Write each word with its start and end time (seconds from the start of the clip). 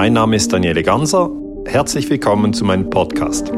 Mein 0.00 0.12
Name 0.12 0.36
ist 0.36 0.52
Daniele 0.52 0.84
Ganser. 0.84 1.28
Herzlich 1.66 2.08
willkommen 2.08 2.52
zu 2.52 2.64
meinem 2.64 2.88
Podcast. 2.88 3.50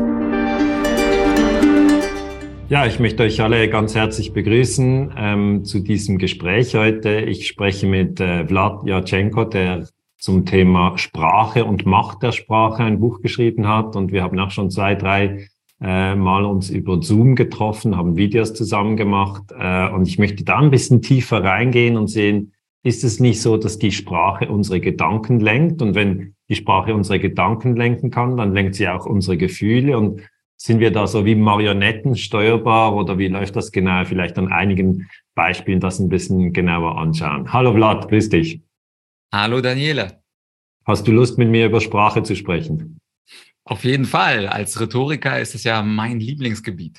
Ja, 2.70 2.86
ich 2.86 2.98
möchte 2.98 3.24
euch 3.24 3.42
alle 3.42 3.68
ganz 3.68 3.94
herzlich 3.94 4.32
begrüßen 4.32 5.12
ähm, 5.18 5.64
zu 5.66 5.80
diesem 5.80 6.16
Gespräch 6.16 6.74
heute. 6.74 7.20
Ich 7.20 7.46
spreche 7.46 7.86
mit 7.86 8.20
äh, 8.20 8.46
Vlad 8.46 8.86
Jatschenko, 8.86 9.44
der 9.44 9.86
zum 10.16 10.46
Thema 10.46 10.96
Sprache 10.96 11.66
und 11.66 11.84
Macht 11.84 12.22
der 12.22 12.32
Sprache 12.32 12.84
ein 12.84 13.00
Buch 13.00 13.20
geschrieben 13.20 13.68
hat. 13.68 13.94
Und 13.94 14.10
wir 14.10 14.22
haben 14.22 14.38
auch 14.38 14.50
schon 14.50 14.70
zwei, 14.70 14.94
drei 14.94 15.46
äh, 15.82 16.14
Mal 16.14 16.46
uns 16.46 16.70
über 16.70 17.02
Zoom 17.02 17.34
getroffen, 17.34 17.98
haben 17.98 18.16
Videos 18.16 18.54
zusammen 18.54 18.96
gemacht. 18.96 19.42
Äh, 19.54 19.90
und 19.90 20.08
ich 20.08 20.18
möchte 20.18 20.42
da 20.42 20.56
ein 20.56 20.70
bisschen 20.70 21.02
tiefer 21.02 21.44
reingehen 21.44 21.98
und 21.98 22.06
sehen, 22.06 22.54
ist 22.82 23.04
es 23.04 23.20
nicht 23.20 23.42
so, 23.42 23.56
dass 23.56 23.78
die 23.78 23.92
Sprache 23.92 24.48
unsere 24.48 24.80
Gedanken 24.80 25.40
lenkt? 25.40 25.82
Und 25.82 25.94
wenn 25.94 26.34
die 26.48 26.54
Sprache 26.54 26.94
unsere 26.94 27.18
Gedanken 27.20 27.76
lenken 27.76 28.10
kann, 28.10 28.36
dann 28.36 28.54
lenkt 28.54 28.74
sie 28.74 28.88
auch 28.88 29.06
unsere 29.06 29.36
Gefühle. 29.36 29.98
Und 29.98 30.22
sind 30.56 30.80
wir 30.80 30.90
da 30.90 31.06
so 31.06 31.24
wie 31.24 31.34
Marionetten 31.34 32.16
steuerbar 32.16 32.94
oder 32.94 33.18
wie 33.18 33.28
läuft 33.28 33.56
das 33.56 33.72
genau? 33.72 34.04
Vielleicht 34.04 34.38
an 34.38 34.52
einigen 34.52 35.08
Beispielen 35.34 35.80
das 35.80 35.98
ein 35.98 36.08
bisschen 36.08 36.52
genauer 36.52 36.98
anschauen. 36.98 37.52
Hallo 37.52 37.74
Vlad, 37.74 38.08
grüß 38.08 38.28
dich. 38.28 38.60
Hallo 39.32 39.60
Daniele. 39.60 40.22
Hast 40.84 41.06
du 41.06 41.12
Lust, 41.12 41.38
mit 41.38 41.48
mir 41.48 41.66
über 41.66 41.80
Sprache 41.80 42.22
zu 42.22 42.34
sprechen? 42.34 42.98
Auf 43.64 43.84
jeden 43.84 44.06
Fall. 44.06 44.48
Als 44.48 44.80
Rhetoriker 44.80 45.38
ist 45.38 45.54
es 45.54 45.64
ja 45.64 45.82
mein 45.82 46.18
Lieblingsgebiet. 46.18 46.98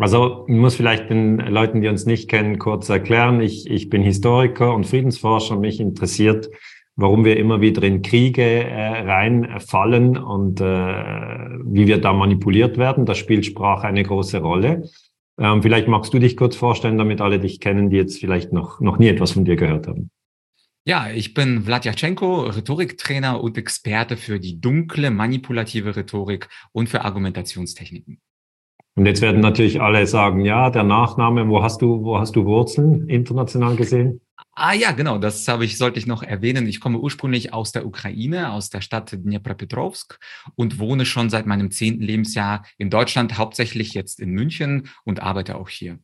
Also 0.00 0.46
ich 0.48 0.54
muss 0.54 0.76
vielleicht 0.76 1.10
den 1.10 1.36
Leuten, 1.36 1.82
die 1.82 1.88
uns 1.88 2.06
nicht 2.06 2.30
kennen, 2.30 2.58
kurz 2.58 2.88
erklären. 2.88 3.42
Ich, 3.42 3.70
ich 3.70 3.90
bin 3.90 4.02
Historiker 4.02 4.74
und 4.74 4.86
Friedensforscher. 4.86 5.56
Mich 5.56 5.78
interessiert, 5.78 6.48
warum 6.96 7.26
wir 7.26 7.36
immer 7.36 7.60
wieder 7.60 7.82
in 7.82 8.00
Kriege 8.00 8.42
äh, 8.42 9.02
reinfallen 9.02 10.16
und 10.16 10.58
äh, 10.62 10.64
wie 10.64 11.86
wir 11.86 12.00
da 12.00 12.14
manipuliert 12.14 12.78
werden. 12.78 13.04
Da 13.04 13.14
spielt 13.14 13.44
Sprache 13.44 13.86
eine 13.86 14.02
große 14.02 14.38
Rolle. 14.38 14.88
Ähm, 15.38 15.62
vielleicht 15.62 15.86
magst 15.86 16.14
du 16.14 16.18
dich 16.18 16.34
kurz 16.34 16.56
vorstellen, 16.56 16.96
damit 16.96 17.20
alle 17.20 17.38
dich 17.38 17.60
kennen, 17.60 17.90
die 17.90 17.96
jetzt 17.98 18.18
vielleicht 18.18 18.54
noch, 18.54 18.80
noch 18.80 18.96
nie 18.96 19.08
etwas 19.08 19.32
von 19.32 19.44
dir 19.44 19.56
gehört 19.56 19.86
haben. 19.86 20.10
Ja, 20.86 21.10
ich 21.10 21.34
bin 21.34 21.64
Vladyachenko, 21.64 22.44
Rhetoriktrainer 22.44 23.42
und 23.42 23.58
Experte 23.58 24.16
für 24.16 24.40
die 24.40 24.62
dunkle 24.62 25.10
manipulative 25.10 25.94
Rhetorik 25.94 26.48
und 26.72 26.88
für 26.88 27.04
Argumentationstechniken. 27.04 28.18
Und 28.96 29.06
jetzt 29.06 29.22
werden 29.22 29.40
natürlich 29.40 29.80
alle 29.80 30.06
sagen, 30.06 30.44
ja, 30.44 30.70
der 30.70 30.82
Nachname, 30.82 31.48
wo 31.48 31.62
hast 31.62 31.80
du, 31.80 32.02
wo 32.02 32.18
hast 32.18 32.36
du 32.36 32.44
Wurzeln 32.44 33.08
international 33.08 33.76
gesehen? 33.76 34.20
Ah 34.52 34.74
ja, 34.74 34.92
genau, 34.92 35.18
das 35.18 35.46
habe 35.48 35.64
ich, 35.64 35.78
sollte 35.78 35.98
ich 35.98 36.06
noch 36.06 36.22
erwähnen. 36.22 36.66
Ich 36.66 36.80
komme 36.80 36.98
ursprünglich 36.98 37.54
aus 37.54 37.72
der 37.72 37.86
Ukraine, 37.86 38.52
aus 38.52 38.68
der 38.68 38.80
Stadt 38.80 39.12
Dnipropetrovsk 39.12 40.18
und 40.54 40.78
wohne 40.78 41.06
schon 41.06 41.30
seit 41.30 41.46
meinem 41.46 41.70
zehnten 41.70 42.02
Lebensjahr 42.02 42.64
in 42.76 42.90
Deutschland, 42.90 43.38
hauptsächlich 43.38 43.94
jetzt 43.94 44.20
in 44.20 44.30
München 44.30 44.88
und 45.04 45.22
arbeite 45.22 45.56
auch 45.56 45.68
hier. 45.68 45.98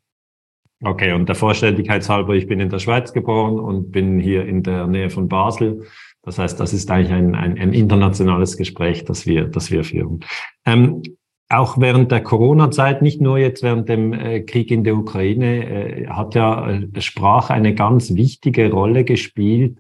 Okay, 0.83 1.12
und 1.12 1.29
der 1.29 1.37
Vollständigkeit 1.37 2.07
halber, 2.09 2.34
ich 2.34 2.47
bin 2.47 2.61
in 2.61 2.69
der 2.69 2.79
Schweiz 2.79 3.12
geboren 3.12 3.59
und 3.59 3.91
bin 3.91 4.20
hier 4.20 4.47
in 4.47 4.62
der 4.62 4.87
Nähe 4.87 5.11
von 5.11 5.29
Basel. 5.29 5.87
Das 6.23 6.39
heißt, 6.39 6.61
das 6.61 6.73
ist 6.73 6.91
eigentlich 6.91 7.12
ein, 7.12 7.34
ein, 7.34 7.59
ein 7.59 7.73
internationales 7.73 8.57
Gespräch, 8.57 9.05
das 9.05 9.27
wir, 9.27 9.47
das 9.47 9.70
wir 9.70 9.84
führen. 9.84 10.20
Ähm, 10.67 11.03
auch 11.48 11.78
während 11.78 12.11
der 12.11 12.22
Corona-Zeit, 12.22 13.02
nicht 13.02 13.20
nur 13.20 13.39
jetzt 13.39 13.62
während 13.62 13.89
dem 13.89 14.12
äh, 14.12 14.41
Krieg 14.41 14.70
in 14.70 14.83
der 14.83 14.97
Ukraine, 14.97 15.64
äh, 15.66 16.06
hat 16.08 16.34
ja 16.34 16.70
äh, 16.70 17.00
Sprache 17.00 17.55
eine 17.55 17.75
ganz 17.75 18.14
wichtige 18.14 18.70
Rolle 18.70 19.05
gespielt, 19.05 19.78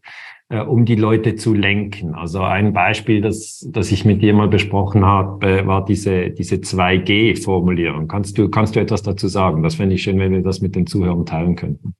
um 0.68 0.84
die 0.84 0.94
Leute 0.94 1.34
zu 1.34 1.54
lenken. 1.54 2.14
Also 2.14 2.40
ein 2.40 2.72
Beispiel, 2.72 3.20
das, 3.20 3.68
das 3.68 3.90
ich 3.90 4.04
mit 4.04 4.22
dir 4.22 4.32
mal 4.32 4.46
besprochen 4.46 5.04
habe, 5.04 5.66
war 5.66 5.84
diese, 5.84 6.30
diese 6.30 6.54
2G-Formulierung. 6.58 8.06
Kannst 8.06 8.38
du, 8.38 8.48
kannst 8.48 8.76
du 8.76 8.80
etwas 8.80 9.02
dazu 9.02 9.26
sagen? 9.26 9.64
Das 9.64 9.74
fände 9.74 9.96
ich 9.96 10.04
schön, 10.04 10.20
wenn 10.20 10.30
wir 10.30 10.42
das 10.42 10.60
mit 10.60 10.76
den 10.76 10.86
Zuhörern 10.86 11.26
teilen 11.26 11.56
könnten. 11.56 11.96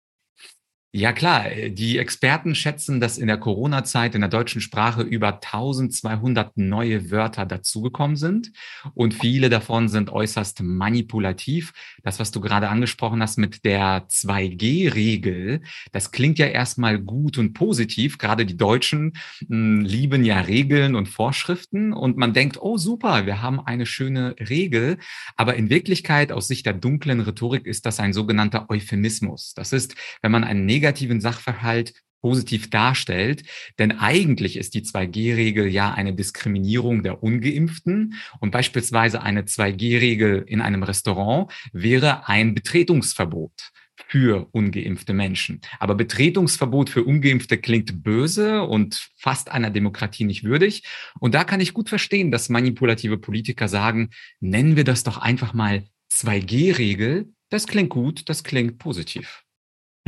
Ja 0.96 1.12
klar, 1.12 1.50
die 1.68 1.98
Experten 1.98 2.54
schätzen, 2.54 3.00
dass 3.00 3.18
in 3.18 3.26
der 3.26 3.36
Corona-Zeit 3.36 4.14
in 4.14 4.22
der 4.22 4.30
deutschen 4.30 4.62
Sprache 4.62 5.02
über 5.02 5.34
1200 5.34 6.56
neue 6.56 7.10
Wörter 7.10 7.44
dazugekommen 7.44 8.16
sind 8.16 8.50
und 8.94 9.12
viele 9.12 9.50
davon 9.50 9.90
sind 9.90 10.08
äußerst 10.08 10.62
manipulativ. 10.62 11.74
Das, 12.02 12.18
was 12.18 12.30
du 12.30 12.40
gerade 12.40 12.70
angesprochen 12.70 13.20
hast 13.20 13.36
mit 13.36 13.66
der 13.66 14.08
2G-Regel, 14.08 15.60
das 15.92 16.12
klingt 16.12 16.38
ja 16.38 16.46
erstmal 16.46 16.98
gut 16.98 17.36
und 17.36 17.52
positiv. 17.52 18.16
Gerade 18.16 18.46
die 18.46 18.56
Deutschen 18.56 19.18
hm, 19.46 19.82
lieben 19.82 20.24
ja 20.24 20.40
Regeln 20.40 20.94
und 20.94 21.10
Vorschriften 21.10 21.92
und 21.92 22.16
man 22.16 22.32
denkt, 22.32 22.56
oh 22.58 22.78
super, 22.78 23.26
wir 23.26 23.42
haben 23.42 23.60
eine 23.60 23.84
schöne 23.84 24.34
Regel. 24.40 24.96
Aber 25.36 25.56
in 25.56 25.68
Wirklichkeit, 25.68 26.32
aus 26.32 26.48
Sicht 26.48 26.64
der 26.64 26.72
dunklen 26.72 27.20
Rhetorik, 27.20 27.66
ist 27.66 27.84
das 27.84 28.00
ein 28.00 28.14
sogenannter 28.14 28.70
Euphemismus. 28.70 29.52
Das 29.52 29.74
ist, 29.74 29.94
wenn 30.22 30.32
man 30.32 30.42
einen 30.42 30.64
negativen 30.64 30.85
Sachverhalt 31.20 31.94
positiv 32.20 32.70
darstellt. 32.70 33.44
Denn 33.78 33.92
eigentlich 33.92 34.56
ist 34.56 34.74
die 34.74 34.82
2G-Regel 34.82 35.68
ja 35.68 35.92
eine 35.92 36.12
Diskriminierung 36.12 37.02
der 37.02 37.22
Ungeimpften. 37.22 38.14
Und 38.40 38.50
beispielsweise 38.50 39.22
eine 39.22 39.42
2G-Regel 39.42 40.44
in 40.46 40.60
einem 40.60 40.82
Restaurant 40.82 41.52
wäre 41.72 42.28
ein 42.28 42.54
Betretungsverbot 42.54 43.70
für 44.08 44.48
ungeimpfte 44.52 45.14
Menschen. 45.14 45.60
Aber 45.78 45.94
Betretungsverbot 45.94 46.90
für 46.90 47.04
ungeimpfte 47.04 47.58
klingt 47.58 48.02
böse 48.02 48.62
und 48.62 49.08
fast 49.16 49.50
einer 49.50 49.70
Demokratie 49.70 50.24
nicht 50.24 50.44
würdig. 50.44 50.82
Und 51.18 51.34
da 51.34 51.44
kann 51.44 51.60
ich 51.60 51.74
gut 51.74 51.88
verstehen, 51.88 52.30
dass 52.30 52.48
manipulative 52.48 53.18
Politiker 53.18 53.68
sagen, 53.68 54.10
nennen 54.40 54.76
wir 54.76 54.84
das 54.84 55.02
doch 55.04 55.18
einfach 55.18 55.54
mal 55.54 55.84
2G-Regel. 56.12 57.32
Das 57.50 57.66
klingt 57.66 57.90
gut, 57.90 58.28
das 58.28 58.44
klingt 58.44 58.78
positiv. 58.78 59.45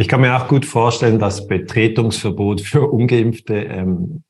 Ich 0.00 0.06
kann 0.06 0.20
mir 0.20 0.36
auch 0.36 0.46
gut 0.46 0.64
vorstellen, 0.64 1.18
dass 1.18 1.48
Betretungsverbot 1.48 2.60
für 2.60 2.88
Ungeimpfte 2.88 3.54
ähm, 3.54 4.22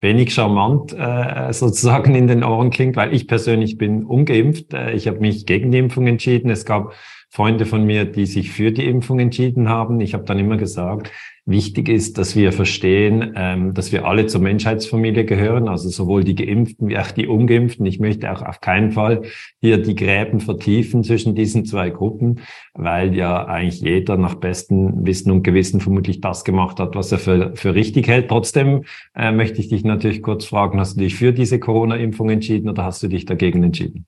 wenig 0.00 0.32
charmant 0.32 0.92
äh, 0.96 1.52
sozusagen 1.52 2.14
in 2.14 2.28
den 2.28 2.44
Ohren 2.44 2.70
klingt, 2.70 2.94
weil 2.94 3.12
ich 3.12 3.26
persönlich 3.26 3.76
bin 3.76 4.04
ungeimpft. 4.04 4.72
Äh, 4.72 4.92
ich 4.92 5.08
habe 5.08 5.18
mich 5.18 5.44
gegen 5.44 5.72
die 5.72 5.78
Impfung 5.78 6.06
entschieden. 6.06 6.48
Es 6.48 6.64
gab 6.64 6.94
Freunde 7.28 7.66
von 7.66 7.84
mir, 7.84 8.04
die 8.04 8.24
sich 8.24 8.52
für 8.52 8.70
die 8.70 8.86
Impfung 8.86 9.18
entschieden 9.18 9.68
haben. 9.68 10.00
Ich 10.00 10.14
habe 10.14 10.22
dann 10.22 10.38
immer 10.38 10.58
gesagt, 10.58 11.10
wichtig 11.46 11.88
ist, 11.88 12.18
dass 12.18 12.34
wir 12.34 12.52
verstehen, 12.52 13.32
ähm, 13.36 13.72
dass 13.72 13.92
wir 13.92 14.04
alle 14.04 14.26
zur 14.26 14.40
Menschheitsfamilie 14.40 15.24
gehören, 15.24 15.68
also 15.68 15.88
sowohl 15.88 16.24
die 16.24 16.34
Geimpften 16.34 16.88
wie 16.88 16.98
auch 16.98 17.12
die 17.12 17.28
Ungeimpften. 17.28 17.86
Ich 17.86 18.00
möchte 18.00 18.30
auch 18.32 18.42
auf 18.42 18.60
keinen 18.60 18.90
Fall 18.90 19.22
hier 19.60 19.78
die 19.78 19.94
Gräben 19.94 20.40
vertiefen 20.40 21.04
zwischen 21.04 21.36
diesen 21.36 21.64
zwei 21.64 21.90
Gruppen, 21.90 22.40
weil 22.74 23.14
ja 23.14 23.46
eigentlich 23.46 23.80
jeder 23.80 24.16
nach 24.16 24.34
bestem 24.34 25.06
Wissen 25.06 25.30
und 25.30 25.44
Gewissen 25.44 25.80
vermutlich 25.80 26.20
das 26.20 26.44
gemacht 26.44 26.80
hat, 26.80 26.96
was 26.96 27.12
er 27.12 27.18
für, 27.18 27.54
für 27.54 27.74
richtig 27.74 28.08
hält. 28.08 28.28
Trotzdem 28.28 28.82
äh, 29.14 29.30
möchte 29.30 29.60
ich 29.60 29.68
dich 29.68 29.84
natürlich 29.84 30.22
kurz 30.22 30.46
fragen, 30.46 30.80
hast 30.80 30.96
du 30.96 31.00
dich 31.00 31.14
für 31.14 31.32
diese 31.32 31.60
Corona-Impfung 31.60 32.28
entschieden 32.28 32.68
oder 32.68 32.84
hast 32.84 33.04
du 33.04 33.08
dich 33.08 33.24
dagegen 33.24 33.62
entschieden? 33.62 34.06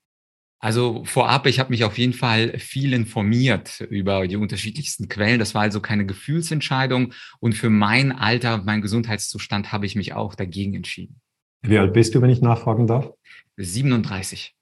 Also 0.61 1.05
vorab, 1.05 1.47
ich 1.47 1.61
habe 1.61 1.71
mich 1.71 1.85
auf 1.85 1.99
jeden 1.99 2.13
Fall 2.13 2.59
viel 2.59 2.93
informiert 2.93 3.81
über 3.91 4.27
die 4.27 4.37
unterschiedlichsten 4.37 5.09
Quellen. 5.09 5.39
Das 5.39 5.55
war 5.55 5.63
also 5.63 5.81
keine 5.81 6.05
Gefühlsentscheidung. 6.05 7.13
Und 7.39 7.55
für 7.55 7.71
mein 7.71 8.11
Alter, 8.11 8.63
mein 8.65 8.83
Gesundheitszustand 8.83 9.71
habe 9.71 9.87
ich 9.87 9.95
mich 9.95 10.15
auch 10.15 10.35
dagegen 10.35 10.75
entschieden. 10.75 11.21
Wie 11.63 11.79
alt 11.79 11.93
bist 11.93 12.15
du, 12.15 12.23
wenn 12.23 12.31
ich 12.31 12.41
nachfragen 12.41 12.87
darf? 12.87 13.11
37. 13.57 14.55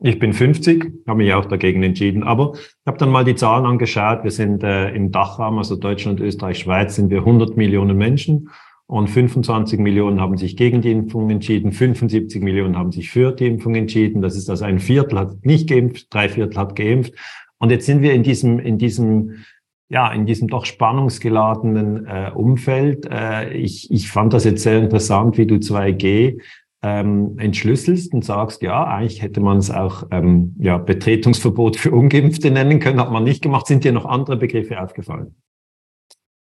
Ich 0.00 0.18
bin 0.18 0.32
50, 0.32 1.02
habe 1.08 1.18
mich 1.18 1.32
auch 1.32 1.46
dagegen 1.46 1.82
entschieden. 1.82 2.22
Aber 2.22 2.52
ich 2.54 2.86
habe 2.86 2.98
dann 2.98 3.10
mal 3.10 3.24
die 3.24 3.34
Zahlen 3.34 3.66
angeschaut. 3.66 4.22
Wir 4.24 4.30
sind 4.30 4.62
äh, 4.62 4.90
im 4.90 5.10
Dachraum, 5.10 5.58
also 5.58 5.76
Deutschland, 5.76 6.20
Österreich, 6.20 6.58
Schweiz, 6.58 6.94
sind 6.94 7.10
wir 7.10 7.18
100 7.18 7.56
Millionen 7.56 7.96
Menschen. 7.96 8.50
Und 8.90 9.08
25 9.10 9.78
Millionen 9.80 10.18
haben 10.18 10.38
sich 10.38 10.56
gegen 10.56 10.80
die 10.80 10.90
Impfung 10.90 11.28
entschieden, 11.28 11.72
75 11.72 12.42
Millionen 12.42 12.78
haben 12.78 12.90
sich 12.90 13.10
für 13.10 13.32
die 13.32 13.46
Impfung 13.46 13.74
entschieden. 13.74 14.22
Das 14.22 14.34
ist 14.34 14.48
also 14.48 14.64
ein 14.64 14.78
Viertel 14.78 15.18
hat 15.18 15.44
nicht 15.44 15.68
geimpft, 15.68 16.06
drei 16.08 16.30
Viertel 16.30 16.56
hat 16.58 16.74
geimpft. 16.74 17.12
Und 17.58 17.70
jetzt 17.70 17.84
sind 17.84 18.00
wir 18.00 18.14
in 18.14 18.22
diesem, 18.22 18.58
in 18.58 18.78
diesem, 18.78 19.44
ja, 19.90 20.10
in 20.10 20.24
diesem 20.24 20.48
doch 20.48 20.64
spannungsgeladenen 20.64 22.06
äh, 22.06 22.30
Umfeld. 22.34 23.06
Äh, 23.10 23.52
ich, 23.52 23.90
ich 23.90 24.08
fand 24.08 24.32
das 24.32 24.44
jetzt 24.44 24.62
sehr 24.62 24.78
interessant, 24.78 25.36
wie 25.36 25.46
du 25.46 25.56
2G 25.56 26.40
ähm, 26.80 27.38
entschlüsselst 27.38 28.14
und 28.14 28.24
sagst, 28.24 28.62
ja, 28.62 28.84
eigentlich 28.84 29.20
hätte 29.20 29.40
man 29.40 29.58
es 29.58 29.70
auch 29.70 30.04
ähm, 30.10 30.56
ja, 30.60 30.78
Betretungsverbot 30.78 31.76
für 31.76 31.90
Ungeimpfte 31.90 32.50
nennen 32.50 32.80
können, 32.80 33.00
hat 33.00 33.12
man 33.12 33.24
nicht 33.24 33.42
gemacht. 33.42 33.66
Sind 33.66 33.84
dir 33.84 33.92
noch 33.92 34.06
andere 34.06 34.38
Begriffe 34.38 34.80
aufgefallen? 34.80 35.34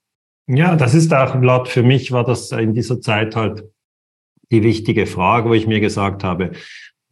Ja, 0.48 0.76
das 0.76 0.94
ist 0.94 1.14
auch, 1.14 1.40
Vlad, 1.40 1.70
für 1.70 1.84
mich 1.84 2.12
war 2.12 2.26
das 2.26 2.52
in 2.52 2.74
dieser 2.74 3.00
Zeit 3.00 3.36
halt 3.36 3.64
die 4.52 4.62
wichtige 4.62 5.06
Frage, 5.06 5.50
wo 5.50 5.54
ich 5.54 5.68
mir 5.68 5.80
gesagt 5.80 6.24
habe, 6.24 6.52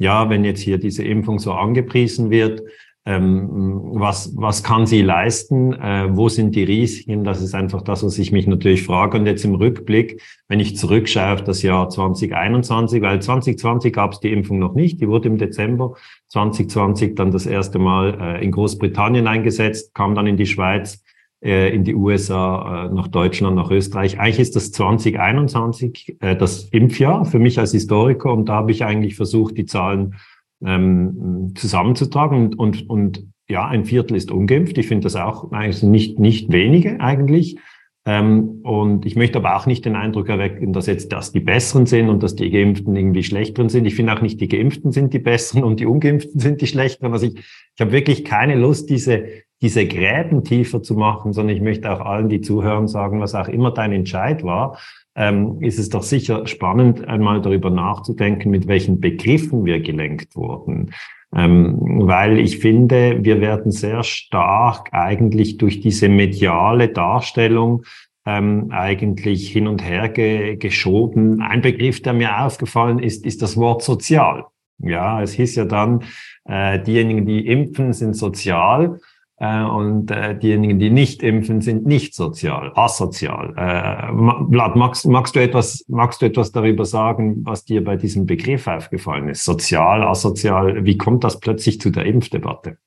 ja, 0.01 0.29
wenn 0.29 0.43
jetzt 0.43 0.61
hier 0.61 0.79
diese 0.79 1.03
Impfung 1.03 1.37
so 1.37 1.53
angepriesen 1.53 2.31
wird, 2.31 2.63
ähm, 3.05 3.49
was, 3.93 4.35
was 4.35 4.63
kann 4.63 4.85
sie 4.85 5.01
leisten? 5.01 5.73
Äh, 5.73 6.15
wo 6.15 6.29
sind 6.29 6.55
die 6.55 6.63
Risiken? 6.63 7.23
Das 7.23 7.41
ist 7.41 7.55
einfach 7.55 7.81
das, 7.81 8.03
was 8.03 8.17
ich 8.19 8.31
mich 8.31 8.45
natürlich 8.45 8.83
frage. 8.83 9.17
Und 9.17 9.25
jetzt 9.25 9.43
im 9.43 9.55
Rückblick, 9.55 10.21
wenn 10.47 10.59
ich 10.59 10.77
zurückschaue 10.77 11.33
auf 11.33 11.43
das 11.43 11.63
Jahr 11.63 11.89
2021, 11.89 13.01
weil 13.01 13.21
2020 13.21 13.93
gab 13.93 14.13
es 14.13 14.19
die 14.19 14.31
Impfung 14.31 14.59
noch 14.59 14.75
nicht, 14.75 15.01
die 15.01 15.07
wurde 15.07 15.29
im 15.29 15.37
Dezember 15.37 15.95
2020 16.27 17.15
dann 17.15 17.31
das 17.31 17.45
erste 17.45 17.79
Mal 17.79 18.17
äh, 18.19 18.43
in 18.43 18.51
Großbritannien 18.51 19.27
eingesetzt, 19.27 19.93
kam 19.95 20.13
dann 20.13 20.27
in 20.27 20.37
die 20.37 20.47
Schweiz 20.47 21.03
in 21.41 21.83
die 21.83 21.95
USA, 21.95 22.85
äh, 22.85 22.93
nach 22.93 23.07
Deutschland, 23.07 23.55
nach 23.55 23.71
Österreich. 23.71 24.19
Eigentlich 24.19 24.39
ist 24.39 24.55
das 24.55 24.71
2021 24.71 26.17
äh, 26.19 26.35
das 26.35 26.65
Impfjahr 26.65 27.25
für 27.25 27.39
mich 27.39 27.57
als 27.57 27.71
Historiker 27.71 28.31
und 28.31 28.47
da 28.47 28.53
habe 28.53 28.71
ich 28.71 28.85
eigentlich 28.85 29.15
versucht, 29.15 29.57
die 29.57 29.65
Zahlen 29.65 30.15
ähm, 30.63 31.53
zusammenzutragen 31.55 32.37
und, 32.37 32.59
und, 32.59 32.89
und 32.89 33.27
ja, 33.49 33.67
ein 33.67 33.85
Viertel 33.85 34.15
ist 34.15 34.31
ungeimpft. 34.31 34.77
Ich 34.77 34.87
finde 34.87 35.03
das 35.03 35.15
auch 35.15 35.51
eigentlich 35.51 35.83
nicht, 35.83 36.19
nicht 36.19 36.51
wenige 36.51 37.01
eigentlich. 37.01 37.57
Ähm, 38.05 38.61
und 38.63 39.05
ich 39.05 39.15
möchte 39.15 39.37
aber 39.39 39.55
auch 39.55 39.65
nicht 39.65 39.85
den 39.85 39.95
Eindruck 39.95 40.29
erwecken, 40.29 40.73
dass 40.73 40.87
jetzt 40.87 41.11
das 41.11 41.31
die 41.31 41.39
Besseren 41.39 41.85
sind 41.85 42.09
und 42.09 42.23
dass 42.23 42.35
die 42.35 42.49
Geimpften 42.49 42.95
irgendwie 42.95 43.23
Schlechteren 43.23 43.69
sind. 43.69 43.85
Ich 43.85 43.95
finde 43.95 44.13
auch 44.13 44.21
nicht, 44.21 44.41
die 44.41 44.47
Geimpften 44.47 44.91
sind 44.91 45.13
die 45.13 45.19
Besseren 45.19 45.63
und 45.63 45.79
die 45.79 45.85
Ungeimpften 45.85 46.39
sind 46.39 46.61
die 46.61 46.67
Schlechteren. 46.67 47.13
Also 47.13 47.27
ich, 47.27 47.35
ich 47.35 47.81
habe 47.81 47.91
wirklich 47.91 48.23
keine 48.23 48.55
Lust, 48.55 48.89
diese, 48.89 49.25
diese 49.61 49.85
Gräben 49.87 50.43
tiefer 50.43 50.81
zu 50.81 50.95
machen, 50.95 51.33
sondern 51.33 51.55
ich 51.55 51.61
möchte 51.61 51.91
auch 51.91 52.01
allen, 52.01 52.29
die 52.29 52.41
zuhören, 52.41 52.87
sagen, 52.87 53.19
was 53.19 53.35
auch 53.35 53.47
immer 53.47 53.71
dein 53.71 53.91
Entscheid 53.91 54.43
war, 54.43 54.77
ähm, 55.15 55.61
ist 55.61 55.77
es 55.77 55.89
doch 55.89 56.03
sicher 56.03 56.47
spannend, 56.47 57.07
einmal 57.07 57.41
darüber 57.41 57.69
nachzudenken, 57.69 58.49
mit 58.49 58.67
welchen 58.67 58.99
Begriffen 58.99 59.65
wir 59.65 59.79
gelenkt 59.81 60.35
wurden. 60.35 60.91
Ähm, 61.33 61.77
weil 61.79 62.39
ich 62.39 62.59
finde, 62.59 63.23
wir 63.23 63.39
werden 63.39 63.71
sehr 63.71 64.03
stark 64.03 64.89
eigentlich 64.93 65.57
durch 65.57 65.79
diese 65.79 66.09
mediale 66.09 66.89
Darstellung 66.89 67.83
ähm, 68.25 68.67
eigentlich 68.71 69.49
hin 69.49 69.67
und 69.67 69.83
her 69.83 70.09
ge 70.09 70.57
geschoben. 70.57 71.41
Ein 71.41 71.61
Begriff, 71.61 72.01
der 72.01 72.13
mir 72.13 72.43
aufgefallen 72.43 72.99
ist, 72.99 73.25
ist 73.25 73.41
das 73.41 73.57
Wort 73.57 73.81
sozial. 73.81 74.45
Ja, 74.79 75.21
es 75.21 75.33
hieß 75.33 75.55
ja 75.55 75.65
dann, 75.65 76.03
äh, 76.45 76.79
diejenigen, 76.79 77.25
die 77.25 77.47
impfen, 77.47 77.93
sind 77.93 78.15
sozial. 78.15 78.99
Äh, 79.41 79.63
und 79.63 80.11
äh, 80.11 80.37
diejenigen, 80.37 80.77
die 80.77 80.91
nicht 80.91 81.23
impfen, 81.23 81.61
sind 81.61 81.87
nicht 81.87 82.13
sozial, 82.13 82.71
asozial. 82.75 83.55
Äh, 83.57 84.51
Vlad, 84.51 84.75
magst, 84.75 85.07
magst, 85.07 85.35
du 85.35 85.41
etwas, 85.41 85.83
magst 85.87 86.21
du 86.21 86.27
etwas 86.27 86.51
darüber 86.51 86.85
sagen, 86.85 87.43
was 87.43 87.65
dir 87.65 87.83
bei 87.83 87.95
diesem 87.95 88.27
Begriff 88.27 88.67
aufgefallen 88.67 89.29
ist? 89.29 89.43
Sozial, 89.43 90.03
asozial, 90.03 90.85
wie 90.85 90.95
kommt 90.95 91.23
das 91.23 91.39
plötzlich 91.39 91.81
zu 91.81 91.89
der 91.89 92.05
Impfdebatte? 92.05 92.77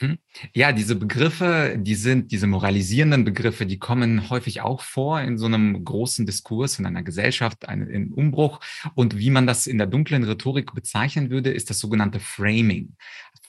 Mhm. 0.00 0.18
Ja, 0.54 0.72
diese 0.72 0.96
Begriffe, 0.96 1.76
die 1.78 1.94
sind, 1.94 2.32
diese 2.32 2.46
moralisierenden 2.46 3.24
Begriffe, 3.24 3.66
die 3.66 3.78
kommen 3.78 4.30
häufig 4.30 4.60
auch 4.60 4.82
vor 4.82 5.20
in 5.20 5.38
so 5.38 5.46
einem 5.46 5.84
großen 5.84 6.26
Diskurs 6.26 6.78
in 6.78 6.86
einer 6.86 7.02
Gesellschaft, 7.02 7.68
einen, 7.68 7.88
in 7.88 8.12
Umbruch. 8.12 8.60
Und 8.94 9.18
wie 9.18 9.30
man 9.30 9.46
das 9.46 9.66
in 9.66 9.78
der 9.78 9.86
dunklen 9.86 10.24
Rhetorik 10.24 10.74
bezeichnen 10.74 11.30
würde, 11.30 11.50
ist 11.50 11.70
das 11.70 11.78
sogenannte 11.78 12.20
Framing. 12.20 12.94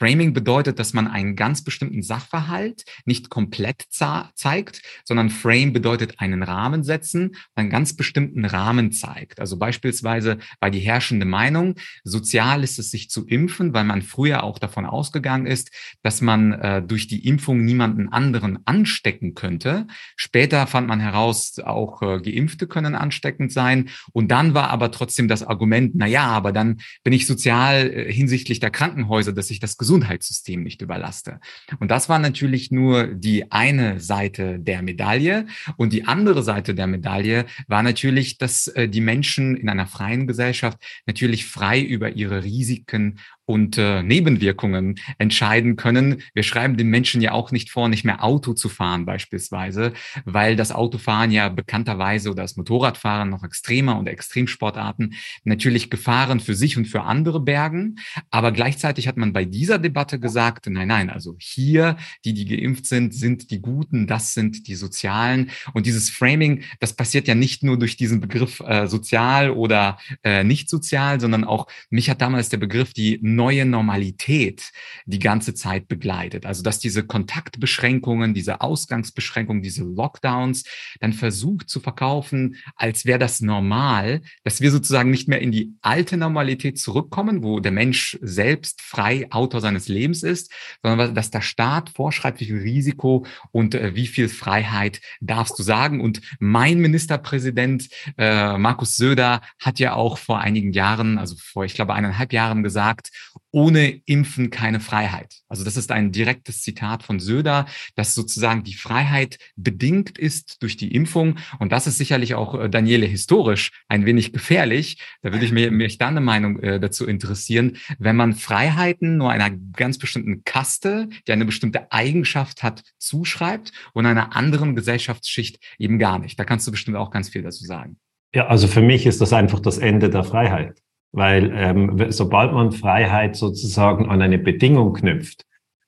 Framing 0.03 0.33
bedeutet, 0.33 0.79
dass 0.79 0.91
man 0.91 1.07
einen 1.07 1.37
ganz 1.37 1.63
bestimmten 1.63 2.01
Sachverhalt 2.01 2.83
nicht 3.05 3.29
komplett 3.29 3.85
zeigt, 3.89 4.81
sondern 5.05 5.29
Frame 5.29 5.71
bedeutet 5.71 6.19
einen 6.19 6.43
Rahmen 6.43 6.83
setzen, 6.83 7.37
einen 7.55 7.69
ganz 7.69 7.95
bestimmten 7.95 8.43
Rahmen 8.43 8.91
zeigt. 8.91 9.39
Also 9.39 9.57
beispielsweise 9.57 10.39
war 10.59 10.71
die 10.71 10.81
herrschende 10.81 11.25
Meinung, 11.25 11.75
sozial 12.03 12.65
ist 12.65 12.79
es 12.79 12.91
sich 12.91 13.09
zu 13.09 13.25
impfen, 13.25 13.73
weil 13.73 13.85
man 13.85 14.01
früher 14.01 14.43
auch 14.43 14.59
davon 14.59 14.85
ausgegangen 14.85 15.45
ist, 15.45 15.71
dass 16.01 16.19
man 16.19 16.51
äh, 16.51 16.81
durch 16.81 17.07
die 17.07 17.25
Impfung 17.25 17.63
niemanden 17.63 18.09
anderen 18.09 18.59
anstecken 18.65 19.35
könnte. 19.35 19.87
Später 20.17 20.67
fand 20.67 20.85
man 20.85 20.99
heraus, 20.99 21.59
auch 21.59 22.01
äh, 22.01 22.19
Geimpfte 22.19 22.67
können 22.67 22.95
ansteckend 22.95 23.53
sein. 23.53 23.87
Und 24.11 24.31
dann 24.31 24.53
war 24.53 24.69
aber 24.69 24.91
trotzdem 24.91 25.29
das 25.29 25.43
Argument, 25.43 25.93
na 25.95 26.07
ja, 26.07 26.25
aber 26.25 26.51
dann 26.51 26.81
bin 27.05 27.13
ich 27.13 27.25
sozial 27.25 27.89
äh, 27.89 28.11
hinsichtlich 28.11 28.59
der 28.59 28.69
Krankenhäuser, 28.69 29.31
dass 29.31 29.49
ich 29.49 29.61
das 29.61 29.77
gesund 29.77 29.92
Gesundheitssystem 29.93 30.63
nicht 30.63 30.81
überlaste. 30.81 31.39
Und 31.79 31.91
das 31.91 32.09
war 32.09 32.17
natürlich 32.17 32.71
nur 32.71 33.07
die 33.07 33.51
eine 33.51 33.99
Seite 33.99 34.59
der 34.59 34.81
Medaille. 34.81 35.45
Und 35.77 35.93
die 35.93 36.05
andere 36.07 36.41
Seite 36.41 36.73
der 36.73 36.87
Medaille 36.87 37.45
war 37.67 37.83
natürlich, 37.83 38.39
dass 38.39 38.67
äh, 38.67 38.89
die 38.89 39.01
Menschen 39.01 39.55
in 39.55 39.69
einer 39.69 39.85
freien 39.85 40.25
Gesellschaft 40.25 40.79
natürlich 41.05 41.45
frei 41.45 41.81
über 41.81 42.11
ihre 42.15 42.43
Risiken 42.43 43.19
und 43.45 43.77
äh, 43.77 44.01
Nebenwirkungen 44.03 44.95
entscheiden 45.17 45.75
können. 45.75 46.21
Wir 46.33 46.43
schreiben 46.43 46.77
den 46.77 46.87
Menschen 46.87 47.21
ja 47.21 47.33
auch 47.33 47.51
nicht 47.51 47.69
vor, 47.69 47.89
nicht 47.89 48.05
mehr 48.05 48.23
Auto 48.23 48.53
zu 48.53 48.69
fahren 48.69 49.05
beispielsweise, 49.05 49.93
weil 50.25 50.55
das 50.55 50.71
Autofahren 50.71 51.31
ja 51.31 51.49
bekannterweise 51.49 52.31
oder 52.31 52.43
das 52.43 52.55
Motorradfahren 52.55 53.29
noch 53.29 53.43
extremer 53.43 53.97
und 53.97 54.07
Extremsportarten 54.07 55.15
natürlich 55.43 55.89
Gefahren 55.89 56.39
für 56.39 56.55
sich 56.55 56.77
und 56.77 56.85
für 56.85 57.03
andere 57.03 57.39
bergen. 57.39 57.97
Aber 58.29 58.51
gleichzeitig 58.51 59.07
hat 59.07 59.17
man 59.17 59.33
bei 59.33 59.45
dieser 59.45 59.79
Debatte 59.79 60.19
gesagt, 60.19 60.67
nein, 60.67 60.87
nein, 60.87 61.09
also 61.09 61.35
hier, 61.39 61.97
die, 62.23 62.33
die 62.33 62.45
geimpft 62.45 62.85
sind, 62.85 63.13
sind 63.13 63.51
die 63.51 63.61
Guten, 63.61 64.07
das 64.07 64.33
sind 64.33 64.67
die 64.67 64.75
Sozialen. 64.75 65.51
Und 65.73 65.85
dieses 65.85 66.09
Framing, 66.09 66.63
das 66.79 66.93
passiert 66.93 67.27
ja 67.27 67.35
nicht 67.35 67.63
nur 67.63 67.77
durch 67.77 67.97
diesen 67.97 68.21
Begriff 68.21 68.61
äh, 68.61 68.87
sozial 68.87 69.51
oder 69.51 69.97
äh, 70.23 70.43
nicht 70.43 70.69
sozial, 70.69 71.19
sondern 71.19 71.43
auch, 71.43 71.67
mich 71.89 72.09
hat 72.09 72.21
damals 72.21 72.49
der 72.49 72.57
Begriff 72.57 72.93
die 72.93 73.19
neue 73.35 73.65
Normalität 73.65 74.71
die 75.05 75.19
ganze 75.19 75.53
Zeit 75.53 75.87
begleitet. 75.87 76.45
Also 76.45 76.63
dass 76.63 76.79
diese 76.79 77.03
Kontaktbeschränkungen, 77.03 78.33
diese 78.33 78.61
Ausgangsbeschränkungen, 78.61 79.61
diese 79.61 79.83
Lockdowns 79.83 80.63
dann 80.99 81.13
versucht 81.13 81.69
zu 81.69 81.79
verkaufen, 81.79 82.55
als 82.75 83.05
wäre 83.05 83.19
das 83.19 83.41
normal, 83.41 84.21
dass 84.43 84.61
wir 84.61 84.71
sozusagen 84.71 85.11
nicht 85.11 85.27
mehr 85.27 85.41
in 85.41 85.51
die 85.51 85.73
alte 85.81 86.17
Normalität 86.17 86.79
zurückkommen, 86.79 87.43
wo 87.43 87.59
der 87.59 87.71
Mensch 87.71 88.17
selbst 88.21 88.81
frei 88.81 89.27
Autor 89.31 89.61
seines 89.61 89.87
Lebens 89.87 90.23
ist, 90.23 90.51
sondern 90.81 91.15
dass 91.15 91.31
der 91.31 91.41
Staat 91.41 91.89
vorschreibt, 91.89 92.39
wie 92.39 92.45
viel 92.45 92.59
Risiko 92.59 93.25
und 93.51 93.75
äh, 93.75 93.95
wie 93.95 94.07
viel 94.07 94.29
Freiheit 94.29 95.01
darfst 95.21 95.57
du 95.59 95.63
sagen. 95.63 96.01
Und 96.01 96.21
mein 96.39 96.79
Ministerpräsident 96.79 97.89
äh, 98.17 98.57
Markus 98.57 98.95
Söder 98.95 99.41
hat 99.59 99.79
ja 99.79 99.93
auch 99.93 100.17
vor 100.17 100.39
einigen 100.39 100.73
Jahren, 100.73 101.17
also 101.17 101.35
vor, 101.37 101.65
ich 101.65 101.73
glaube, 101.73 101.93
eineinhalb 101.93 102.33
Jahren 102.33 102.63
gesagt, 102.63 103.09
ohne 103.51 104.01
Impfen 104.05 104.49
keine 104.49 104.79
Freiheit. 104.79 105.41
Also 105.47 105.63
das 105.63 105.77
ist 105.77 105.91
ein 105.91 106.11
direktes 106.11 106.61
Zitat 106.61 107.03
von 107.03 107.19
Söder, 107.19 107.65
dass 107.95 108.15
sozusagen 108.15 108.63
die 108.63 108.73
Freiheit 108.73 109.37
bedingt 109.55 110.17
ist 110.17 110.61
durch 110.61 110.75
die 110.75 110.93
Impfung. 110.93 111.37
Und 111.59 111.71
das 111.71 111.87
ist 111.87 111.97
sicherlich 111.97 112.33
auch, 112.35 112.59
äh, 112.59 112.69
Daniele, 112.69 113.05
historisch 113.05 113.71
ein 113.87 114.05
wenig 114.05 114.33
gefährlich. 114.33 114.97
Da 115.21 115.31
würde 115.31 115.45
ich 115.45 115.51
mir, 115.51 115.71
mich 115.71 115.97
dann 115.97 116.17
eine 116.17 116.21
Meinung 116.21 116.59
äh, 116.59 116.79
dazu 116.79 117.05
interessieren, 117.05 117.77
wenn 117.99 118.15
man 118.15 118.33
Freiheiten 118.33 119.17
nur 119.17 119.31
einer 119.31 119.51
ganz 119.51 119.97
bestimmten 119.97 120.43
Kaste, 120.43 121.09
die 121.27 121.31
eine 121.31 121.45
bestimmte 121.45 121.91
Eigenschaft 121.91 122.63
hat, 122.63 122.83
zuschreibt 122.97 123.71
und 123.93 124.05
einer 124.05 124.35
anderen 124.35 124.75
Gesellschaftsschicht 124.75 125.59
eben 125.77 125.99
gar 125.99 126.19
nicht. 126.19 126.39
Da 126.39 126.45
kannst 126.45 126.67
du 126.67 126.71
bestimmt 126.71 126.97
auch 126.97 127.11
ganz 127.11 127.29
viel 127.29 127.43
dazu 127.43 127.65
sagen. 127.65 127.97
Ja, 128.33 128.47
also 128.47 128.67
für 128.67 128.81
mich 128.81 129.05
ist 129.05 129.21
das 129.21 129.31
einfach 129.31 129.59
das 129.59 129.77
Ende 129.77 130.09
der 130.09 130.23
Freiheit. 130.23 130.81
Weil 131.13 131.51
ähm, 131.55 132.07
sobald 132.09 132.53
man 132.53 132.71
Freiheit 132.71 133.35
sozusagen 133.35 134.09
an 134.09 134.21
eine 134.21 134.39
Bedingung 134.39 134.93
knüpft, 134.93 135.45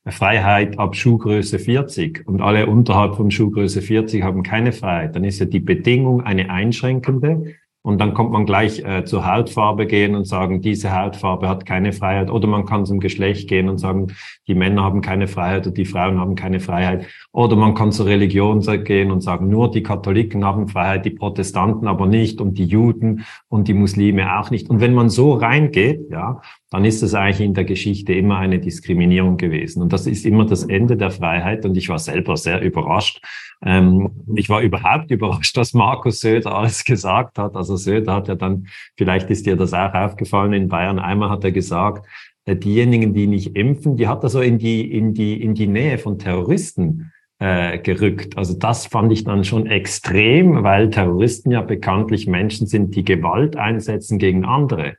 Freiheit 0.07 0.77
ab 0.77 0.95
Schuhgröße 0.95 1.57
40 1.57 2.27
und 2.27 2.41
alle 2.41 2.67
unterhalb 2.67 3.15
von 3.15 3.31
Schuhgröße 3.31 3.81
40 3.81 4.21
haben 4.21 4.43
keine 4.43 4.71
Freiheit, 4.71 5.15
dann 5.15 5.23
ist 5.23 5.39
ja 5.39 5.47
die 5.47 5.59
Bedingung 5.59 6.21
eine 6.21 6.51
einschränkende 6.51 7.55
und 7.85 7.99
dann 7.99 8.15
kommt 8.15 8.31
man 8.31 8.47
gleich 8.47 8.79
äh, 8.79 9.05
zur 9.05 9.31
Hautfarbe 9.31 9.85
gehen 9.85 10.15
und 10.15 10.25
sagen, 10.25 10.59
diese 10.59 10.99
Hautfarbe 10.99 11.47
hat 11.47 11.67
keine 11.67 11.93
Freiheit. 11.93 12.31
Oder 12.31 12.47
man 12.47 12.65
kann 12.65 12.83
zum 12.87 12.99
Geschlecht 12.99 13.47
gehen 13.47 13.69
und 13.69 13.77
sagen, 13.77 14.07
die 14.47 14.55
Männer 14.55 14.81
haben 14.81 15.01
keine 15.01 15.27
Freiheit 15.27 15.67
oder 15.67 15.75
die 15.75 15.85
Frauen 15.85 16.19
haben 16.19 16.33
keine 16.33 16.59
Freiheit. 16.59 17.05
Oder 17.31 17.55
man 17.55 17.75
kann 17.75 17.91
zur 17.91 18.07
Religion 18.07 18.61
gehen 18.83 19.11
und 19.11 19.21
sagen, 19.21 19.49
nur 19.49 19.69
die 19.69 19.83
Katholiken 19.83 20.43
haben 20.43 20.67
Freiheit, 20.67 21.05
die 21.05 21.11
Protestanten 21.11 21.87
aber 21.87 22.07
nicht 22.07 22.41
und 22.41 22.57
die 22.57 22.65
Juden 22.65 23.23
und 23.49 23.67
die 23.67 23.75
Muslime 23.75 24.39
auch 24.39 24.49
nicht. 24.49 24.67
Und 24.67 24.81
wenn 24.81 24.95
man 24.95 25.11
so 25.11 25.33
reingeht, 25.33 26.09
ja, 26.09 26.41
dann 26.71 26.83
ist 26.83 27.03
es 27.03 27.13
eigentlich 27.13 27.45
in 27.45 27.53
der 27.53 27.63
Geschichte 27.63 28.13
immer 28.13 28.37
eine 28.37 28.59
Diskriminierung 28.59 29.37
gewesen. 29.37 29.81
Und 29.81 29.93
das 29.93 30.07
ist 30.07 30.25
immer 30.25 30.45
das 30.45 30.63
Ende 30.63 30.97
der 30.97 31.11
Freiheit. 31.11 31.65
Und 31.65 31.77
ich 31.77 31.89
war 31.89 31.99
selber 31.99 32.37
sehr 32.37 32.61
überrascht. 32.61 33.21
Ähm, 33.63 34.11
ich 34.35 34.49
war 34.49 34.61
überhaupt 34.61 35.11
überrascht, 35.11 35.55
was 35.57 35.73
Markus 35.73 36.19
Söder 36.19 36.55
alles 36.55 36.83
gesagt 36.83 37.37
hat. 37.37 37.55
Also 37.55 37.75
Söder 37.75 38.13
hat 38.13 38.27
ja 38.27 38.35
dann, 38.35 38.67
vielleicht 38.97 39.29
ist 39.29 39.45
dir 39.45 39.55
das 39.55 39.73
auch 39.73 39.93
aufgefallen 39.93 40.53
in 40.53 40.67
Bayern, 40.67 40.99
einmal 40.99 41.29
hat 41.29 41.43
er 41.43 41.51
gesagt, 41.51 42.07
äh, 42.45 42.55
diejenigen, 42.55 43.13
die 43.13 43.27
nicht 43.27 43.55
impfen, 43.55 43.95
die 43.95 44.07
hat 44.07 44.23
er 44.23 44.29
so 44.29 44.41
in 44.41 44.57
die, 44.57 44.91
in 44.91 45.13
die, 45.13 45.41
in 45.41 45.53
die 45.53 45.67
Nähe 45.67 45.97
von 45.97 46.19
Terroristen 46.19 47.11
äh, 47.39 47.79
gerückt. 47.79 48.37
Also 48.37 48.57
das 48.57 48.87
fand 48.87 49.11
ich 49.11 49.23
dann 49.23 49.43
schon 49.43 49.67
extrem, 49.67 50.63
weil 50.63 50.89
Terroristen 50.89 51.51
ja 51.51 51.61
bekanntlich 51.61 52.27
Menschen 52.27 52.67
sind, 52.67 52.95
die 52.95 53.03
Gewalt 53.03 53.55
einsetzen 53.55 54.17
gegen 54.17 54.45
andere. 54.45 54.95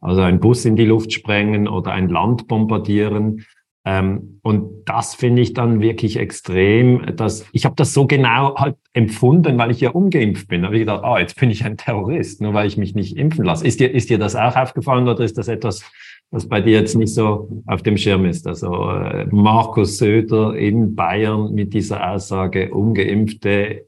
Also 0.00 0.20
ein 0.20 0.40
Bus 0.40 0.64
in 0.64 0.76
die 0.76 0.84
Luft 0.84 1.12
sprengen 1.12 1.68
oder 1.68 1.92
ein 1.92 2.08
Land 2.08 2.48
bombardieren. 2.48 3.44
Ähm, 3.84 4.40
und 4.42 4.84
das 4.84 5.14
finde 5.14 5.42
ich 5.42 5.52
dann 5.52 5.80
wirklich 5.80 6.18
extrem. 6.18 7.16
Dass, 7.16 7.46
ich 7.52 7.64
habe 7.64 7.76
das 7.76 7.94
so 7.94 8.06
genau 8.06 8.56
halt 8.56 8.76
empfunden, 8.92 9.56
weil 9.58 9.70
ich 9.70 9.80
ja 9.80 9.90
umgeimpft 9.90 10.48
bin. 10.48 10.62
Da 10.62 10.66
habe 10.66 10.76
ich 10.76 10.82
gedacht, 10.82 11.04
ah, 11.04 11.18
jetzt 11.18 11.38
bin 11.38 11.50
ich 11.50 11.64
ein 11.64 11.76
Terrorist, 11.76 12.40
nur 12.40 12.52
weil 12.52 12.66
ich 12.66 12.76
mich 12.76 12.94
nicht 12.94 13.16
impfen 13.16 13.44
lasse. 13.44 13.66
Ist 13.66 13.78
dir, 13.78 13.92
ist 13.92 14.10
dir 14.10 14.18
das 14.18 14.34
auch 14.34 14.56
aufgefallen 14.56 15.08
oder 15.08 15.22
ist 15.22 15.38
das 15.38 15.46
etwas, 15.46 15.88
was 16.32 16.48
bei 16.48 16.60
dir 16.60 16.72
jetzt 16.72 16.96
nicht 16.96 17.14
so 17.14 17.62
auf 17.66 17.82
dem 17.82 17.96
Schirm 17.96 18.24
ist? 18.24 18.46
Also 18.48 18.90
äh, 18.90 19.26
Markus 19.30 19.98
Söder 19.98 20.56
in 20.56 20.96
Bayern 20.96 21.54
mit 21.54 21.72
dieser 21.72 22.10
Aussage, 22.10 22.74
ungeimpfte 22.74 23.86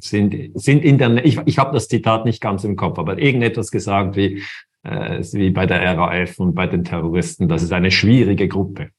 sind, 0.00 0.50
sind 0.54 0.84
in 0.84 0.98
der, 0.98 1.24
ich, 1.24 1.38
ich 1.44 1.58
habe 1.58 1.72
das 1.72 1.88
Zitat 1.88 2.24
nicht 2.24 2.40
ganz 2.40 2.64
im 2.64 2.76
Kopf, 2.76 2.98
aber 2.98 3.18
irgendetwas 3.18 3.70
gesagt 3.70 4.16
wie, 4.16 4.42
äh, 4.86 5.22
wie 5.32 5.50
bei 5.50 5.66
der 5.66 5.96
RAF 5.96 6.38
und 6.38 6.54
bei 6.54 6.66
den 6.66 6.84
Terroristen. 6.84 7.48
Das 7.48 7.62
ist 7.62 7.72
eine 7.72 7.90
schwierige 7.90 8.48
Gruppe. 8.48 8.90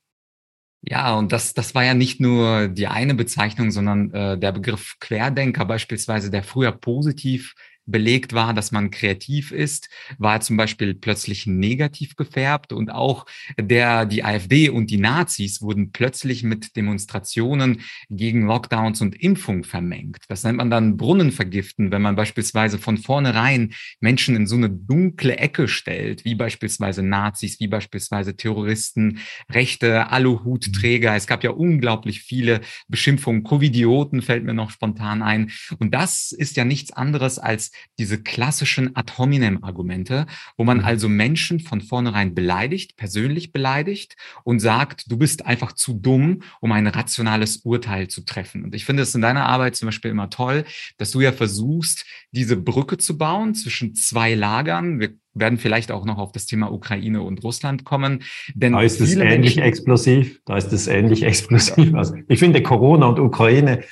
Ja, 0.82 1.16
und 1.16 1.32
das, 1.32 1.54
das 1.54 1.76
war 1.76 1.84
ja 1.84 1.94
nicht 1.94 2.20
nur 2.20 2.68
die 2.68 2.88
eine 2.88 3.16
Bezeichnung, 3.16 3.72
sondern 3.72 4.12
äh, 4.14 4.38
der 4.38 4.52
Begriff 4.52 4.96
Querdenker 5.00 5.66
beispielsweise, 5.66 6.30
der 6.30 6.44
früher 6.44 6.72
positiv 6.72 7.56
belegt 7.88 8.34
war, 8.34 8.54
dass 8.54 8.72
man 8.72 8.92
kreativ 8.92 9.52
ist, 9.52 9.90
war 10.18 10.42
zum 10.42 10.58
Beispiel 10.58 10.94
plötzlich 10.94 11.48
negativ 11.48 12.16
gefärbt 12.16 12.74
und 12.74 12.92
auch 12.92 13.26
der, 13.60 14.06
die 14.06 14.24
AfD 14.24 14.70
und 14.70 14.92
die 14.92 14.98
Nazis 14.98 15.62
wurden 15.62 15.92
plötzlich 15.92 16.44
mit 16.44 16.76
Demonstrationen 16.76 17.82
gegen 18.10 18.46
Lockdowns 18.46 19.02
und 19.02 19.16
Impfung 19.16 19.64
vermengt. 19.64 20.24
Das 20.28 20.44
nennt 20.44 20.58
man 20.58 20.70
dann 20.70 20.98
Brunnenvergiften, 20.98 21.92
wenn 21.92 22.02
man 22.02 22.16
beispielsweise 22.16 22.78
von 22.78 22.98
vornherein 22.98 23.74
Menschen 24.00 24.36
in 24.36 24.48
so 24.48 24.56
eine 24.56 24.70
dunkle 24.70 25.38
Ecke 25.38 25.68
stellt, 25.68 26.26
wie 26.26 26.36
beispielsweise 26.36 27.04
Nazis, 27.04 27.60
wie 27.60 27.68
beispielsweise 27.68 28.36
Terroristen, 28.36 29.20
rechte 29.50 30.10
Aluhutträger. 30.12 31.16
Es 31.16 31.28
gab 31.28 31.44
ja 31.44 31.52
unglaublich 31.52 32.22
viele 32.22 32.62
Beschimpfungen. 32.88 33.44
Covidioten 33.44 34.22
fällt 34.22 34.44
mir 34.44 34.54
noch 34.54 34.72
spontan 34.72 35.22
ein. 35.22 35.52
Und 35.80 35.94
das 35.94 36.32
ist 36.32 36.58
ja 36.58 36.66
nichts 36.66 36.92
anderes 36.92 37.40
als 37.40 37.72
diese 38.00 38.22
klassischen 38.22 38.96
ad 38.96 39.14
hominem 39.18 39.64
Argumente, 39.64 40.26
wo 40.58 40.64
man 40.64 40.80
mhm. 40.80 40.86
also 40.86 41.10
Menschen 41.10 41.60
von 41.60 41.82
vornherein 41.82 42.36
beleidigt, 42.36 42.96
persönlich 42.98 43.52
beleidigt 43.52 44.16
und 44.44 44.60
sagt, 44.60 45.12
du 45.12 45.18
bist 45.18 45.46
einfach 45.46 45.74
zu 45.74 45.94
dumm, 45.94 46.42
um 46.62 46.72
ein 46.72 46.88
rationales 46.88 47.58
Urteil 47.58 48.08
zu 48.08 48.22
treffen. 48.22 48.64
Und 48.64 48.76
ich 48.76 48.86
finde 48.86 49.04
es 49.04 49.16
in 49.16 49.22
deiner 49.22 49.46
Arbeit 49.46 49.76
zum 49.76 49.88
Beispiel 49.88 50.12
immer 50.12 50.30
toll, 50.30 50.66
dass 50.98 51.12
du 51.12 51.22
ja 51.22 51.32
versuchst, 51.32 52.06
diese 52.32 52.58
Brücke 52.58 52.98
zu 52.98 53.18
bauen 53.18 53.56
zwischen 53.56 53.96
zwei 53.96 54.34
Lagern. 54.34 55.00
Wir 55.00 55.14
werden 55.40 55.58
vielleicht 55.58 55.92
auch 55.92 56.06
noch 56.06 56.18
auf 56.18 56.32
das 56.32 56.46
Thema 56.46 56.72
Ukraine 56.72 57.22
und 57.22 57.44
Russland 57.44 57.84
kommen. 57.84 58.24
Denn 58.54 58.74
da 58.74 58.82
ist 58.82 59.00
es 59.02 59.16
ähnlich 59.16 59.56
Menschen 59.56 59.64
explosiv. 59.64 60.42
Da 60.46 60.58
ist 60.58 60.74
es 60.74 60.88
ähnlich 60.88 61.24
explosiv. 61.24 61.94
Also 61.94 62.16
ich 62.28 62.40
finde 62.40 62.62
Corona 62.62 63.08
und 63.08 63.20
Ukraine 63.20 63.84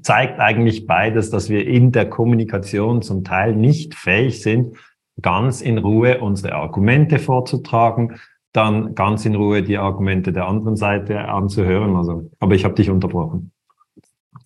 zeigt 0.00 0.40
eigentlich 0.40 0.86
beides, 0.86 1.30
dass 1.30 1.50
wir 1.50 1.66
in 1.66 1.92
der 1.92 2.08
Kommunikation 2.08 3.02
zum 3.02 3.24
Teil 3.24 3.54
nicht 3.54 3.94
fähig 3.94 4.42
sind, 4.42 4.76
ganz 5.20 5.60
in 5.60 5.78
Ruhe 5.78 6.20
unsere 6.20 6.54
Argumente 6.54 7.18
vorzutragen, 7.18 8.18
dann 8.52 8.94
ganz 8.94 9.24
in 9.24 9.34
Ruhe 9.34 9.62
die 9.62 9.78
Argumente 9.78 10.32
der 10.32 10.46
anderen 10.46 10.76
Seite 10.76 11.20
anzuhören. 11.20 11.96
Also, 11.96 12.30
aber 12.38 12.54
ich 12.54 12.64
habe 12.64 12.74
dich 12.74 12.90
unterbrochen. 12.90 13.52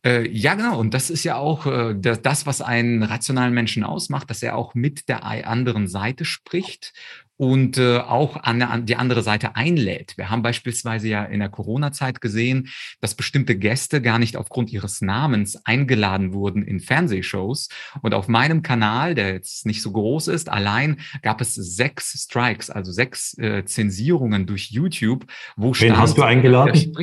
Äh, 0.05 0.29
ja, 0.29 0.55
genau. 0.55 0.79
Und 0.79 0.95
das 0.95 1.11
ist 1.11 1.25
ja 1.25 1.37
auch 1.37 1.67
äh, 1.67 1.95
das, 1.95 2.47
was 2.47 2.61
einen 2.61 3.03
rationalen 3.03 3.55
Menschen 3.55 3.85
ausmacht, 3.85 4.31
dass 4.31 4.43
er 4.43 4.57
auch 4.57 4.75
mit 4.75 5.09
der 5.09 5.25
anderen 5.25 5.89
Seite 5.89 6.25
spricht 6.25 6.93
und 7.37 7.77
äh, 7.79 7.99
auch 7.99 8.37
an, 8.37 8.63
an 8.63 8.87
die 8.87 8.97
andere 8.97 9.23
Seite 9.23 9.57
einlädt. 9.57 10.17
Wir 10.17 10.31
haben 10.31 10.43
beispielsweise 10.43 11.09
ja 11.09 11.25
in 11.25 11.41
der 11.41 11.49
Corona-Zeit 11.49 12.21
gesehen, 12.21 12.69
dass 13.01 13.15
bestimmte 13.15 13.57
Gäste 13.57 14.01
gar 14.01 14.19
nicht 14.19 14.37
aufgrund 14.37 14.73
ihres 14.73 15.03
Namens 15.03 15.57
eingeladen 15.65 16.33
wurden 16.33 16.63
in 16.63 16.81
Fernsehshows. 16.81 17.69
Und 18.03 18.15
auf 18.15 18.29
meinem 18.29 18.63
Kanal, 18.63 19.15
der 19.15 19.33
jetzt 19.35 19.67
nicht 19.67 19.83
so 19.83 19.93
groß 19.93 20.29
ist, 20.29 20.49
allein 20.49 21.01
gab 21.23 21.41
es 21.41 21.55
sechs 21.55 22.13
Strikes, 22.23 22.71
also 22.71 22.91
sechs 22.91 23.37
äh, 23.39 23.65
Zensierungen 23.65 24.47
durch 24.47 24.71
YouTube, 24.71 25.27
wo 25.57 25.69
Wen 25.69 25.75
stand, 25.75 25.99
hast 25.99 26.17
du 26.19 26.23
eingeladen? 26.23 26.95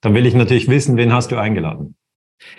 Dann 0.00 0.14
will 0.14 0.26
ich 0.26 0.34
natürlich 0.34 0.68
wissen, 0.68 0.96
wen 0.96 1.12
hast 1.12 1.32
du 1.32 1.36
eingeladen? 1.36 1.96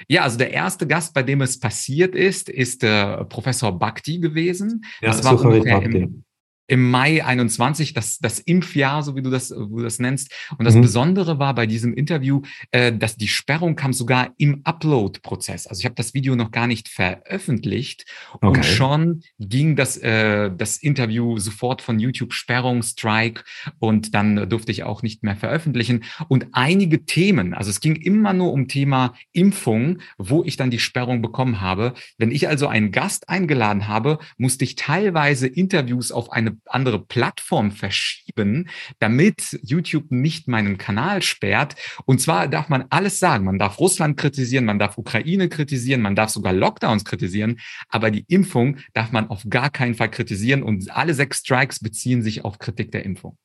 Ja, 0.08 0.24
also 0.24 0.38
der 0.38 0.52
erste 0.52 0.88
Gast, 0.88 1.14
bei 1.14 1.24
dem 1.24 1.42
es 1.42 1.60
passiert 1.60 2.16
ist, 2.16 2.50
ist 2.50 2.84
äh, 2.84 3.24
Professor 3.26 3.78
Bhakti 3.78 4.20
gewesen. 4.20 4.84
Ja, 5.02 5.08
das 5.10 5.24
war 5.24 5.40
ungefähr 5.40 5.82
im, 5.82 6.26
im 6.70 6.90
Mai 6.90 7.26
21, 7.26 7.94
das, 7.94 8.20
das 8.20 8.40
Impfjahr, 8.40 9.02
so 9.02 9.16
wie 9.16 9.22
du 9.22 9.30
das, 9.30 9.52
wie 9.52 9.78
du 9.78 9.82
das 9.82 10.00
nennst. 10.00 10.32
Und 10.58 10.66
das 10.66 10.76
mhm. 10.76 10.82
Besondere 10.82 11.40
war 11.40 11.56
bei 11.56 11.66
diesem 11.66 11.94
Interview, 11.94 12.42
äh, 12.72 12.94
dass 12.94 13.18
die 13.18 13.28
Sperrung 13.28 13.76
kam 13.76 13.92
sogar 13.92 14.34
im 14.38 14.62
Upload-Prozess. 14.64 15.66
Also 15.66 15.80
ich 15.80 15.86
habe 15.86 15.96
das 15.96 16.14
Video 16.14 16.36
noch 16.36 16.52
gar 16.52 16.68
nicht 16.68 16.88
veröffentlicht 16.88 18.06
okay. 18.34 18.48
und 18.48 18.66
schon 18.66 19.22
ging 19.40 19.76
das, 19.76 19.98
äh, 19.98 20.52
das 20.56 20.78
Interview 20.78 21.40
sofort 21.40 21.82
von 21.82 22.00
YouTube 22.00 22.34
Sperrung, 22.34 22.84
Strike 22.84 23.44
und 23.80 24.14
dann 24.14 24.48
durfte 24.48 24.72
ich 24.72 24.84
auch 24.84 25.02
nicht 25.02 25.24
mehr 25.24 25.36
veröffentlichen. 25.36 26.04
Und 26.28 26.48
einige 26.52 27.06
Themen, 27.06 27.56
also 27.56 27.72
es 27.72 27.80
ging 27.80 27.96
immer 27.96 28.34
nur 28.34 28.54
um 28.54 28.68
Thema 28.68 29.16
Impfung, 29.32 30.00
wo 30.20 30.44
ich 30.44 30.56
dann 30.56 30.70
die 30.70 30.80
Sperrung 30.80 31.24
bekommen 31.24 31.62
habe. 31.62 31.96
Wenn 32.20 32.30
ich 32.30 32.48
also 32.48 32.68
einen 32.68 32.92
Gast 32.92 33.28
eingeladen 33.28 33.88
habe, 33.88 34.20
musste 34.38 34.66
ich 34.66 34.76
teilweise 34.76 35.48
Interviews 35.48 36.12
auf 36.12 36.32
eine 36.32 36.59
andere 36.66 37.06
Plattform 37.06 37.72
verschieben, 37.72 38.70
damit 39.00 39.60
YouTube 39.64 40.12
nicht 40.12 40.48
meinen 40.48 40.78
Kanal 40.78 41.22
sperrt. 41.22 41.76
Und 42.06 42.22
zwar 42.22 42.48
darf 42.48 42.70
man 42.70 42.86
alles 42.90 43.20
sagen. 43.20 43.46
Man 43.46 43.60
darf 43.60 43.80
Russland 43.80 44.18
kritisieren, 44.18 44.66
man 44.66 44.80
darf 44.80 44.98
Ukraine 44.98 45.50
kritisieren, 45.50 46.02
man 46.02 46.16
darf 46.16 46.30
sogar 46.30 46.54
Lockdowns 46.54 47.06
kritisieren, 47.06 47.60
aber 47.90 48.12
die 48.12 48.26
Impfung 48.28 48.78
darf 48.94 49.12
man 49.12 49.30
auf 49.30 49.44
gar 49.50 49.70
keinen 49.70 49.96
Fall 49.96 50.12
kritisieren 50.12 50.64
und 50.64 50.90
alle 50.96 51.14
sechs 51.14 51.40
Strikes 51.40 51.80
beziehen 51.80 52.22
sich 52.22 52.46
auf 52.46 52.60
Kritik 52.60 52.92
der 52.92 53.06
Impfung. 53.06 53.38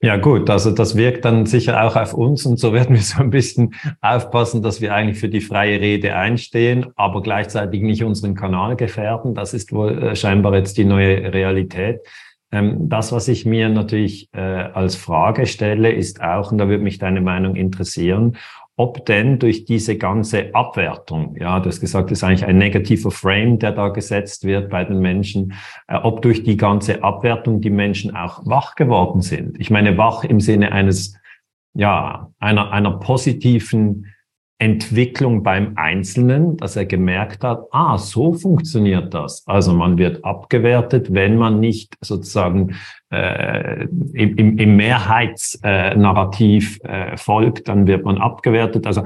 Ja 0.00 0.16
gut, 0.18 0.50
also 0.50 0.70
das 0.70 0.96
wirkt 0.96 1.24
dann 1.24 1.46
sicher 1.46 1.82
auch 1.82 1.96
auf 1.96 2.12
uns 2.12 2.44
und 2.44 2.58
so 2.58 2.74
werden 2.74 2.94
wir 2.94 3.02
so 3.02 3.22
ein 3.22 3.30
bisschen 3.30 3.74
aufpassen, 4.02 4.62
dass 4.62 4.80
wir 4.82 4.94
eigentlich 4.94 5.18
für 5.18 5.30
die 5.30 5.40
freie 5.40 5.80
Rede 5.80 6.14
einstehen, 6.14 6.86
aber 6.96 7.22
gleichzeitig 7.22 7.80
nicht 7.80 8.04
unseren 8.04 8.34
Kanal 8.34 8.76
gefährden. 8.76 9.34
Das 9.34 9.54
ist 9.54 9.72
wohl 9.72 10.02
äh, 10.02 10.16
scheinbar 10.16 10.54
jetzt 10.54 10.76
die 10.76 10.84
neue 10.84 11.32
Realität. 11.32 12.00
Ähm, 12.52 12.88
das, 12.88 13.12
was 13.12 13.28
ich 13.28 13.46
mir 13.46 13.68
natürlich 13.70 14.28
äh, 14.32 14.40
als 14.40 14.94
Frage 14.94 15.46
stelle, 15.46 15.90
ist 15.90 16.22
auch, 16.22 16.52
und 16.52 16.58
da 16.58 16.68
würde 16.68 16.84
mich 16.84 16.98
deine 16.98 17.20
Meinung 17.20 17.56
interessieren, 17.56 18.36
ob 18.76 19.06
denn 19.06 19.38
durch 19.38 19.64
diese 19.64 19.96
ganze 19.96 20.54
Abwertung, 20.54 21.36
ja, 21.38 21.60
du 21.60 21.68
hast 21.68 21.80
gesagt, 21.80 22.10
das 22.10 22.18
ist 22.18 22.24
eigentlich 22.24 22.44
ein 22.44 22.58
negativer 22.58 23.10
Frame, 23.10 23.58
der 23.58 23.72
da 23.72 23.88
gesetzt 23.88 24.44
wird 24.44 24.70
bei 24.70 24.84
den 24.84 24.98
Menschen, 24.98 25.52
äh, 25.86 25.96
ob 25.96 26.22
durch 26.22 26.42
die 26.42 26.56
ganze 26.56 27.02
Abwertung 27.04 27.60
die 27.60 27.70
Menschen 27.70 28.16
auch 28.16 28.44
wach 28.46 28.74
geworden 28.74 29.20
sind. 29.20 29.60
Ich 29.60 29.70
meine, 29.70 29.96
wach 29.96 30.24
im 30.24 30.40
Sinne 30.40 30.72
eines, 30.72 31.16
ja, 31.74 32.32
einer, 32.40 32.72
einer 32.72 32.98
positiven 32.98 34.13
Entwicklung 34.58 35.42
beim 35.42 35.72
Einzelnen, 35.76 36.56
dass 36.56 36.76
er 36.76 36.86
gemerkt 36.86 37.42
hat, 37.42 37.64
ah, 37.72 37.98
so 37.98 38.34
funktioniert 38.34 39.12
das. 39.12 39.42
Also 39.46 39.74
man 39.74 39.98
wird 39.98 40.24
abgewertet, 40.24 41.12
wenn 41.12 41.36
man 41.36 41.58
nicht 41.58 41.96
sozusagen 42.00 42.76
äh, 43.10 43.86
im, 44.12 44.58
im, 44.58 44.76
Mehrheitsnarrativ 44.76 46.78
äh, 46.84 47.16
folgt, 47.16 47.66
dann 47.68 47.88
wird 47.88 48.04
man 48.04 48.18
abgewertet. 48.18 48.86
Also 48.86 49.02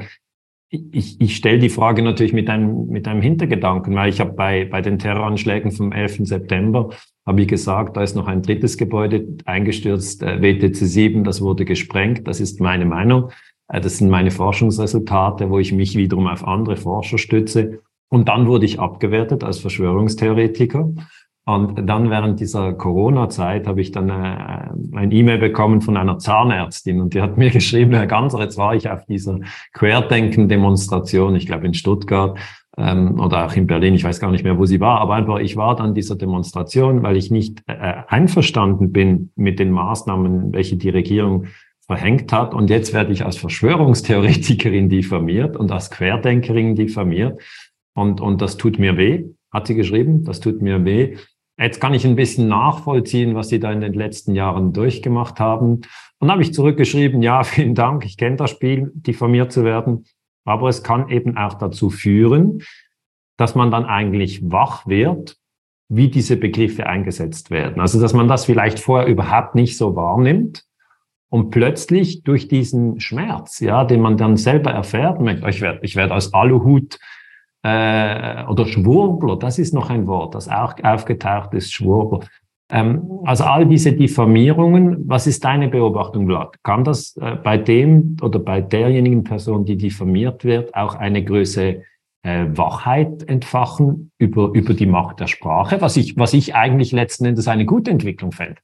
ich, 0.70 1.18
ich 1.18 1.36
stelle 1.36 1.58
die 1.58 1.70
Frage 1.70 2.02
natürlich 2.02 2.34
mit 2.34 2.50
einem, 2.50 2.88
mit 2.88 3.08
einem 3.08 3.22
Hintergedanken, 3.22 3.94
weil 3.94 4.10
ich 4.10 4.20
habe 4.20 4.32
bei, 4.32 4.66
bei 4.66 4.82
den 4.82 4.98
Terroranschlägen 4.98 5.70
vom 5.70 5.92
11. 5.92 6.26
September, 6.26 6.90
habe 7.26 7.42
ich 7.42 7.48
gesagt, 7.48 7.96
da 7.96 8.02
ist 8.02 8.16
noch 8.16 8.26
ein 8.26 8.42
drittes 8.42 8.76
Gebäude 8.76 9.26
eingestürzt, 9.46 10.22
äh, 10.22 10.42
WTC 10.42 10.76
7, 10.76 11.24
das 11.24 11.40
wurde 11.40 11.64
gesprengt. 11.64 12.28
Das 12.28 12.40
ist 12.40 12.60
meine 12.60 12.84
Meinung. 12.84 13.30
Äh, 13.68 13.80
das 13.80 13.98
sind 13.98 14.10
meine 14.10 14.30
Forschungsresultate, 14.30 15.50
wo 15.50 15.58
ich 15.58 15.72
mich 15.72 15.96
wiederum 15.96 16.26
auf 16.26 16.46
andere 16.46 16.76
Forscher 16.76 17.18
stütze. 17.18 17.80
Und 18.10 18.28
dann 18.28 18.46
wurde 18.46 18.64
ich 18.64 18.80
abgewertet 18.80 19.44
als 19.44 19.58
Verschwörungstheoretiker. 19.58 20.90
Und 21.48 21.88
dann 21.88 22.10
während 22.10 22.40
dieser 22.40 22.74
Corona-Zeit 22.74 23.66
habe 23.66 23.80
ich 23.80 23.90
dann 23.90 24.10
äh, 24.10 24.68
ein 24.94 25.10
E-Mail 25.10 25.38
bekommen 25.38 25.80
von 25.80 25.96
einer 25.96 26.18
Zahnärztin 26.18 27.00
und 27.00 27.14
die 27.14 27.22
hat 27.22 27.38
mir 27.38 27.48
geschrieben, 27.50 27.94
Herr 27.94 28.06
Ganser, 28.06 28.40
jetzt 28.40 28.58
war 28.58 28.74
ich 28.74 28.90
auf 28.90 29.06
dieser 29.06 29.40
Querdenken-Demonstration, 29.72 31.36
ich 31.36 31.46
glaube 31.46 31.66
in 31.66 31.72
Stuttgart 31.72 32.38
ähm, 32.76 33.18
oder 33.18 33.46
auch 33.46 33.54
in 33.54 33.66
Berlin, 33.66 33.94
ich 33.94 34.04
weiß 34.04 34.20
gar 34.20 34.30
nicht 34.30 34.44
mehr, 34.44 34.58
wo 34.58 34.66
sie 34.66 34.78
war, 34.78 35.00
aber 35.00 35.14
einfach, 35.14 35.38
ich 35.38 35.56
war 35.56 35.74
dann 35.74 35.94
dieser 35.94 36.16
Demonstration, 36.16 37.02
weil 37.02 37.16
ich 37.16 37.30
nicht 37.30 37.62
äh, 37.66 37.94
einverstanden 38.06 38.92
bin 38.92 39.32
mit 39.34 39.58
den 39.58 39.70
Maßnahmen, 39.70 40.52
welche 40.52 40.76
die 40.76 40.90
Regierung 40.90 41.46
verhängt 41.88 42.32
hat. 42.32 42.54
Und 42.54 42.70
jetzt 42.70 42.92
werde 42.92 43.12
ich 43.12 43.24
als 43.24 43.38
Verschwörungstheoretikerin 43.38 44.88
diffamiert 44.88 45.56
und 45.56 45.72
als 45.72 45.90
Querdenkerin 45.90 46.76
diffamiert. 46.76 47.40
Und, 47.94 48.20
und 48.20 48.40
das 48.40 48.56
tut 48.56 48.78
mir 48.78 48.96
weh, 48.96 49.24
hat 49.52 49.66
sie 49.66 49.74
geschrieben, 49.74 50.22
das 50.24 50.38
tut 50.38 50.62
mir 50.62 50.84
weh. 50.84 51.16
Jetzt 51.58 51.80
kann 51.80 51.94
ich 51.94 52.06
ein 52.06 52.14
bisschen 52.14 52.46
nachvollziehen, 52.46 53.34
was 53.34 53.48
Sie 53.48 53.58
da 53.58 53.72
in 53.72 53.80
den 53.80 53.94
letzten 53.94 54.36
Jahren 54.36 54.72
durchgemacht 54.72 55.40
haben. 55.40 55.80
Und 56.20 56.30
habe 56.30 56.42
ich 56.42 56.54
zurückgeschrieben, 56.54 57.22
ja, 57.22 57.42
vielen 57.42 57.74
Dank, 57.74 58.04
ich 58.04 58.16
kenne 58.16 58.36
das 58.36 58.50
Spiel, 58.50 58.92
diffamiert 58.94 59.50
zu 59.50 59.64
werden. 59.64 60.04
Aber 60.44 60.68
es 60.68 60.82
kann 60.82 61.08
eben 61.08 61.36
auch 61.36 61.54
dazu 61.54 61.90
führen, 61.90 62.62
dass 63.36 63.54
man 63.54 63.70
dann 63.70 63.86
eigentlich 63.86 64.50
wach 64.50 64.86
wird, 64.86 65.36
wie 65.88 66.08
diese 66.08 66.36
Begriffe 66.36 66.86
eingesetzt 66.86 67.50
werden. 67.50 67.80
Also, 67.80 68.00
dass 68.00 68.12
man 68.12 68.28
das 68.28 68.44
vielleicht 68.44 68.78
vorher 68.78 69.08
überhaupt 69.08 69.54
nicht 69.54 69.76
so 69.76 69.96
wahrnimmt 69.96 70.67
und 71.30 71.50
plötzlich 71.50 72.22
durch 72.22 72.48
diesen 72.48 73.00
Schmerz, 73.00 73.60
ja, 73.60 73.84
den 73.84 74.00
man 74.00 74.16
dann 74.16 74.36
selber 74.36 74.70
erfährt, 74.70 75.20
ich 75.48 75.60
werde, 75.60 75.80
ich 75.82 75.96
werde 75.96 76.14
als 76.14 76.32
Aluhut 76.32 76.98
äh, 77.62 78.44
oder 78.46 78.66
Schwurbler, 78.66 79.36
das 79.36 79.58
ist 79.58 79.74
noch 79.74 79.90
ein 79.90 80.06
Wort, 80.06 80.34
das 80.34 80.48
auch 80.48 80.74
aufgetaucht 80.82 81.52
ist, 81.54 81.72
Schwurbler. 81.72 82.20
Ähm, 82.70 83.20
also 83.24 83.44
all 83.44 83.66
diese 83.66 83.92
Diffamierungen, 83.92 85.08
was 85.08 85.26
ist 85.26 85.44
deine 85.44 85.68
Beobachtung, 85.68 86.26
Vlad? 86.26 86.56
Kann 86.62 86.84
das 86.84 87.16
äh, 87.16 87.36
bei 87.42 87.56
dem 87.56 88.16
oder 88.22 88.38
bei 88.38 88.60
derjenigen 88.60 89.24
Person, 89.24 89.64
die 89.64 89.76
diffamiert 89.76 90.44
wird, 90.44 90.74
auch 90.74 90.94
eine 90.94 91.24
größere 91.24 91.82
äh, 92.22 92.46
Wachheit 92.50 93.28
entfachen 93.28 94.12
über, 94.18 94.50
über 94.52 94.74
die 94.74 94.86
Macht 94.86 95.20
der 95.20 95.28
Sprache, 95.28 95.80
was 95.80 95.96
ich, 95.96 96.16
was 96.16 96.34
ich 96.34 96.54
eigentlich 96.54 96.92
letzten 96.92 97.24
Endes 97.24 97.48
eine 97.48 97.64
gute 97.64 97.90
Entwicklung 97.90 98.32
fände? 98.32 98.60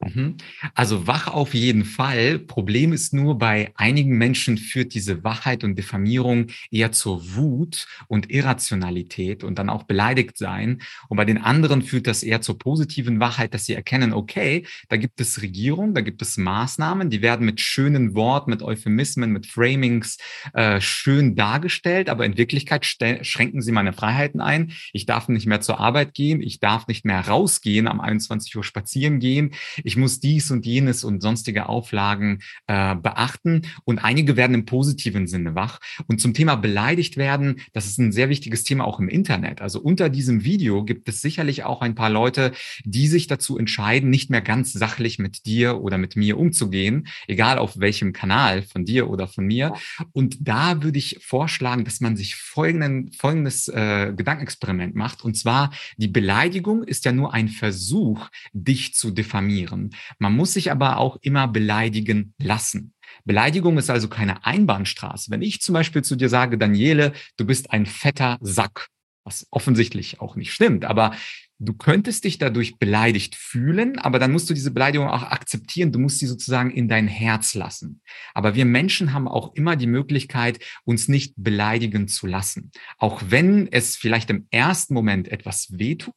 Mhm. 0.00 0.36
Also 0.74 1.08
wach 1.08 1.26
auf 1.26 1.54
jeden 1.54 1.84
Fall. 1.84 2.38
Problem 2.38 2.92
ist 2.92 3.12
nur, 3.12 3.36
bei 3.36 3.72
einigen 3.74 4.16
Menschen 4.16 4.56
führt 4.56 4.94
diese 4.94 5.24
Wachheit 5.24 5.64
und 5.64 5.76
Diffamierung 5.76 6.46
eher 6.70 6.92
zur 6.92 7.34
Wut 7.34 7.88
und 8.06 8.30
Irrationalität 8.30 9.42
und 9.42 9.58
dann 9.58 9.68
auch 9.68 9.82
beleidigt 9.82 10.38
sein. 10.38 10.82
Und 11.08 11.16
bei 11.16 11.24
den 11.24 11.38
anderen 11.38 11.82
führt 11.82 12.06
das 12.06 12.22
eher 12.22 12.40
zur 12.40 12.58
positiven 12.58 13.18
Wachheit, 13.18 13.54
dass 13.54 13.64
sie 13.64 13.74
erkennen, 13.74 14.12
okay, 14.12 14.64
da 14.88 14.96
gibt 14.96 15.20
es 15.20 15.42
Regierung, 15.42 15.94
da 15.94 16.00
gibt 16.00 16.22
es 16.22 16.36
Maßnahmen, 16.36 17.10
die 17.10 17.20
werden 17.20 17.44
mit 17.44 17.60
schönen 17.60 18.14
Worten, 18.14 18.50
mit 18.50 18.62
Euphemismen, 18.62 19.32
mit 19.32 19.46
Framings 19.46 20.18
äh, 20.52 20.80
schön 20.80 21.34
dargestellt, 21.34 22.08
aber 22.08 22.24
in 22.24 22.36
Wirklichkeit 22.36 22.86
schränken 22.86 23.62
sie 23.62 23.72
meine 23.72 23.92
Freiheiten 23.92 24.40
ein. 24.40 24.72
Ich 24.92 25.06
darf 25.06 25.28
nicht 25.28 25.46
mehr 25.46 25.60
zur 25.60 25.80
Arbeit 25.80 26.14
gehen, 26.14 26.40
ich 26.40 26.60
darf 26.60 26.86
nicht 26.86 27.04
mehr 27.04 27.26
rausgehen, 27.26 27.88
am 27.88 28.00
21 28.00 28.56
Uhr 28.56 28.62
spazieren 28.62 29.18
gehen 29.18 29.50
ich 29.88 29.96
muss 29.96 30.20
dies 30.20 30.50
und 30.50 30.66
jenes 30.66 31.02
und 31.02 31.22
sonstige 31.22 31.66
Auflagen 31.66 32.40
äh, 32.66 32.94
beachten. 32.94 33.62
Und 33.84 33.98
einige 33.98 34.36
werden 34.36 34.52
im 34.52 34.66
positiven 34.66 35.26
Sinne 35.26 35.54
wach. 35.54 35.80
Und 36.06 36.20
zum 36.20 36.34
Thema 36.34 36.56
beleidigt 36.56 37.16
werden, 37.16 37.62
das 37.72 37.86
ist 37.86 37.98
ein 37.98 38.12
sehr 38.12 38.28
wichtiges 38.28 38.64
Thema 38.64 38.84
auch 38.84 39.00
im 39.00 39.08
Internet. 39.08 39.62
Also 39.62 39.80
unter 39.80 40.10
diesem 40.10 40.44
Video 40.44 40.84
gibt 40.84 41.08
es 41.08 41.22
sicherlich 41.22 41.64
auch 41.64 41.80
ein 41.80 41.94
paar 41.94 42.10
Leute, 42.10 42.52
die 42.84 43.08
sich 43.08 43.28
dazu 43.28 43.56
entscheiden, 43.56 44.10
nicht 44.10 44.28
mehr 44.28 44.42
ganz 44.42 44.74
sachlich 44.74 45.18
mit 45.18 45.46
dir 45.46 45.80
oder 45.80 45.96
mit 45.96 46.16
mir 46.16 46.36
umzugehen, 46.36 47.08
egal 47.26 47.56
auf 47.56 47.80
welchem 47.80 48.12
Kanal, 48.12 48.60
von 48.60 48.84
dir 48.84 49.08
oder 49.08 49.26
von 49.26 49.46
mir. 49.46 49.72
Und 50.12 50.36
da 50.46 50.82
würde 50.82 50.98
ich 50.98 51.18
vorschlagen, 51.22 51.84
dass 51.84 52.02
man 52.02 52.14
sich 52.14 52.36
folgenden, 52.36 53.10
folgendes 53.12 53.68
äh, 53.68 54.12
Gedankenexperiment 54.14 54.94
macht. 54.94 55.24
Und 55.24 55.34
zwar, 55.38 55.70
die 55.96 56.08
Beleidigung 56.08 56.84
ist 56.84 57.06
ja 57.06 57.12
nur 57.12 57.32
ein 57.32 57.48
Versuch, 57.48 58.28
dich 58.52 58.92
zu 58.92 59.10
diffamieren 59.10 59.77
machen. 59.78 59.90
Man 60.18 60.34
muss 60.34 60.52
sich 60.52 60.70
aber 60.70 60.98
auch 60.98 61.16
immer 61.22 61.48
beleidigen 61.48 62.34
lassen. 62.38 62.94
Beleidigung 63.24 63.78
ist 63.78 63.90
also 63.90 64.08
keine 64.08 64.44
Einbahnstraße. 64.44 65.30
Wenn 65.30 65.42
ich 65.42 65.60
zum 65.60 65.72
Beispiel 65.74 66.02
zu 66.02 66.16
dir 66.16 66.28
sage, 66.28 66.58
Daniele, 66.58 67.12
du 67.36 67.46
bist 67.46 67.70
ein 67.70 67.86
fetter 67.86 68.38
Sack, 68.40 68.88
was 69.24 69.46
offensichtlich 69.50 70.20
auch 70.20 70.36
nicht 70.36 70.52
stimmt, 70.52 70.84
aber 70.84 71.14
du 71.58 71.74
könntest 71.74 72.24
dich 72.24 72.38
dadurch 72.38 72.78
beleidigt 72.78 73.34
fühlen, 73.34 73.98
aber 73.98 74.18
dann 74.18 74.30
musst 74.30 74.48
du 74.48 74.54
diese 74.54 74.70
Beleidigung 74.70 75.08
auch 75.08 75.24
akzeptieren. 75.24 75.90
Du 75.90 75.98
musst 75.98 76.20
sie 76.20 76.26
sozusagen 76.26 76.70
in 76.70 76.88
dein 76.88 77.08
Herz 77.08 77.54
lassen. 77.54 78.00
Aber 78.32 78.54
wir 78.54 78.64
Menschen 78.64 79.12
haben 79.12 79.26
auch 79.26 79.54
immer 79.54 79.74
die 79.74 79.88
Möglichkeit, 79.88 80.60
uns 80.84 81.08
nicht 81.08 81.34
beleidigen 81.36 82.06
zu 82.06 82.26
lassen. 82.26 82.70
Auch 82.98 83.22
wenn 83.28 83.66
es 83.72 83.96
vielleicht 83.96 84.30
im 84.30 84.46
ersten 84.50 84.94
Moment 84.94 85.28
etwas 85.28 85.78
wehtut, 85.78 86.14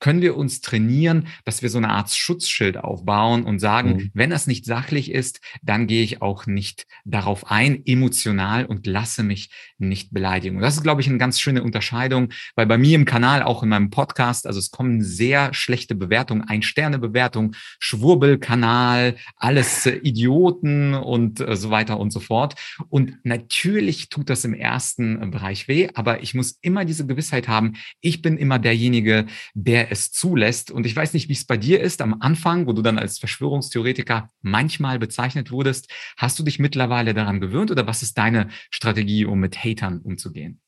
können 0.00 0.22
wir 0.22 0.36
uns 0.36 0.60
trainieren, 0.62 1.28
dass 1.44 1.62
wir 1.62 1.68
so 1.68 1.78
eine 1.78 1.90
Art 1.90 2.10
Schutzschild 2.10 2.78
aufbauen 2.78 3.44
und 3.44 3.58
sagen, 3.58 3.90
mhm. 3.90 4.10
wenn 4.14 4.30
das 4.30 4.46
nicht 4.46 4.64
sachlich 4.64 5.10
ist, 5.10 5.40
dann 5.62 5.86
gehe 5.86 6.02
ich 6.02 6.22
auch 6.22 6.46
nicht 6.46 6.86
darauf 7.04 7.50
ein, 7.50 7.82
emotional 7.84 8.64
und 8.64 8.86
lasse 8.86 9.22
mich 9.22 9.50
nicht 9.76 10.12
beleidigen. 10.14 10.56
Und 10.56 10.62
das 10.62 10.76
ist, 10.76 10.82
glaube 10.82 11.02
ich, 11.02 11.08
eine 11.08 11.18
ganz 11.18 11.40
schöne 11.40 11.62
Unterscheidung, 11.62 12.30
weil 12.54 12.66
bei 12.66 12.78
mir 12.78 12.94
im 12.94 13.04
Kanal, 13.04 13.42
auch 13.42 13.62
in 13.62 13.68
meinem 13.68 13.90
Podcast, 13.90 14.46
also 14.46 14.58
es 14.58 14.70
kommen 14.78 15.02
sehr 15.02 15.52
schlechte 15.54 15.96
Bewertungen, 15.96 16.42
Ein-Sterne-Bewertung, 16.42 17.56
Schwurbelkanal, 17.80 19.16
alles 19.34 19.86
äh, 19.86 19.96
Idioten 20.04 20.94
und 20.94 21.40
äh, 21.40 21.56
so 21.56 21.70
weiter 21.70 21.98
und 21.98 22.12
so 22.12 22.20
fort. 22.20 22.54
Und 22.88 23.18
natürlich 23.24 24.08
tut 24.08 24.30
das 24.30 24.44
im 24.44 24.54
ersten 24.54 25.20
äh, 25.20 25.26
Bereich 25.26 25.66
weh, 25.66 25.88
aber 25.94 26.22
ich 26.22 26.32
muss 26.32 26.58
immer 26.62 26.84
diese 26.84 27.08
Gewissheit 27.08 27.48
haben, 27.48 27.72
ich 28.00 28.22
bin 28.22 28.36
immer 28.36 28.60
derjenige, 28.60 29.26
der 29.52 29.90
es 29.90 30.12
zulässt. 30.12 30.70
Und 30.70 30.86
ich 30.86 30.94
weiß 30.94 31.12
nicht, 31.12 31.28
wie 31.28 31.32
es 31.32 31.44
bei 31.44 31.56
dir 31.56 31.80
ist 31.80 32.00
am 32.00 32.20
Anfang, 32.20 32.68
wo 32.68 32.72
du 32.72 32.82
dann 32.82 33.00
als 33.00 33.18
Verschwörungstheoretiker 33.18 34.28
manchmal 34.42 35.00
bezeichnet 35.00 35.50
wurdest. 35.50 35.90
Hast 36.16 36.38
du 36.38 36.44
dich 36.44 36.60
mittlerweile 36.60 37.14
daran 37.14 37.40
gewöhnt 37.40 37.72
oder 37.72 37.88
was 37.88 38.04
ist 38.04 38.16
deine 38.16 38.46
Strategie, 38.70 39.24
um 39.24 39.40
mit 39.40 39.56
Hatern 39.64 39.98
umzugehen? 39.98 40.60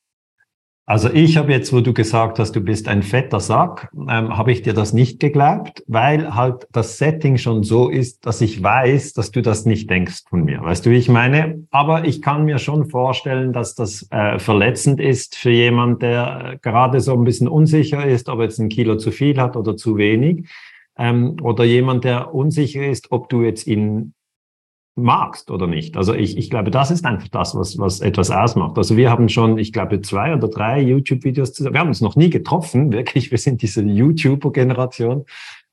Also 0.87 1.09
ich 1.09 1.37
habe 1.37 1.53
jetzt, 1.53 1.73
wo 1.73 1.81
du 1.81 1.93
gesagt 1.95 2.41
hast, 2.41 2.57
du 2.57 2.61
bist 2.61 2.89
ein 2.89 3.05
fetter 3.05 3.39
Sack, 3.39 3.91
ähm, 3.95 4.37
habe 4.37 4.51
ich 4.51 4.63
dir 4.63 4.75
das 4.75 4.93
nicht 4.93 5.21
geglaubt, 5.21 5.85
weil 5.87 6.35
halt 6.35 6.67
das 6.73 6.99
Setting 6.99 7.39
schon 7.39 7.63
so 7.63 7.89
ist, 7.89 8.27
dass 8.27 8.41
ich 8.41 8.61
weiß, 8.61 9.13
dass 9.13 9.31
du 9.31 9.41
das 9.41 9.67
nicht 9.67 9.89
denkst 9.89 10.25
von 10.29 10.45
mir. 10.45 10.61
Weißt 10.63 10.85
du, 10.85 10.91
wie 10.91 10.97
ich 10.97 11.09
meine? 11.09 11.65
Aber 11.71 12.07
ich 12.07 12.21
kann 12.23 12.45
mir 12.45 12.59
schon 12.59 12.91
vorstellen, 12.91 13.53
dass 13.53 13.77
das 13.77 14.09
äh, 14.11 14.41
verletzend 14.41 15.01
ist 15.01 15.37
für 15.37 15.51
jemand, 15.51 16.03
der 16.03 16.55
äh, 16.55 16.59
gerade 16.61 17.01
so 17.01 17.13
ein 17.13 17.23
bisschen 17.23 17.47
unsicher 17.47 18.05
ist, 18.05 18.29
ob 18.29 18.41
er 18.41 18.47
jetzt 18.47 18.59
ein 18.59 18.69
Kilo 18.69 18.97
zu 18.97 19.13
viel 19.13 19.41
hat 19.41 19.57
oder 19.57 19.77
zu 19.77 19.97
wenig. 19.97 20.49
Ähm, 20.99 21.37
oder 21.41 21.63
jemand, 21.63 22.03
der 22.03 22.35
unsicher 22.35 22.85
ist, 22.85 23.13
ob 23.13 23.29
du 23.29 23.43
jetzt 23.43 23.67
ihn 23.69 24.15
magst 24.97 25.51
oder 25.51 25.67
nicht. 25.67 25.97
Also 25.97 26.15
ich, 26.15 26.37
ich 26.37 26.51
glaube, 26.51 26.71
das 26.71 26.91
ist 26.91 27.05
einfach 27.05 27.29
das, 27.29 27.55
was, 27.55 27.79
was 27.79 28.01
etwas 28.01 28.31
ausmacht. 28.31 28.77
Also 28.77 28.97
wir 28.97 29.11
haben 29.11 29.29
schon, 29.29 29.59
ich 29.59 29.73
glaube, 29.73 30.01
zwei 30.01 30.35
oder 30.35 30.49
drei 30.49 30.81
YouTube-Videos 30.83 31.53
zusammen. 31.53 31.75
Wir 31.75 31.81
haben 31.81 31.89
uns 31.89 32.01
noch 32.01 32.17
nie 32.17 32.31
getroffen, 32.31 32.93
wirklich. 32.93 33.31
Wir 33.31 33.39
sind 33.39 33.63
diese 33.63 33.83
YouTuber-Generation. 33.83 35.25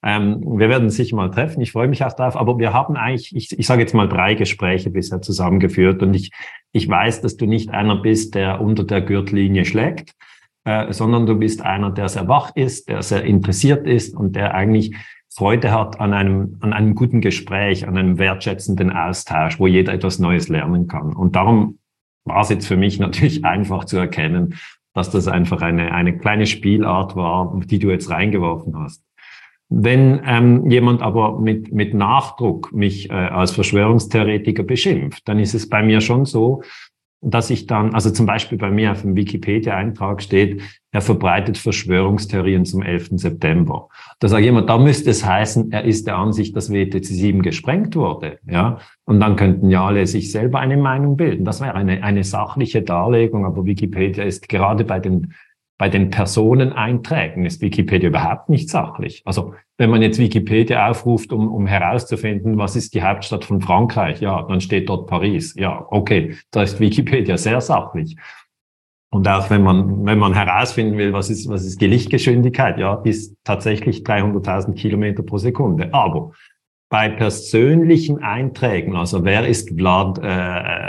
Ähm, 0.03 0.41
wir 0.45 0.69
werden 0.69 0.89
sicher 0.89 1.15
mal 1.15 1.31
treffen. 1.31 1.61
Ich 1.61 1.71
freue 1.71 1.87
mich 1.87 2.03
auch 2.03 2.13
darauf. 2.13 2.37
Aber 2.37 2.59
wir 2.59 2.73
haben 2.73 2.95
eigentlich, 2.95 3.35
ich, 3.35 3.57
ich 3.57 3.65
sage 3.65 3.81
jetzt 3.81 3.93
mal 3.93 4.07
drei 4.07 4.35
Gespräche 4.35 4.89
bisher 4.89 5.21
zusammengeführt. 5.21 6.01
Und 6.03 6.13
ich, 6.13 6.31
ich 6.71 6.87
weiß, 6.87 7.21
dass 7.21 7.37
du 7.37 7.45
nicht 7.45 7.71
einer 7.71 7.95
bist, 7.95 8.35
der 8.35 8.61
unter 8.61 8.83
der 8.83 9.01
Gürtellinie 9.01 9.65
schlägt, 9.65 10.11
äh, 10.65 10.93
sondern 10.93 11.25
du 11.25 11.35
bist 11.35 11.61
einer, 11.61 11.91
der 11.91 12.09
sehr 12.09 12.27
wach 12.27 12.51
ist, 12.55 12.89
der 12.89 13.01
sehr 13.01 13.23
interessiert 13.23 13.87
ist 13.87 14.15
und 14.15 14.35
der 14.35 14.53
eigentlich 14.53 14.95
Freude 15.37 15.71
hat 15.71 15.99
an 15.99 16.13
einem, 16.13 16.57
an 16.61 16.73
einem 16.73 16.95
guten 16.95 17.21
Gespräch, 17.21 17.87
an 17.87 17.95
einem 17.95 18.17
wertschätzenden 18.17 18.91
Austausch, 18.91 19.59
wo 19.59 19.67
jeder 19.67 19.93
etwas 19.93 20.17
Neues 20.17 20.49
lernen 20.49 20.87
kann. 20.87 21.13
Und 21.13 21.35
darum 21.35 21.77
war 22.25 22.41
es 22.41 22.49
jetzt 22.49 22.67
für 22.67 22.75
mich 22.75 22.99
natürlich 22.99 23.45
einfach 23.45 23.85
zu 23.85 23.97
erkennen, 23.97 24.55
dass 24.95 25.11
das 25.11 25.27
einfach 25.27 25.61
eine, 25.61 25.91
eine 25.91 26.17
kleine 26.17 26.47
Spielart 26.47 27.15
war, 27.15 27.55
die 27.65 27.77
du 27.77 27.91
jetzt 27.91 28.09
reingeworfen 28.09 28.79
hast. 28.79 29.03
Wenn 29.69 30.21
ähm, 30.25 30.71
jemand 30.71 31.03
aber 31.03 31.39
mit, 31.39 31.71
mit 31.71 31.93
Nachdruck 31.93 32.73
mich 32.73 33.11
äh, 33.11 33.13
als 33.13 33.51
Verschwörungstheoretiker 33.51 34.63
beschimpft, 34.63 35.27
dann 35.27 35.37
ist 35.37 35.53
es 35.53 35.69
bei 35.69 35.83
mir 35.83 36.01
schon 36.01 36.25
so, 36.25 36.63
dass 37.21 37.49
ich 37.49 37.65
dann, 37.65 37.93
also 37.95 38.11
zum 38.11 38.25
Beispiel 38.25 38.57
bei 38.57 38.69
mir 38.69 38.91
auf 38.91 39.01
dem 39.01 39.15
Wikipedia-Eintrag 39.15 40.21
steht, 40.21 40.61
er 40.91 41.01
verbreitet 41.01 41.57
Verschwörungstheorien 41.57 42.65
zum 42.65 42.83
11. 42.83 43.09
September. 43.13 43.89
Da 44.19 44.27
sage 44.27 44.43
ich 44.43 44.49
immer, 44.49 44.61
da 44.61 44.77
müsste 44.77 45.09
es 45.09 45.25
heißen, 45.25 45.71
er 45.71 45.83
ist 45.83 46.07
der 46.07 46.17
Ansicht, 46.17 46.55
dass 46.55 46.71
WTC 46.71 47.05
7 47.05 47.41
gesprengt 47.41 47.95
wurde. 47.95 48.39
Ja, 48.47 48.79
und 49.05 49.19
dann 49.19 49.35
könnten 49.35 49.69
ja 49.69 49.85
alle 49.85 50.05
sich 50.05 50.31
selber 50.31 50.59
eine 50.59 50.77
Meinung 50.77 51.17
bilden. 51.17 51.43
Das 51.43 51.59
wäre 51.59 51.73
eine, 51.73 52.03
eine 52.03 52.23
sachliche 52.23 52.83
Darlegung, 52.83 53.45
aber 53.45 53.65
Wikipedia 53.65 54.23
ist 54.23 54.47
gerade 54.47 54.83
bei 54.83 54.99
den 54.99 55.33
bei 55.79 55.89
den 55.89 56.09
Personeneinträgen 56.09 57.45
ist 57.45 57.61
Wikipedia 57.61 58.09
überhaupt 58.09 58.49
nicht 58.49 58.69
sachlich. 58.69 59.21
Also 59.25 59.53
wenn 59.77 59.89
man 59.91 60.01
jetzt 60.01 60.17
Wikipedia 60.17 60.89
aufruft, 60.89 61.31
um, 61.31 61.51
um 61.51 61.67
herauszufinden, 61.67 62.57
was 62.57 62.75
ist 62.75 62.93
die 62.93 63.03
Hauptstadt 63.03 63.45
von 63.45 63.61
Frankreich, 63.61 64.21
ja, 64.21 64.43
dann 64.43 64.59
steht 64.59 64.89
dort 64.89 65.07
Paris. 65.07 65.53
Ja, 65.55 65.85
okay, 65.89 66.35
da 66.51 66.63
ist 66.63 66.79
Wikipedia 66.79 67.37
sehr 67.37 67.61
sachlich. 67.61 68.17
Und 69.09 69.27
auch 69.27 69.49
wenn 69.49 69.63
man, 69.63 70.05
wenn 70.05 70.19
man 70.19 70.33
herausfinden 70.33 70.97
will, 70.97 71.13
was 71.13 71.29
ist, 71.29 71.47
was 71.47 71.63
ist 71.63 71.79
die 71.79 71.87
Lichtgeschwindigkeit, 71.87 72.77
ja, 72.77 72.95
ist 73.03 73.37
tatsächlich 73.43 73.99
300.000 74.03 74.73
Kilometer 74.73 75.23
pro 75.23 75.37
Sekunde. 75.37 75.93
Aber 75.93 76.31
bei 76.89 77.09
persönlichen 77.09 78.23
Einträgen, 78.23 78.95
also 78.95 79.25
wer 79.25 79.45
ist 79.45 79.77
Vlad, 79.77 80.19
äh, 80.19 80.21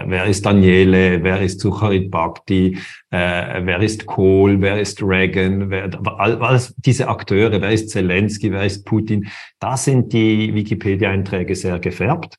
wer 0.06 0.26
ist 0.26 0.46
Daniele, 0.46 1.24
wer 1.24 1.40
ist 1.40 1.60
Sucharit 1.60 2.10
Bhakti, 2.10 2.78
äh, 3.10 3.60
wer 3.64 3.80
ist 3.80 4.06
Kohl, 4.06 4.60
wer 4.60 4.80
ist 4.80 5.02
Reagan, 5.02 5.70
wer, 5.70 5.90
alles 6.18 6.74
diese 6.76 7.08
Akteure, 7.08 7.60
wer 7.60 7.70
ist 7.72 7.90
Zelensky, 7.90 8.52
wer 8.52 8.64
ist 8.64 8.84
Putin, 8.84 9.26
da 9.58 9.76
sind 9.76 10.12
die 10.12 10.54
Wikipedia-Einträge 10.54 11.56
sehr 11.56 11.80
gefärbt. 11.80 12.36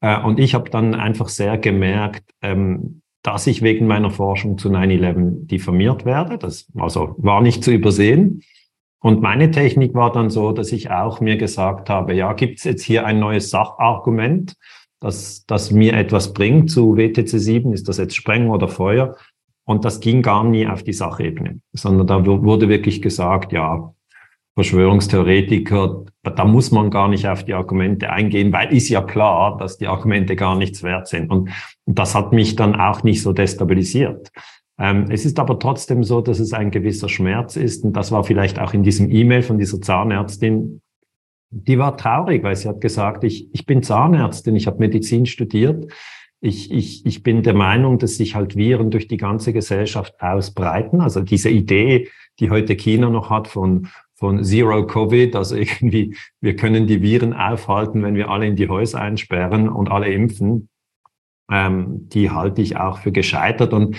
Äh, 0.00 0.20
und 0.20 0.40
ich 0.40 0.54
habe 0.54 0.68
dann 0.70 0.94
einfach 0.94 1.28
sehr 1.28 1.58
gemerkt, 1.58 2.24
ähm, 2.42 3.02
dass 3.22 3.46
ich 3.46 3.62
wegen 3.62 3.86
meiner 3.86 4.10
Forschung 4.10 4.58
zu 4.58 4.68
9-11 4.68 5.46
diffamiert 5.46 6.04
werde. 6.04 6.38
Das 6.38 6.66
also 6.76 7.14
war 7.18 7.40
nicht 7.40 7.62
zu 7.62 7.72
übersehen. 7.72 8.42
Und 9.00 9.22
meine 9.22 9.50
Technik 9.50 9.94
war 9.94 10.10
dann 10.12 10.30
so, 10.30 10.52
dass 10.52 10.72
ich 10.72 10.90
auch 10.90 11.20
mir 11.20 11.36
gesagt 11.36 11.90
habe, 11.90 12.14
ja, 12.14 12.32
gibt 12.32 12.58
es 12.58 12.64
jetzt 12.64 12.82
hier 12.82 13.06
ein 13.06 13.20
neues 13.20 13.50
Sachargument, 13.50 14.54
das, 15.00 15.44
das 15.46 15.70
mir 15.70 15.92
etwas 15.92 16.32
bringt 16.32 16.70
zu 16.70 16.96
WTC 16.96 17.28
7, 17.28 17.72
ist 17.72 17.88
das 17.88 17.98
jetzt 17.98 18.16
Sprengung 18.16 18.50
oder 18.50 18.68
Feuer? 18.68 19.16
Und 19.64 19.84
das 19.84 20.00
ging 20.00 20.22
gar 20.22 20.44
nie 20.44 20.66
auf 20.66 20.82
die 20.82 20.92
Sachebene, 20.92 21.60
sondern 21.72 22.06
da 22.06 22.24
wurde 22.24 22.68
wirklich 22.68 23.02
gesagt, 23.02 23.52
ja, 23.52 23.92
Verschwörungstheoretiker, 24.56 26.04
da 26.22 26.44
muss 26.46 26.70
man 26.70 26.90
gar 26.90 27.08
nicht 27.08 27.28
auf 27.28 27.44
die 27.44 27.52
Argumente 27.52 28.10
eingehen, 28.10 28.54
weil 28.54 28.72
ist 28.72 28.88
ja 28.88 29.02
klar, 29.02 29.58
dass 29.58 29.76
die 29.76 29.86
Argumente 29.86 30.34
gar 30.34 30.56
nichts 30.56 30.82
wert 30.82 31.08
sind. 31.08 31.30
Und 31.30 31.50
das 31.84 32.14
hat 32.14 32.32
mich 32.32 32.56
dann 32.56 32.74
auch 32.74 33.02
nicht 33.02 33.22
so 33.22 33.34
destabilisiert. 33.34 34.30
Ähm, 34.78 35.06
es 35.10 35.24
ist 35.24 35.38
aber 35.38 35.58
trotzdem 35.58 36.04
so, 36.04 36.20
dass 36.20 36.38
es 36.38 36.52
ein 36.52 36.70
gewisser 36.70 37.08
Schmerz 37.08 37.56
ist. 37.56 37.84
Und 37.84 37.94
das 37.94 38.12
war 38.12 38.24
vielleicht 38.24 38.58
auch 38.58 38.74
in 38.74 38.82
diesem 38.82 39.10
E-Mail 39.10 39.42
von 39.42 39.58
dieser 39.58 39.80
Zahnärztin. 39.80 40.82
Die 41.50 41.78
war 41.78 41.96
traurig, 41.96 42.42
weil 42.42 42.56
sie 42.56 42.68
hat 42.68 42.80
gesagt, 42.80 43.24
ich, 43.24 43.48
ich 43.54 43.64
bin 43.64 43.82
Zahnärztin, 43.82 44.56
ich 44.56 44.66
habe 44.66 44.78
Medizin 44.78 45.26
studiert. 45.26 45.90
Ich, 46.40 46.70
ich, 46.70 47.06
ich 47.06 47.22
bin 47.22 47.42
der 47.42 47.54
Meinung, 47.54 47.98
dass 47.98 48.18
sich 48.18 48.34
halt 48.34 48.56
Viren 48.56 48.90
durch 48.90 49.08
die 49.08 49.16
ganze 49.16 49.52
Gesellschaft 49.52 50.20
ausbreiten. 50.20 51.00
Also 51.00 51.22
diese 51.22 51.48
Idee, 51.48 52.08
die 52.38 52.50
heute 52.50 52.76
China 52.76 53.08
noch 53.08 53.30
hat 53.30 53.48
von, 53.48 53.88
von 54.14 54.44
Zero 54.44 54.86
Covid, 54.86 55.34
also 55.34 55.56
irgendwie, 55.56 56.14
wir 56.42 56.54
können 56.56 56.86
die 56.86 57.00
Viren 57.00 57.32
aufhalten, 57.32 58.02
wenn 58.02 58.14
wir 58.14 58.28
alle 58.28 58.46
in 58.46 58.56
die 58.56 58.68
Häuser 58.68 59.00
einsperren 59.00 59.70
und 59.70 59.90
alle 59.90 60.12
impfen, 60.12 60.68
ähm, 61.50 62.08
die 62.10 62.30
halte 62.30 62.60
ich 62.60 62.76
auch 62.76 62.98
für 62.98 63.12
gescheitert. 63.12 63.72
Und 63.72 63.96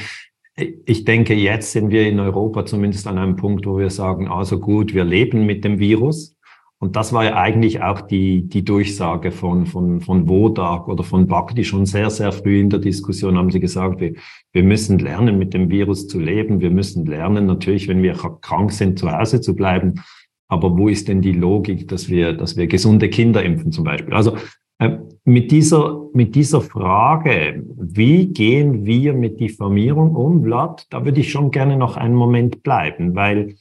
ich 0.57 1.05
denke, 1.05 1.35
jetzt 1.35 1.71
sind 1.71 1.91
wir 1.91 2.07
in 2.07 2.19
Europa 2.19 2.65
zumindest 2.65 3.05
an 3.07 3.17
einem 3.17 3.35
Punkt, 3.35 3.65
wo 3.67 3.77
wir 3.77 3.91
sagen, 3.91 4.27
also 4.27 4.59
gut, 4.59 4.93
wir 4.93 5.03
leben 5.03 5.45
mit 5.45 5.63
dem 5.63 5.79
Virus. 5.79 6.35
Und 6.79 6.95
das 6.95 7.11
war 7.11 7.25
ja 7.25 7.35
eigentlich 7.35 7.81
auch 7.81 8.01
die, 8.01 8.47
die 8.47 8.63
Durchsage 8.63 9.31
von, 9.31 9.65
von, 9.65 9.99
von 9.99 10.27
Wodak 10.27 10.87
oder 10.87 11.03
von 11.03 11.25
Bakti 11.25 11.63
schon 11.63 11.87
sehr, 11.87 12.11
sehr 12.11 12.31
früh 12.31 12.59
in 12.59 12.69
der 12.69 12.79
Diskussion 12.79 13.35
haben 13.35 13.49
sie 13.49 13.59
gesagt, 13.59 13.99
wir, 13.99 14.13
wir 14.53 14.63
müssen 14.63 14.99
lernen, 14.99 15.39
mit 15.39 15.55
dem 15.55 15.71
Virus 15.71 16.07
zu 16.07 16.19
leben. 16.19 16.59
Wir 16.59 16.69
müssen 16.69 17.05
lernen, 17.05 17.47
natürlich, 17.47 17.87
wenn 17.87 18.03
wir 18.03 18.13
krank 18.13 18.71
sind, 18.71 18.99
zu 18.99 19.11
Hause 19.11 19.41
zu 19.41 19.55
bleiben. 19.55 20.03
Aber 20.49 20.77
wo 20.77 20.87
ist 20.87 21.07
denn 21.07 21.21
die 21.21 21.33
Logik, 21.33 21.87
dass 21.87 22.09
wir, 22.09 22.33
dass 22.33 22.57
wir 22.57 22.67
gesunde 22.67 23.09
Kinder 23.09 23.43
impfen 23.43 23.71
zum 23.71 23.83
Beispiel? 23.83 24.13
Also 24.13 24.37
äh, 24.79 24.97
mit 25.27 25.51
dieser, 25.51 26.07
mit 26.13 26.35
dieser 26.35 26.61
Frage, 26.61 27.61
wie 27.75 28.27
gehen 28.27 28.85
wir 28.85 29.13
mit 29.13 29.41
Diffamierung 29.41 30.15
um, 30.15 30.41
Vlad, 30.41 30.87
da 30.89 31.03
würde 31.03 31.19
ich 31.19 31.29
schon 31.29 31.51
gerne 31.51 31.75
noch 31.75 31.97
einen 31.97 32.15
Moment 32.15 32.63
bleiben, 32.63 33.13
weil 33.13 33.57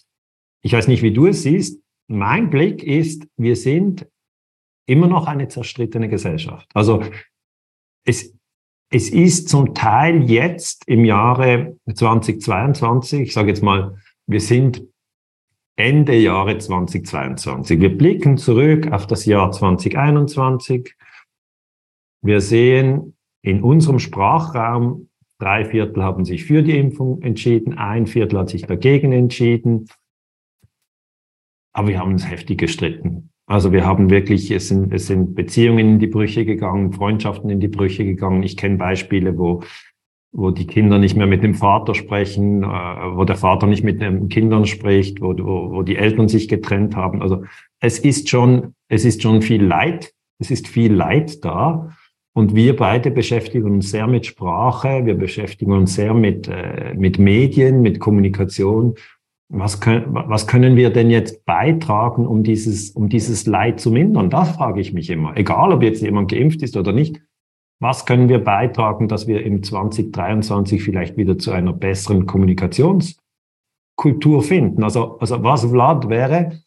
ich 0.62 0.72
weiß 0.72 0.87
nicht, 0.87 1.02
wie 1.02 1.12
du 1.12 1.26
es 1.26 1.42
siehst. 1.42 1.83
Mein 2.07 2.50
Blick 2.50 2.85
ist, 2.85 3.26
wir 3.37 3.57
sind 3.57 4.07
immer 4.87 5.09
noch 5.09 5.26
eine 5.26 5.48
zerstrittene 5.48 6.09
Gesellschaft. 6.09 6.68
Also 6.72 7.02
es, 8.07 8.33
es 8.92 9.11
ist 9.11 9.48
zum 9.48 9.74
Teil 9.74 10.31
jetzt 10.31 10.87
im 10.87 11.05
Jahre 11.05 11.76
2022, 11.92 13.22
ich 13.22 13.33
sage 13.33 13.48
jetzt 13.48 13.64
mal, 13.64 13.96
wir 14.29 14.40
sind 14.40 14.85
Ende 15.74 16.16
Jahre 16.16 16.59
2022. 16.59 17.81
Wir 17.81 17.98
blicken 17.98 18.38
zurück 18.38 18.92
auf 18.92 19.09
das 19.09 19.26
Jahr 19.26 19.50
2021. 19.50 20.94
Wir 22.27 22.41
sehen 22.41 23.17
in 23.43 23.62
unserem 23.62 24.01
Sprachraum, 24.01 25.09
drei 25.39 25.65
Viertel 25.65 26.03
haben 26.03 26.25
sich 26.25 26.45
für 26.45 26.62
die 26.62 26.77
Impfung 26.77 27.23
entschieden, 27.23 27.75
ein 27.79 28.07
Viertel 28.07 28.41
hat 28.41 28.49
sich 28.49 28.62
dagegen 28.62 29.12
entschieden. 29.12 29.87
Aber 31.73 31.89
wir 31.89 32.01
haben 32.01 32.12
uns 32.12 32.29
heftig 32.29 32.59
gestritten. 32.59 33.31
Also 33.47 33.71
wir 33.71 33.87
haben 33.87 34.11
wirklich, 34.11 34.51
es 34.51 34.69
sind, 34.69 34.93
es 34.93 35.07
sind 35.07 35.37
Beziehungen 35.37 35.79
in 35.79 35.99
die 36.01 36.09
Brüche 36.09 36.45
gegangen, 36.45 36.93
Freundschaften 36.93 37.49
in 37.49 37.61
die 37.61 37.69
Brüche 37.69 38.05
gegangen. 38.05 38.43
Ich 38.43 38.57
kenne 38.57 38.77
Beispiele, 38.77 39.39
wo, 39.39 39.62
wo 40.33 40.51
die 40.51 40.67
Kinder 40.67 40.99
nicht 40.99 41.17
mehr 41.17 41.29
mit 41.29 41.45
dem 41.45 41.55
Vater 41.55 41.95
sprechen, 41.95 42.65
äh, 42.65 42.67
wo 42.67 43.25
der 43.25 43.37
Vater 43.37 43.69
nicht 43.69 43.85
mit 43.85 44.01
den 44.01 44.29
Kindern 44.29 44.67
spricht, 44.67 45.21
wo, 45.21 45.29
wo, 45.39 45.71
wo 45.71 45.83
die 45.83 45.97
Eltern 45.97 46.29
sich 46.29 46.49
getrennt 46.49 46.97
haben. 46.97 47.23
Also 47.23 47.45
es 47.79 48.01
ist 48.01 48.29
schon, 48.29 48.75
es 48.89 49.05
ist 49.05 49.23
schon 49.23 49.43
viel 49.43 49.65
Leid. 49.65 50.12
Es 50.41 50.51
ist 50.51 50.67
viel 50.67 50.93
Leid 50.93 51.45
da. 51.45 51.91
Und 52.37 52.55
wir 52.55 52.77
beide 52.77 53.11
beschäftigen 53.11 53.70
uns 53.70 53.90
sehr 53.90 54.07
mit 54.07 54.27
Sprache, 54.27 55.07
wir 55.07 55.14
beschäftigen 55.14 55.72
uns 55.72 55.94
sehr 55.94 56.12
mit, 56.12 56.49
äh, 56.49 56.92
mit 56.94 57.18
Medien, 57.18 57.81
mit 57.81 57.99
Kommunikation. 57.99 58.94
Was 59.49 59.81
können, 59.81 60.05
was 60.11 60.46
können 60.46 60.77
wir 60.77 60.90
denn 60.90 61.09
jetzt 61.09 61.46
beitragen, 61.46 62.27
um 62.27 62.42
dieses, 62.42 62.90
um 62.90 63.09
dieses 63.09 63.46
Leid 63.46 63.81
zu 63.81 63.90
mindern? 63.90 64.29
Das 64.29 64.51
frage 64.51 64.83
ich 64.83 64.92
mich 64.92 65.09
immer. 65.09 65.35
Egal, 65.35 65.72
ob 65.72 65.83
jetzt 65.83 66.03
jemand 66.03 66.31
geimpft 66.31 66.62
ist 66.62 66.77
oder 66.77 66.92
nicht. 66.92 67.22
Was 67.81 68.05
können 68.05 68.29
wir 68.29 68.44
beitragen, 68.44 69.09
dass 69.09 69.27
wir 69.27 69.42
im 69.42 69.62
2023 69.62 70.83
vielleicht 70.83 71.16
wieder 71.16 71.38
zu 71.38 71.53
einer 71.53 71.72
besseren 71.72 72.27
Kommunikationskultur 72.27 73.22
Kultur 73.96 74.42
finden? 74.42 74.85
Also, 74.85 75.16
also 75.20 75.42
was 75.42 75.64
Vlad 75.64 76.11
wäre, 76.11 76.61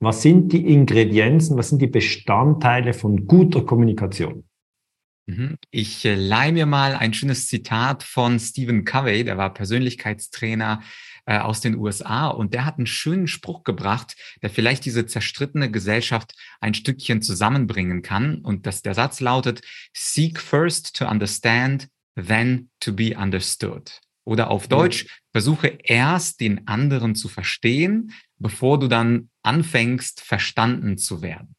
was 0.00 0.22
sind 0.22 0.50
die 0.54 0.72
Ingredienzen, 0.72 1.58
was 1.58 1.68
sind 1.68 1.82
die 1.82 1.88
Bestandteile 1.88 2.94
von 2.94 3.26
guter 3.26 3.60
Kommunikation? 3.60 4.44
Mhm. 5.26 5.56
Ich 5.70 6.04
äh, 6.04 6.14
leihe 6.14 6.52
mir 6.52 6.66
mal 6.66 6.94
ein 6.94 7.14
schönes 7.14 7.48
Zitat 7.48 8.02
von 8.02 8.38
Stephen 8.38 8.84
Covey, 8.84 9.24
der 9.24 9.38
war 9.38 9.54
Persönlichkeitstrainer 9.54 10.82
äh, 11.26 11.38
aus 11.38 11.62
den 11.62 11.76
USA 11.76 12.28
und 12.28 12.52
der 12.52 12.66
hat 12.66 12.76
einen 12.76 12.86
schönen 12.86 13.26
Spruch 13.26 13.64
gebracht, 13.64 14.16
der 14.42 14.50
vielleicht 14.50 14.84
diese 14.84 15.06
zerstrittene 15.06 15.70
Gesellschaft 15.70 16.34
ein 16.60 16.74
Stückchen 16.74 17.22
zusammenbringen 17.22 18.02
kann. 18.02 18.36
Und 18.40 18.66
das, 18.66 18.82
der 18.82 18.94
Satz 18.94 19.20
lautet, 19.20 19.62
Seek 19.94 20.38
first 20.38 20.96
to 20.96 21.06
understand, 21.06 21.88
then 22.16 22.68
to 22.80 22.92
be 22.92 23.16
understood. 23.16 24.00
Oder 24.26 24.50
auf 24.50 24.68
Deutsch, 24.68 25.06
versuche 25.32 25.78
erst 25.82 26.40
den 26.40 26.66
anderen 26.66 27.14
zu 27.14 27.28
verstehen, 27.28 28.12
bevor 28.38 28.78
du 28.78 28.88
dann 28.88 29.30
anfängst, 29.42 30.20
verstanden 30.20 30.96
zu 30.96 31.22
werden. 31.22 31.53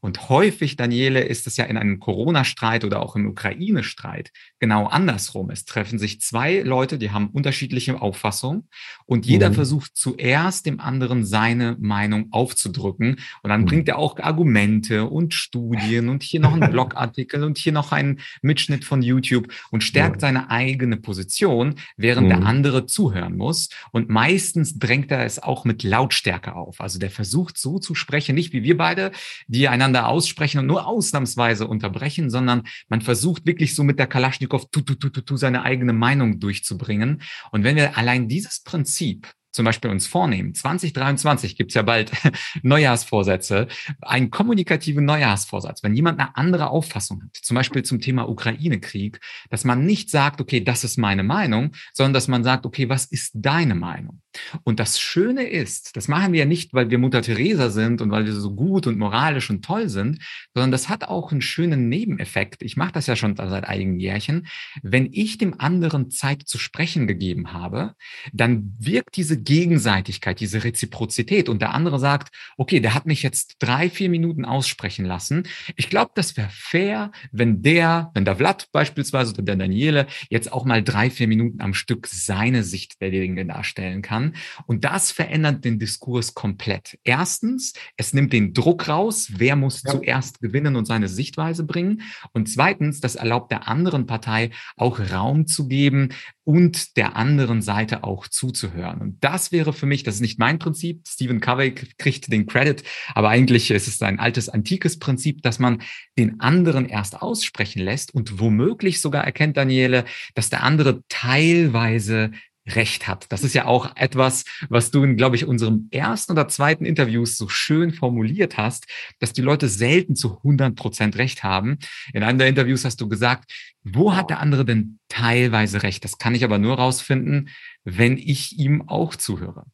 Und 0.00 0.28
häufig, 0.28 0.76
Daniele, 0.76 1.20
ist 1.20 1.46
es 1.46 1.56
ja 1.56 1.64
in 1.66 1.76
einem 1.76 2.00
Corona-Streit 2.00 2.84
oder 2.84 3.00
auch 3.00 3.16
im 3.16 3.26
Ukraine-Streit 3.28 4.32
genau 4.60 4.86
andersrum. 4.86 5.50
Es 5.50 5.64
treffen 5.64 5.98
sich 5.98 6.20
zwei 6.20 6.60
Leute, 6.60 6.98
die 6.98 7.10
haben 7.10 7.28
unterschiedliche 7.30 8.00
Auffassungen 8.00 8.68
und 9.06 9.26
jeder 9.26 9.50
mhm. 9.50 9.54
versucht 9.54 9.92
zuerst 9.96 10.66
dem 10.66 10.80
anderen 10.80 11.24
seine 11.24 11.76
Meinung 11.80 12.28
aufzudrücken. 12.30 13.16
Und 13.42 13.50
dann 13.50 13.62
mhm. 13.62 13.66
bringt 13.66 13.88
er 13.88 13.98
auch 13.98 14.18
Argumente 14.18 15.06
und 15.06 15.34
Studien 15.34 16.10
und 16.10 16.22
hier 16.22 16.40
noch 16.40 16.52
einen 16.52 16.70
Blogartikel 16.70 17.42
und 17.42 17.56
hier 17.56 17.72
noch 17.72 17.90
einen 17.90 18.20
Mitschnitt 18.42 18.84
von 18.84 19.02
YouTube 19.02 19.48
und 19.70 19.82
stärkt 19.82 20.16
ja. 20.16 20.28
seine 20.28 20.50
eigene 20.50 20.98
Position, 20.98 21.76
während 21.96 22.26
mhm. 22.26 22.30
der 22.30 22.42
andere 22.44 22.86
zuhören 22.86 23.36
muss. 23.36 23.70
Und 23.92 24.10
meistens 24.10 24.78
drängt 24.78 25.10
er 25.10 25.24
es 25.24 25.42
auch 25.42 25.64
mit 25.64 25.82
Lautstärke 25.82 26.54
auf. 26.54 26.80
Also 26.82 26.98
der 26.98 27.10
versucht 27.10 27.56
so 27.56 27.78
zu 27.78 27.94
sprechen, 27.94 28.34
nicht 28.34 28.52
wie 28.52 28.62
wir 28.62 28.76
beide, 28.76 29.10
die 29.48 29.68
einander 29.68 30.08
aussprechen 30.08 30.58
und 30.58 30.66
nur 30.66 30.86
ausnahmsweise 30.86 31.66
unterbrechen, 31.66 32.28
sondern 32.28 32.64
man 32.90 33.00
versucht 33.00 33.46
wirklich 33.46 33.74
so 33.74 33.84
mit 33.84 33.98
der 33.98 34.06
Kalaschnikow 34.06 34.49
tu, 34.58 34.80
tu, 34.82 34.94
tu, 34.94 35.10
tu, 35.10 35.20
tu 35.20 35.36
seine 35.36 35.62
eigene 35.62 35.92
Meinung 35.92 36.40
durchzubringen. 36.40 37.22
Und 37.50 37.64
wenn 37.64 37.76
wir 37.76 37.96
allein 37.96 38.28
dieses 38.28 38.62
Prinzip 38.62 39.28
zum 39.52 39.64
Beispiel 39.64 39.90
uns 39.90 40.06
vornehmen, 40.06 40.54
2023 40.54 41.56
gibt's 41.56 41.74
ja 41.74 41.82
bald 41.82 42.12
Neujahrsvorsätze, 42.62 43.66
einen 44.00 44.30
kommunikativen 44.30 45.04
Neujahrsvorsatz, 45.04 45.82
wenn 45.82 45.94
jemand 45.94 46.20
eine 46.20 46.36
andere 46.36 46.70
Auffassung 46.70 47.22
hat, 47.22 47.36
zum 47.36 47.56
Beispiel 47.56 47.82
zum 47.82 48.00
Thema 48.00 48.28
Ukraine-Krieg, 48.28 49.20
dass 49.48 49.64
man 49.64 49.84
nicht 49.84 50.10
sagt, 50.10 50.40
okay, 50.40 50.62
das 50.62 50.84
ist 50.84 50.98
meine 50.98 51.24
Meinung, 51.24 51.72
sondern 51.92 52.14
dass 52.14 52.28
man 52.28 52.44
sagt, 52.44 52.64
okay, 52.64 52.88
was 52.88 53.06
ist 53.06 53.32
deine 53.34 53.74
Meinung? 53.74 54.20
Und 54.64 54.80
das 54.80 55.00
Schöne 55.00 55.48
ist, 55.48 55.96
das 55.96 56.08
machen 56.08 56.32
wir 56.32 56.40
ja 56.40 56.46
nicht, 56.46 56.72
weil 56.72 56.90
wir 56.90 56.98
Mutter 56.98 57.22
Teresa 57.22 57.70
sind 57.70 58.00
und 58.00 58.10
weil 58.10 58.26
wir 58.26 58.32
so 58.32 58.54
gut 58.54 58.86
und 58.86 58.98
moralisch 58.98 59.50
und 59.50 59.64
toll 59.64 59.88
sind, 59.88 60.22
sondern 60.54 60.70
das 60.70 60.88
hat 60.88 61.04
auch 61.04 61.32
einen 61.32 61.42
schönen 61.42 61.88
Nebeneffekt. 61.88 62.62
Ich 62.62 62.76
mache 62.76 62.92
das 62.92 63.06
ja 63.06 63.16
schon 63.16 63.36
seit 63.36 63.64
einigen 63.64 63.98
Jährchen. 63.98 64.46
Wenn 64.82 65.08
ich 65.12 65.38
dem 65.38 65.58
anderen 65.58 66.10
Zeit 66.10 66.42
zu 66.46 66.58
sprechen 66.58 67.06
gegeben 67.06 67.52
habe, 67.52 67.94
dann 68.32 68.74
wirkt 68.78 69.16
diese 69.16 69.40
Gegenseitigkeit, 69.40 70.40
diese 70.40 70.62
Reziprozität 70.64 71.48
und 71.48 71.60
der 71.60 71.74
andere 71.74 71.98
sagt, 71.98 72.34
okay, 72.56 72.80
der 72.80 72.94
hat 72.94 73.06
mich 73.06 73.22
jetzt 73.22 73.56
drei, 73.58 73.90
vier 73.90 74.08
Minuten 74.08 74.44
aussprechen 74.44 75.04
lassen. 75.04 75.44
Ich 75.76 75.90
glaube, 75.90 76.12
das 76.14 76.36
wäre 76.36 76.50
fair, 76.52 77.10
wenn 77.32 77.62
der, 77.62 78.10
wenn 78.14 78.24
der 78.24 78.36
Vlad 78.36 78.68
beispielsweise 78.72 79.32
oder 79.32 79.42
der 79.42 79.56
Daniele 79.56 80.06
jetzt 80.28 80.52
auch 80.52 80.64
mal 80.64 80.82
drei, 80.82 81.10
vier 81.10 81.26
Minuten 81.26 81.60
am 81.60 81.74
Stück 81.74 82.06
seine 82.06 82.62
Sicht 82.62 83.00
der 83.00 83.10
Dinge 83.10 83.44
darstellen 83.46 84.02
kann 84.02 84.19
kann. 84.20 84.34
Und 84.66 84.84
das 84.84 85.10
verändert 85.10 85.64
den 85.64 85.78
Diskurs 85.78 86.34
komplett. 86.34 86.98
Erstens, 87.04 87.72
es 87.96 88.12
nimmt 88.12 88.32
den 88.32 88.52
Druck 88.52 88.88
raus, 88.88 89.32
wer 89.36 89.56
muss 89.56 89.82
ja. 89.82 89.92
zuerst 89.92 90.40
gewinnen 90.40 90.76
und 90.76 90.86
seine 90.86 91.08
Sichtweise 91.08 91.64
bringen. 91.64 92.02
Und 92.32 92.48
zweitens, 92.48 93.00
das 93.00 93.16
erlaubt 93.16 93.50
der 93.50 93.68
anderen 93.68 94.06
Partei 94.06 94.50
auch 94.76 95.00
Raum 95.12 95.46
zu 95.46 95.68
geben 95.68 96.10
und 96.44 96.96
der 96.96 97.16
anderen 97.16 97.62
Seite 97.62 98.02
auch 98.04 98.26
zuzuhören. 98.26 99.00
Und 99.00 99.24
das 99.24 99.52
wäre 99.52 99.72
für 99.72 99.86
mich, 99.86 100.02
das 100.02 100.16
ist 100.16 100.20
nicht 100.20 100.38
mein 100.38 100.58
Prinzip. 100.58 101.06
Stephen 101.06 101.40
Covey 101.40 101.72
kriegt 101.72 102.32
den 102.32 102.46
Credit, 102.46 102.82
aber 103.14 103.28
eigentlich 103.28 103.70
ist 103.70 103.86
es 103.86 104.02
ein 104.02 104.18
altes, 104.18 104.48
antikes 104.48 104.98
Prinzip, 104.98 105.42
dass 105.42 105.58
man 105.58 105.82
den 106.18 106.40
anderen 106.40 106.86
erst 106.86 107.22
aussprechen 107.22 107.82
lässt 107.82 108.12
und 108.12 108.40
womöglich 108.40 109.00
sogar 109.00 109.24
erkennt, 109.24 109.56
Daniele, 109.56 110.04
dass 110.34 110.50
der 110.50 110.64
andere 110.64 111.02
teilweise 111.08 112.32
Recht 112.68 113.08
hat. 113.08 113.26
Das 113.30 113.42
ist 113.42 113.54
ja 113.54 113.64
auch 113.64 113.96
etwas, 113.96 114.44
was 114.68 114.90
du 114.90 115.02
in, 115.02 115.16
glaube 115.16 115.36
ich, 115.36 115.46
unserem 115.46 115.88
ersten 115.90 116.32
oder 116.32 116.48
zweiten 116.48 116.84
Interviews 116.84 117.36
so 117.36 117.48
schön 117.48 117.92
formuliert 117.92 118.58
hast, 118.58 118.86
dass 119.18 119.32
die 119.32 119.40
Leute 119.40 119.68
selten 119.68 120.14
zu 120.14 120.36
100 120.38 120.76
Prozent 120.76 121.16
Recht 121.16 121.42
haben. 121.42 121.78
In 122.12 122.22
einem 122.22 122.38
der 122.38 122.48
Interviews 122.48 122.84
hast 122.84 123.00
du 123.00 123.08
gesagt, 123.08 123.50
wo 123.82 124.14
hat 124.14 124.30
der 124.30 124.40
andere 124.40 124.64
denn 124.64 124.98
teilweise 125.08 125.82
Recht? 125.82 126.04
Das 126.04 126.18
kann 126.18 126.34
ich 126.34 126.44
aber 126.44 126.58
nur 126.58 126.76
rausfinden, 126.76 127.48
wenn 127.84 128.18
ich 128.18 128.58
ihm 128.58 128.88
auch 128.88 129.14
zuhöre. 129.16 129.64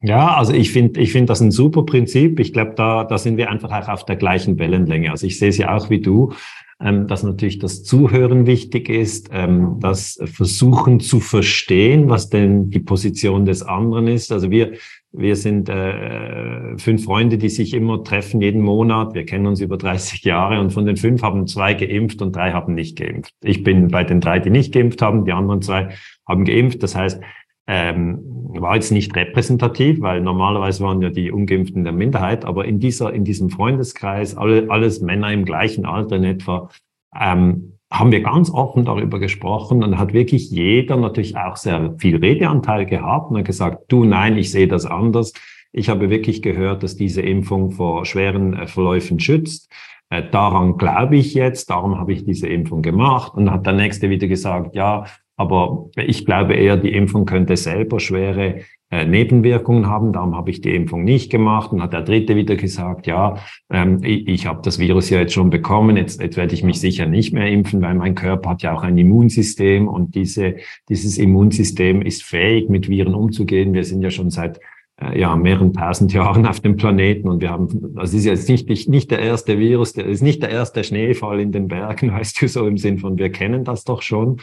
Ja, 0.00 0.36
also 0.36 0.52
ich 0.52 0.70
finde, 0.72 1.00
ich 1.00 1.10
finde 1.10 1.26
das 1.26 1.40
ein 1.40 1.50
super 1.50 1.84
Prinzip. 1.84 2.38
Ich 2.38 2.52
glaube, 2.52 2.74
da, 2.76 3.04
da 3.04 3.18
sind 3.18 3.36
wir 3.38 3.50
einfach 3.50 3.72
auch 3.72 3.88
auf 3.88 4.04
der 4.04 4.16
gleichen 4.16 4.58
Wellenlänge. 4.58 5.10
Also 5.10 5.26
ich 5.26 5.38
sehe 5.38 5.48
es 5.48 5.58
ja 5.58 5.74
auch 5.74 5.90
wie 5.90 6.00
du 6.00 6.34
ähm, 6.78 7.06
dass 7.06 7.22
natürlich 7.22 7.58
das 7.58 7.84
Zuhören 7.84 8.46
wichtig 8.46 8.90
ist, 8.90 9.30
ähm, 9.32 9.78
das 9.80 10.18
Versuchen 10.24 11.00
zu 11.00 11.20
verstehen, 11.20 12.10
was 12.10 12.28
denn 12.28 12.68
die 12.68 12.80
Position 12.80 13.46
des 13.46 13.62
anderen 13.62 14.08
ist. 14.08 14.30
Also 14.30 14.50
wir, 14.50 14.74
wir 15.10 15.36
sind 15.36 15.70
äh, 15.70 16.76
fünf 16.76 17.04
Freunde, 17.04 17.38
die 17.38 17.48
sich 17.48 17.72
immer 17.72 18.04
treffen 18.04 18.42
jeden 18.42 18.60
Monat. 18.60 19.14
Wir 19.14 19.24
kennen 19.24 19.46
uns 19.46 19.60
über 19.60 19.78
30 19.78 20.22
Jahre 20.24 20.60
und 20.60 20.70
von 20.70 20.84
den 20.84 20.98
fünf 20.98 21.22
haben 21.22 21.46
zwei 21.46 21.72
geimpft 21.72 22.20
und 22.20 22.36
drei 22.36 22.52
haben 22.52 22.74
nicht 22.74 22.98
geimpft. 22.98 23.32
Ich 23.42 23.62
bin 23.62 23.88
bei 23.88 24.04
den 24.04 24.20
drei, 24.20 24.38
die 24.38 24.50
nicht 24.50 24.74
geimpft 24.74 25.00
haben. 25.00 25.24
Die 25.24 25.32
anderen 25.32 25.62
zwei 25.62 25.94
haben 26.28 26.44
geimpft. 26.44 26.82
Das 26.82 26.94
heißt, 26.94 27.22
ähm, 27.66 28.20
war 28.60 28.74
jetzt 28.74 28.92
nicht 28.92 29.14
repräsentativ, 29.14 30.00
weil 30.00 30.20
normalerweise 30.20 30.84
waren 30.84 31.02
ja 31.02 31.10
die 31.10 31.30
Ungeimpften 31.30 31.84
der 31.84 31.92
Minderheit, 31.92 32.44
aber 32.44 32.64
in 32.64 32.78
dieser, 32.78 33.12
in 33.12 33.24
diesem 33.24 33.50
Freundeskreis, 33.50 34.36
alle, 34.36 34.70
alles 34.70 35.00
Männer 35.00 35.32
im 35.32 35.44
gleichen 35.44 35.84
Alter 35.84 36.16
in 36.16 36.24
etwa, 36.24 36.70
ähm, 37.18 37.72
haben 37.90 38.10
wir 38.10 38.22
ganz 38.22 38.50
offen 38.50 38.84
darüber 38.84 39.18
gesprochen 39.18 39.84
und 39.84 39.98
hat 39.98 40.12
wirklich 40.12 40.50
jeder 40.50 40.96
natürlich 40.96 41.36
auch 41.36 41.56
sehr 41.56 41.94
viel 41.98 42.16
Redeanteil 42.16 42.84
gehabt 42.84 43.30
und 43.30 43.38
hat 43.38 43.44
gesagt, 43.44 43.84
du, 43.88 44.04
nein, 44.04 44.36
ich 44.36 44.50
sehe 44.50 44.68
das 44.68 44.86
anders. 44.86 45.32
Ich 45.72 45.88
habe 45.88 46.10
wirklich 46.10 46.42
gehört, 46.42 46.82
dass 46.82 46.96
diese 46.96 47.22
Impfung 47.22 47.70
vor 47.70 48.04
schweren 48.04 48.54
äh, 48.54 48.66
Verläufen 48.66 49.20
schützt. 49.20 49.70
Äh, 50.10 50.22
daran 50.30 50.78
glaube 50.78 51.16
ich 51.16 51.34
jetzt, 51.34 51.70
darum 51.70 51.98
habe 51.98 52.12
ich 52.12 52.24
diese 52.24 52.48
Impfung 52.48 52.82
gemacht. 52.82 53.34
Und 53.34 53.50
hat 53.50 53.66
der 53.66 53.74
Nächste 53.74 54.10
wieder 54.10 54.26
gesagt, 54.26 54.74
ja, 54.74 55.04
aber 55.36 55.90
ich 55.96 56.24
glaube 56.24 56.54
eher, 56.54 56.76
die 56.76 56.92
Impfung 56.92 57.26
könnte 57.26 57.56
selber 57.56 58.00
schwere 58.00 58.62
äh, 58.90 59.04
Nebenwirkungen 59.04 59.86
haben. 59.86 60.12
Darum 60.12 60.36
habe 60.36 60.50
ich 60.50 60.60
die 60.60 60.74
Impfung 60.74 61.04
nicht 61.04 61.30
gemacht. 61.30 61.72
Und 61.72 61.82
hat 61.82 61.92
der 61.92 62.02
Dritte 62.02 62.36
wieder 62.36 62.56
gesagt, 62.56 63.06
ja, 63.06 63.36
ähm, 63.68 64.00
ich, 64.02 64.26
ich 64.28 64.46
habe 64.46 64.60
das 64.62 64.78
Virus 64.78 65.10
ja 65.10 65.18
jetzt 65.18 65.34
schon 65.34 65.50
bekommen. 65.50 65.96
Jetzt, 65.96 66.22
jetzt 66.22 66.36
werde 66.36 66.54
ich 66.54 66.62
mich 66.62 66.80
sicher 66.80 67.06
nicht 67.06 67.34
mehr 67.34 67.48
impfen, 67.48 67.82
weil 67.82 67.94
mein 67.94 68.14
Körper 68.14 68.50
hat 68.50 68.62
ja 68.62 68.74
auch 68.74 68.82
ein 68.82 68.96
Immunsystem 68.96 69.88
und 69.88 70.14
diese, 70.14 70.56
dieses 70.88 71.18
Immunsystem 71.18 72.00
ist 72.00 72.22
fähig, 72.22 72.70
mit 72.70 72.88
Viren 72.88 73.14
umzugehen. 73.14 73.74
Wir 73.74 73.84
sind 73.84 74.02
ja 74.02 74.10
schon 74.10 74.30
seit 74.30 74.60
äh, 75.02 75.18
ja, 75.18 75.36
mehreren 75.36 75.72
tausend 75.72 76.12
Jahren 76.12 76.46
auf 76.46 76.60
dem 76.60 76.76
Planeten 76.76 77.28
und 77.28 77.42
wir 77.42 77.50
haben, 77.50 77.68
das 77.94 78.14
ist 78.14 78.24
jetzt 78.24 78.48
nicht, 78.48 78.68
nicht, 78.68 78.88
nicht 78.88 79.10
der 79.10 79.18
erste 79.18 79.58
Virus, 79.58 79.92
der 79.92 80.06
ist 80.06 80.22
nicht 80.22 80.42
der 80.42 80.50
erste 80.50 80.84
Schneefall 80.84 81.40
in 81.40 81.52
den 81.52 81.68
Bergen, 81.68 82.12
weißt 82.12 82.40
du, 82.40 82.48
so 82.48 82.66
im 82.66 82.78
Sinn 82.78 82.98
von, 82.98 83.18
wir 83.18 83.30
kennen 83.30 83.64
das 83.64 83.84
doch 83.84 84.00
schon. 84.00 84.38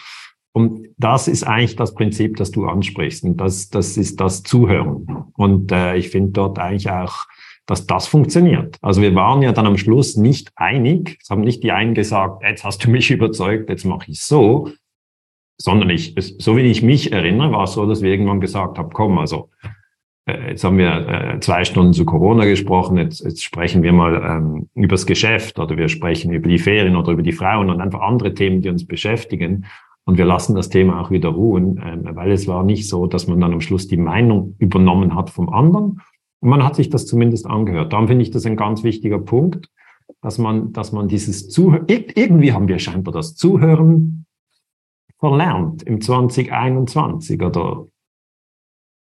Und 0.53 0.89
das 0.97 1.27
ist 1.27 1.43
eigentlich 1.43 1.75
das 1.75 1.95
Prinzip, 1.95 2.37
das 2.37 2.51
du 2.51 2.65
ansprichst. 2.65 3.23
Und 3.23 3.37
das, 3.37 3.69
das 3.69 3.97
ist 3.97 4.19
das 4.21 4.43
Zuhören. 4.43 5.25
Und 5.33 5.71
äh, 5.71 5.97
ich 5.97 6.09
finde 6.09 6.31
dort 6.31 6.59
eigentlich 6.59 6.91
auch, 6.91 7.25
dass 7.65 7.87
das 7.87 8.07
funktioniert. 8.07 8.77
Also 8.81 9.01
wir 9.01 9.15
waren 9.15 9.41
ja 9.41 9.51
dann 9.51 9.65
am 9.65 9.77
Schluss 9.77 10.15
nicht 10.15 10.51
einig. 10.55 11.17
Es 11.21 11.29
haben 11.29 11.41
nicht 11.41 11.63
die 11.63 11.71
einen 11.71 11.95
gesagt, 11.95 12.43
jetzt 12.43 12.63
hast 12.63 12.85
du 12.85 12.91
mich 12.91 13.09
überzeugt, 13.11 13.69
jetzt 13.69 13.85
mache 13.85 14.11
ich 14.11 14.21
so, 14.21 14.69
sondern 15.57 15.89
ich, 15.89 16.15
so 16.39 16.55
wie 16.55 16.61
ich 16.61 16.83
mich 16.83 17.11
erinnere, 17.11 17.51
war 17.51 17.63
es 17.63 17.73
so, 17.73 17.85
dass 17.85 18.01
wir 18.01 18.11
irgendwann 18.11 18.41
gesagt 18.41 18.77
haben, 18.77 18.91
komm, 18.91 19.17
also 19.17 19.49
äh, 20.25 20.49
jetzt 20.49 20.63
haben 20.63 20.77
wir 20.77 21.07
äh, 21.07 21.39
zwei 21.39 21.63
Stunden 21.65 21.93
zu 21.93 22.05
Corona 22.05 22.45
gesprochen, 22.45 22.97
jetzt, 22.97 23.23
jetzt 23.23 23.43
sprechen 23.43 23.81
wir 23.81 23.93
mal 23.93 24.15
ähm, 24.23 24.69
übers 24.75 25.05
Geschäft 25.05 25.57
oder 25.57 25.77
wir 25.77 25.89
sprechen 25.89 26.31
über 26.31 26.47
die 26.47 26.59
Ferien 26.59 26.95
oder 26.95 27.13
über 27.13 27.23
die 27.23 27.31
Frauen 27.31 27.69
und 27.69 27.81
einfach 27.81 28.01
andere 28.01 28.33
Themen, 28.33 28.61
die 28.61 28.69
uns 28.69 28.85
beschäftigen. 28.85 29.65
Und 30.05 30.17
wir 30.17 30.25
lassen 30.25 30.55
das 30.55 30.69
Thema 30.69 31.01
auch 31.01 31.11
wieder 31.11 31.29
ruhen, 31.29 31.77
äh, 31.77 32.15
weil 32.15 32.31
es 32.31 32.47
war 32.47 32.63
nicht 32.63 32.89
so, 32.89 33.07
dass 33.07 33.27
man 33.27 33.39
dann 33.39 33.53
am 33.53 33.61
Schluss 33.61 33.87
die 33.87 33.97
Meinung 33.97 34.55
übernommen 34.59 35.15
hat 35.15 35.29
vom 35.29 35.49
anderen. 35.49 36.01
Und 36.39 36.49
man 36.49 36.63
hat 36.63 36.75
sich 36.75 36.89
das 36.89 37.05
zumindest 37.05 37.45
angehört. 37.45 37.93
Darum 37.93 38.07
finde 38.07 38.23
ich 38.23 38.31
das 38.31 38.45
ein 38.45 38.57
ganz 38.57 38.83
wichtiger 38.83 39.19
Punkt, 39.19 39.69
dass 40.21 40.37
man, 40.37 40.73
dass 40.73 40.91
man 40.91 41.07
dieses 41.07 41.49
Zuhören, 41.49 41.85
irgendwie 41.87 42.51
haben 42.51 42.67
wir 42.67 42.79
scheinbar 42.79 43.13
das 43.13 43.35
Zuhören 43.35 44.25
verlernt 45.19 45.83
im 45.83 46.01
2021 46.01 47.41
oder 47.41 47.87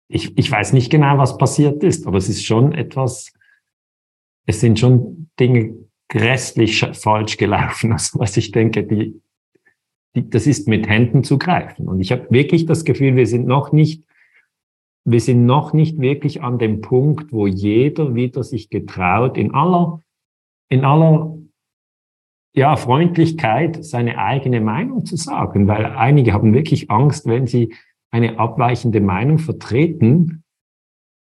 ich, 0.08 0.38
ich 0.38 0.50
weiß 0.50 0.72
nicht 0.74 0.90
genau, 0.90 1.18
was 1.18 1.38
passiert 1.38 1.84
ist, 1.84 2.08
aber 2.08 2.18
es 2.18 2.30
ist 2.30 2.46
schon 2.46 2.74
etwas, 2.74 3.34
es 4.46 4.62
sind 4.62 4.80
schon 4.80 5.30
Dinge 5.40 5.76
grässlich 6.08 6.86
falsch 6.94 7.38
gelaufen. 7.38 7.92
Also 7.94 8.20
was 8.20 8.38
ich 8.38 8.52
denke, 8.52 8.84
die, 8.84 9.22
das 10.16 10.48
ist 10.48 10.68
mit 10.68 10.88
Händen 10.88 11.24
zu 11.24 11.38
greifen. 11.38 11.88
Und 11.88 12.00
ich 12.00 12.12
habe 12.12 12.28
wirklich 12.30 12.66
das 12.66 12.86
Gefühl, 12.86 13.16
wir 13.16 13.28
sind 13.28 13.46
noch 13.48 13.72
nicht, 13.72 14.04
wir 15.04 15.20
sind 15.20 15.46
noch 15.46 15.74
nicht 15.74 16.00
wirklich 16.00 16.42
an 16.42 16.58
dem 16.58 16.82
Punkt, 16.82 17.32
wo 17.32 17.48
jeder 17.48 18.16
wieder 18.16 18.44
sich 18.44 18.70
getraut, 18.70 19.38
in 19.38 19.54
aller, 19.54 20.02
in 20.70 20.86
aller 20.86 21.38
ja, 22.56 22.78
Freundlichkeit 22.78 23.84
seine 23.84 24.18
eigene 24.18 24.62
Meinung 24.62 25.06
zu 25.06 25.18
sagen, 25.18 25.68
weil 25.68 25.86
einige 25.86 26.32
haben 26.32 26.54
wirklich 26.54 26.90
Angst, 26.90 27.28
wenn 27.28 27.46
sie 27.46 27.74
eine 28.12 28.40
abweichende 28.40 29.02
Meinung 29.02 29.40
vertreten, 29.40 30.44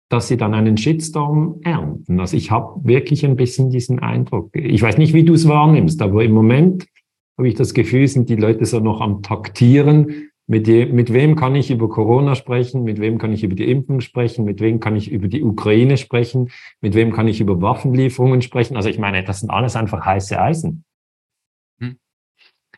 dass 0.09 0.29
sie 0.29 0.37
dann 0.37 0.55
einen 0.55 0.77
Shitstorm 0.77 1.61
ernten. 1.65 2.21
Also 2.21 2.37
ich 2.37 2.51
habe 2.51 2.81
wirklich 2.85 3.27
ein 3.27 3.37
bisschen 3.37 3.71
diesen 3.71 3.99
Eindruck. 3.99 4.55
Ich 4.55 4.81
weiß 4.81 4.97
nicht, 4.97 5.13
wie 5.13 5.25
du 5.25 5.35
es 5.35 5.49
wahrnimmst, 5.49 6.01
aber 6.01 6.25
im 6.25 6.33
Moment 6.33 6.87
habe 7.39 7.49
ich 7.49 7.55
das 7.55 7.73
Gefühl, 7.73 8.07
sind 8.09 8.29
die 8.29 8.37
Leute 8.37 8.67
so 8.67 8.81
noch 8.81 9.01
am 9.01 9.23
Taktieren. 9.23 10.31
Mit, 10.49 10.67
je, 10.67 10.87
mit 10.87 11.13
wem 11.13 11.37
kann 11.37 11.55
ich 11.55 11.71
über 11.71 11.89
Corona 11.89 12.35
sprechen? 12.35 12.83
Mit 12.83 13.01
wem 13.01 13.19
kann 13.19 13.33
ich 13.33 13.45
über 13.45 13.55
die 13.55 13.71
Impfung 13.71 14.01
sprechen? 14.01 14.45
Mit 14.45 14.61
wem 14.61 14.81
kann 14.81 14.97
ich 14.97 15.13
über 15.13 15.29
die 15.29 15.45
Ukraine 15.45 15.97
sprechen? 15.97 16.51
Mit 16.81 16.95
wem 16.95 17.13
kann 17.13 17.29
ich 17.29 17.41
über 17.41 17.61
Waffenlieferungen 17.63 18.43
sprechen? 18.43 18.77
Also 18.77 18.89
ich 18.89 18.99
meine, 18.99 19.23
das 19.23 19.41
sind 19.41 19.51
alles 19.51 19.77
einfach 19.77 20.05
heiße 20.05 20.41
Eisen. 20.41 20.85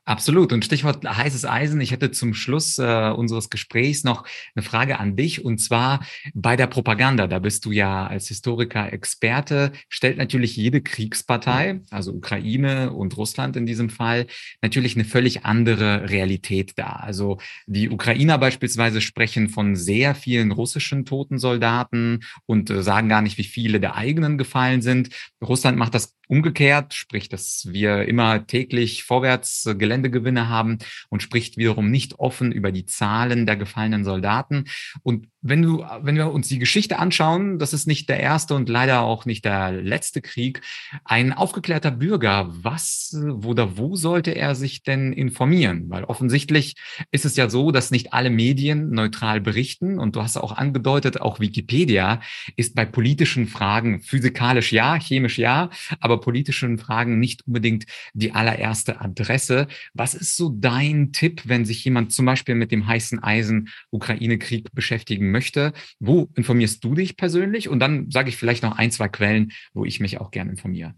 Absolut. 0.06 0.52
Und 0.52 0.64
Stichwort 0.64 1.04
heißes 1.04 1.44
Eisen. 1.44 1.80
Ich 1.80 1.92
hätte 1.92 2.10
zum 2.10 2.34
Schluss 2.34 2.78
äh, 2.78 3.10
unseres 3.10 3.50
Gesprächs 3.50 4.02
noch 4.02 4.26
eine 4.54 4.64
Frage 4.64 4.98
an 4.98 5.14
dich. 5.14 5.44
Und 5.44 5.58
zwar 5.58 6.04
bei 6.34 6.56
der 6.56 6.66
Propaganda. 6.66 7.26
Da 7.26 7.38
bist 7.38 7.64
du 7.64 7.70
ja 7.70 8.06
als 8.06 8.26
Historiker 8.28 8.92
Experte. 8.92 9.72
Stellt 9.88 10.16
natürlich 10.16 10.56
jede 10.56 10.80
Kriegspartei, 10.80 11.80
also 11.90 12.12
Ukraine 12.12 12.92
und 12.92 13.16
Russland 13.16 13.56
in 13.56 13.66
diesem 13.66 13.90
Fall, 13.90 14.26
natürlich 14.62 14.96
eine 14.96 15.04
völlig 15.04 15.44
andere 15.44 16.10
Realität 16.10 16.78
dar. 16.78 17.04
Also 17.04 17.38
die 17.66 17.90
Ukrainer 17.90 18.38
beispielsweise 18.38 19.00
sprechen 19.00 19.48
von 19.48 19.76
sehr 19.76 20.14
vielen 20.14 20.50
russischen 20.50 21.04
toten 21.04 21.38
Soldaten 21.38 22.20
und 22.46 22.70
äh, 22.70 22.82
sagen 22.82 23.08
gar 23.08 23.22
nicht, 23.22 23.38
wie 23.38 23.44
viele 23.44 23.80
der 23.80 23.96
eigenen 23.96 24.38
gefallen 24.38 24.82
sind. 24.82 25.10
Russland 25.40 25.78
macht 25.78 25.94
das 25.94 26.16
umgekehrt, 26.30 26.94
sprich, 26.94 27.28
dass 27.28 27.66
wir 27.70 28.06
immer 28.06 28.46
täglich 28.46 29.02
vorwärts 29.02 29.66
äh, 29.66 29.74
Geländegewinne 29.74 30.48
haben 30.48 30.78
und 31.08 31.22
spricht 31.22 31.56
wiederum 31.56 31.90
nicht 31.90 32.20
offen 32.20 32.52
über 32.52 32.70
die 32.70 32.86
Zahlen 32.86 33.46
der 33.46 33.56
gefallenen 33.56 34.04
Soldaten. 34.04 34.66
Und 35.02 35.26
wenn 35.42 35.62
du, 35.62 35.84
wenn 36.00 36.16
wir 36.16 36.32
uns 36.32 36.48
die 36.48 36.58
Geschichte 36.58 36.98
anschauen, 36.98 37.58
das 37.58 37.72
ist 37.72 37.86
nicht 37.86 38.08
der 38.08 38.20
erste 38.20 38.54
und 38.54 38.68
leider 38.68 39.02
auch 39.02 39.26
nicht 39.26 39.44
der 39.44 39.72
letzte 39.72 40.20
Krieg. 40.22 40.60
Ein 41.04 41.32
aufgeklärter 41.32 41.90
Bürger, 41.90 42.48
was, 42.50 43.16
wo 43.18 43.50
oder 43.50 43.76
wo 43.76 43.96
sollte 43.96 44.30
er 44.30 44.54
sich 44.54 44.84
denn 44.84 45.12
informieren? 45.12 45.86
Weil 45.88 46.04
offensichtlich 46.04 46.76
ist 47.10 47.24
es 47.24 47.36
ja 47.36 47.50
so, 47.50 47.72
dass 47.72 47.90
nicht 47.90 48.12
alle 48.12 48.30
Medien 48.30 48.90
neutral 48.90 49.40
berichten. 49.40 49.98
Und 49.98 50.14
du 50.14 50.22
hast 50.22 50.36
auch 50.36 50.56
angedeutet, 50.56 51.20
auch 51.20 51.40
Wikipedia 51.40 52.20
ist 52.56 52.76
bei 52.76 52.84
politischen 52.84 53.48
Fragen 53.48 54.00
physikalisch 54.00 54.72
ja, 54.72 54.98
chemisch 55.00 55.36
ja, 55.36 55.70
aber 55.98 56.20
politischen 56.20 56.78
Fragen 56.78 57.18
nicht 57.18 57.46
unbedingt 57.46 57.86
die 58.14 58.32
allererste 58.32 59.00
Adresse. 59.00 59.66
Was 59.92 60.14
ist 60.14 60.36
so 60.36 60.54
dein 60.54 61.12
Tipp, 61.12 61.42
wenn 61.46 61.64
sich 61.64 61.84
jemand 61.84 62.12
zum 62.12 62.26
Beispiel 62.26 62.54
mit 62.54 62.70
dem 62.70 62.86
heißen 62.86 63.20
Eisen 63.20 63.68
Ukraine-Krieg 63.90 64.68
beschäftigen 64.72 65.29
möchte, 65.30 65.72
wo 65.98 66.28
informierst 66.34 66.84
du 66.84 66.94
dich 66.94 67.16
persönlich? 67.16 67.68
Und 67.68 67.80
dann 67.80 68.10
sage 68.10 68.28
ich 68.28 68.36
vielleicht 68.36 68.62
noch 68.62 68.76
ein, 68.76 68.90
zwei 68.90 69.08
Quellen, 69.08 69.52
wo 69.74 69.84
ich 69.84 70.00
mich 70.00 70.20
auch 70.20 70.30
gerne 70.30 70.50
informiere. 70.50 70.94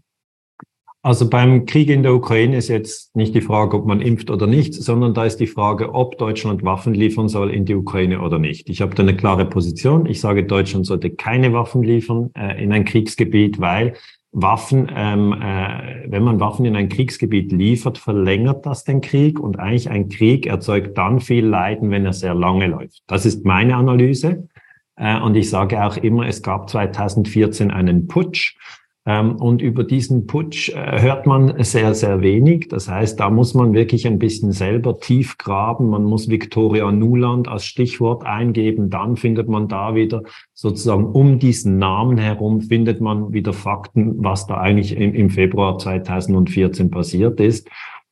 Also 1.05 1.29
beim 1.29 1.65
Krieg 1.65 1.89
in 1.89 2.01
der 2.01 2.13
Ukraine 2.13 2.55
ist 2.55 2.69
jetzt 2.69 3.13
nicht 3.13 3.35
die 3.35 3.41
Frage, 3.41 3.75
ob 3.75 3.85
man 3.85 3.99
impft 3.99 4.29
oder 4.29 4.47
nicht, 4.47 4.73
sondern 4.73 5.13
da 5.13 5.25
ist 5.25 5.35
die 5.35 5.47
Frage, 5.47 5.93
ob 5.93 6.17
Deutschland 6.17 6.63
Waffen 6.63 6.93
liefern 6.93 7.27
soll 7.27 7.51
in 7.51 7.65
die 7.65 7.75
Ukraine 7.75 8.21
oder 8.21 8.39
nicht. 8.39 8.69
Ich 8.69 8.79
habe 8.79 8.95
da 8.95 9.03
eine 9.03 9.13
klare 9.13 9.45
Position. 9.45 10.05
Ich 10.05 10.21
sage, 10.21 10.45
Deutschland 10.45 10.85
sollte 10.85 11.09
keine 11.09 11.51
Waffen 11.51 11.83
liefern 11.83 12.31
äh, 12.37 12.63
in 12.63 12.71
ein 12.71 12.85
Kriegsgebiet, 12.85 13.59
weil 13.59 13.95
Waffen, 14.33 14.91
ähm, 14.93 15.31
äh, 15.33 16.05
wenn 16.07 16.23
man 16.23 16.39
Waffen 16.39 16.65
in 16.65 16.75
ein 16.75 16.89
Kriegsgebiet 16.89 17.51
liefert, 17.51 17.99
verlängert 17.99 18.65
das 18.65 18.83
den 18.83 18.99
Krieg 18.99 19.39
und 19.39 19.59
eigentlich 19.59 19.91
ein 19.91 20.09
Krieg 20.09 20.47
erzeugt 20.47 20.97
dann 20.97 21.19
viel 21.19 21.45
Leiden, 21.45 21.91
wenn 21.91 22.05
er 22.05 22.13
sehr 22.13 22.33
lange 22.33 22.65
läuft. 22.67 23.03
Das 23.05 23.27
ist 23.27 23.45
meine 23.45 23.75
Analyse. 23.75 24.47
Äh, 24.95 25.19
und 25.19 25.35
ich 25.35 25.49
sage 25.49 25.85
auch 25.85 25.97
immer, 25.97 26.27
es 26.27 26.41
gab 26.41 26.67
2014 26.67 27.69
einen 27.69 28.07
Putsch 28.07 28.57
und 29.05 29.61
über 29.61 29.83
diesen 29.83 30.27
Putsch 30.27 30.69
äh, 30.69 31.01
hört 31.01 31.25
man 31.25 31.61
sehr, 31.63 31.93
sehr 31.93 32.21
wenig. 32.21 32.69
Das 32.69 32.87
heißt, 32.87 33.19
da 33.19 33.29
muss 33.29 33.53
man 33.53 33.73
wirklich 33.73 34.07
ein 34.07 34.17
bisschen 34.17 34.53
selber 34.53 34.97
tief 34.97 35.37
graben. 35.37 35.89
Man 35.89 36.05
muss 36.05 36.29
Victoria 36.29 36.89
Nuland 36.89 37.49
als 37.49 37.65
Stichwort 37.65 38.25
eingeben. 38.25 38.89
Dann 38.89 39.17
findet 39.17 39.49
man 39.49 39.67
da 39.67 39.93
wieder 39.93 40.23
sozusagen 40.53 41.05
um 41.05 41.37
diesen 41.37 41.77
Namen 41.77 42.17
herum 42.17 42.61
findet 42.61 43.01
man 43.01 43.33
wieder 43.33 43.51
Fakten, 43.51 44.23
was 44.23 44.47
da 44.47 44.57
eigentlich 44.57 44.95
im, 44.95 45.29
Februar 45.29 45.77
2014 45.77 46.89
passiert 46.89 47.41
ist. 47.41 47.69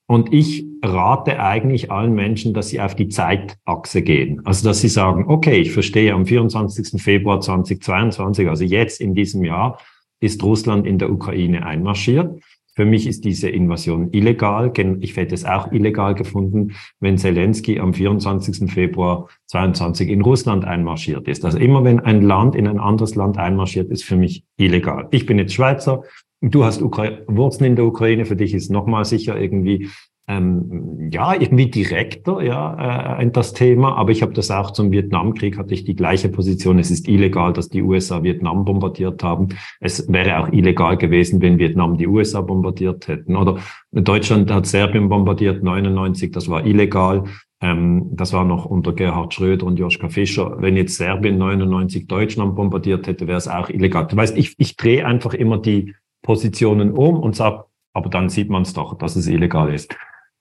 Und 0.08 0.34
ich 0.34 0.66
rate 0.84 1.40
eigentlich 1.40 1.90
allen 1.90 2.14
Menschen, 2.14 2.54
dass 2.54 2.68
sie 2.68 2.82
auf 2.82 2.96
die 2.96 3.08
Zeitachse 3.08 4.02
gehen. 4.02 4.42
Also, 4.44 4.68
dass 4.68 4.82
sie 4.82 4.90
sagen, 4.90 5.26
okay, 5.30 5.62
ich 5.62 5.72
verstehe, 5.72 6.14
am 6.14 6.26
24. 6.26 7.02
Februar 7.02 7.40
2022, 7.40 8.50
also 8.50 8.66
jetzt 8.66 9.00
in 9.00 9.14
diesem 9.14 9.46
Jahr, 9.46 9.80
ist 10.22 10.42
Russland 10.44 10.88
in 10.88 10.98
der 10.98 11.12
Ukraine 11.12 11.66
einmarschiert. 11.66 12.42
Für 12.74 12.86
mich 12.86 13.06
ist 13.06 13.26
diese 13.26 13.50
Invasion 13.50 14.14
illegal. 14.14 14.72
Ich 15.02 15.18
hätte 15.18 15.36
es 15.36 15.44
auch 15.44 15.72
illegal 15.74 16.16
gefunden, 16.16 16.72
wenn 17.02 17.18
Zelensky 17.18 17.80
am 17.80 17.94
24. 17.94 18.72
Februar 18.72 19.28
22 19.48 20.10
in 20.10 20.22
Russland 20.22 20.64
einmarschiert 20.64 21.28
ist. 21.28 21.44
Also 21.44 21.58
immer 21.58 21.84
wenn 21.84 22.00
ein 22.00 22.22
Land 22.22 22.56
in 22.56 22.68
ein 22.68 22.80
anderes 22.80 23.16
Land 23.16 23.38
einmarschiert, 23.38 23.92
ist 23.92 24.06
für 24.06 24.16
mich 24.16 24.46
illegal. 24.56 25.10
Ich 25.12 25.26
bin 25.26 25.38
jetzt 25.38 25.54
Schweizer. 25.54 26.04
Du 26.40 26.64
hast 26.64 26.82
Ukra 26.82 27.10
Wurzeln 27.28 27.72
in 27.72 27.76
der 27.76 27.86
Ukraine. 27.86 28.26
Für 28.26 28.38
dich 28.38 28.54
ist 28.54 28.72
nochmal 28.72 29.04
sicher 29.04 29.40
irgendwie 29.40 29.90
ähm, 30.28 31.10
ja, 31.12 31.34
irgendwie 31.34 31.70
direkter, 31.70 32.42
ja, 32.42 33.20
äh, 33.20 33.32
das 33.32 33.54
Thema. 33.54 33.96
Aber 33.96 34.12
ich 34.12 34.22
habe 34.22 34.34
das 34.34 34.52
auch 34.52 34.72
zum 34.72 34.92
Vietnamkrieg, 34.92 35.58
hatte 35.58 35.74
ich 35.74 35.84
die 35.84 35.96
gleiche 35.96 36.30
Position. 36.30 36.80
Es 36.80 36.92
ist 36.92 37.08
illegal, 37.08 37.54
dass 37.54 37.70
die 37.70 37.82
USA 37.82 38.24
Vietnam 38.24 38.64
bombardiert 38.64 39.24
haben. 39.24 39.50
Es 39.80 40.12
wäre 40.12 40.40
auch 40.40 40.52
illegal 40.52 40.98
gewesen, 40.98 41.42
wenn 41.42 41.58
Vietnam 41.60 41.98
die 41.98 42.08
USA 42.08 42.42
bombardiert 42.42 43.08
hätten. 43.08 43.36
Oder 43.36 43.58
Deutschland 43.92 44.52
hat 44.52 44.68
Serbien 44.68 45.10
bombardiert, 45.10 45.64
99, 45.64 46.32
das 46.32 46.50
war 46.50 46.66
illegal. 46.66 47.24
Ähm, 47.60 48.10
das 48.14 48.34
war 48.34 48.46
noch 48.46 48.66
unter 48.66 48.94
Gerhard 48.94 49.34
Schröder 49.34 49.66
und 49.66 49.80
Joschka 49.80 50.10
Fischer. 50.10 50.58
Wenn 50.60 50.78
jetzt 50.78 50.98
Serbien 50.98 51.38
99 51.38 52.08
Deutschland 52.08 52.56
bombardiert 52.56 53.08
hätte, 53.08 53.28
wäre 53.28 53.38
es 53.38 53.48
auch 53.48 53.70
illegal. 53.70 54.08
Du 54.08 54.16
weißt, 54.16 54.38
ich, 54.38 54.56
ich 54.58 54.78
drehe 54.78 55.06
einfach 55.06 55.34
immer 55.34 55.58
die 55.58 55.94
Positionen 56.24 56.92
um 56.92 57.20
und 57.20 57.36
sage, 57.36 57.66
aber 57.94 58.10
dann 58.10 58.30
sieht 58.30 58.50
man 58.50 58.64
es 58.64 58.74
doch, 58.74 58.98
dass 58.98 59.16
es 59.16 59.28
illegal 59.28 59.74
ist. 59.74 59.96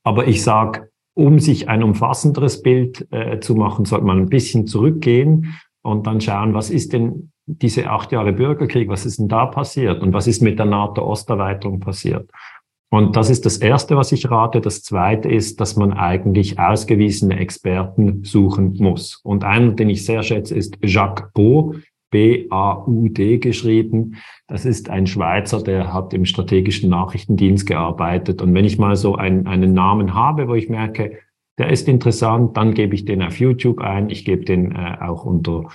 Aber 0.04 0.28
ich 0.28 0.42
sage, 0.42 0.90
um 1.14 1.38
sich 1.38 1.68
ein 1.68 1.82
umfassenderes 1.82 2.62
Bild 2.62 3.06
äh, 3.10 3.40
zu 3.40 3.54
machen, 3.54 3.84
sollte 3.84 4.06
man 4.06 4.18
ein 4.18 4.28
bisschen 4.28 4.66
zurückgehen 4.66 5.54
und 5.82 6.06
dann 6.06 6.20
schauen, 6.20 6.54
was 6.54 6.70
ist 6.70 6.92
denn 6.92 7.32
diese 7.46 7.90
acht 7.90 8.12
Jahre 8.12 8.32
Bürgerkrieg, 8.32 8.88
was 8.88 9.06
ist 9.06 9.18
denn 9.18 9.28
da 9.28 9.46
passiert 9.46 10.02
und 10.02 10.12
was 10.12 10.26
ist 10.26 10.40
mit 10.40 10.58
der 10.58 10.66
NATO-Osterweiterung 10.66 11.80
passiert? 11.80 12.30
Und 12.92 13.16
das 13.16 13.30
ist 13.30 13.46
das 13.46 13.58
Erste, 13.58 13.96
was 13.96 14.10
ich 14.10 14.30
rate. 14.30 14.60
Das 14.60 14.82
Zweite 14.82 15.28
ist, 15.28 15.60
dass 15.60 15.76
man 15.76 15.92
eigentlich 15.92 16.58
ausgewiesene 16.58 17.38
Experten 17.38 18.24
suchen 18.24 18.76
muss. 18.78 19.20
Und 19.22 19.44
einer, 19.44 19.72
den 19.72 19.90
ich 19.90 20.04
sehr 20.04 20.24
schätze, 20.24 20.56
ist 20.56 20.76
Jacques 20.82 21.30
Beau. 21.32 21.74
B-A-U-D 22.10 23.38
geschrieben. 23.38 24.16
Das 24.46 24.64
ist 24.64 24.90
ein 24.90 25.06
Schweizer, 25.06 25.62
der 25.62 25.92
hat 25.92 26.12
im 26.12 26.24
strategischen 26.24 26.90
Nachrichtendienst 26.90 27.66
gearbeitet. 27.66 28.42
Und 28.42 28.54
wenn 28.54 28.64
ich 28.64 28.78
mal 28.78 28.96
so 28.96 29.16
einen, 29.16 29.46
einen 29.46 29.72
Namen 29.72 30.14
habe, 30.14 30.48
wo 30.48 30.54
ich 30.54 30.68
merke, 30.68 31.18
der 31.58 31.70
ist 31.70 31.88
interessant, 31.88 32.56
dann 32.56 32.74
gebe 32.74 32.94
ich 32.94 33.04
den 33.04 33.22
auf 33.22 33.38
YouTube 33.38 33.80
ein. 33.80 34.10
Ich 34.10 34.24
gebe 34.24 34.44
den 34.44 34.72
äh, 34.72 34.96
auch 35.00 35.24
unter 35.24 35.68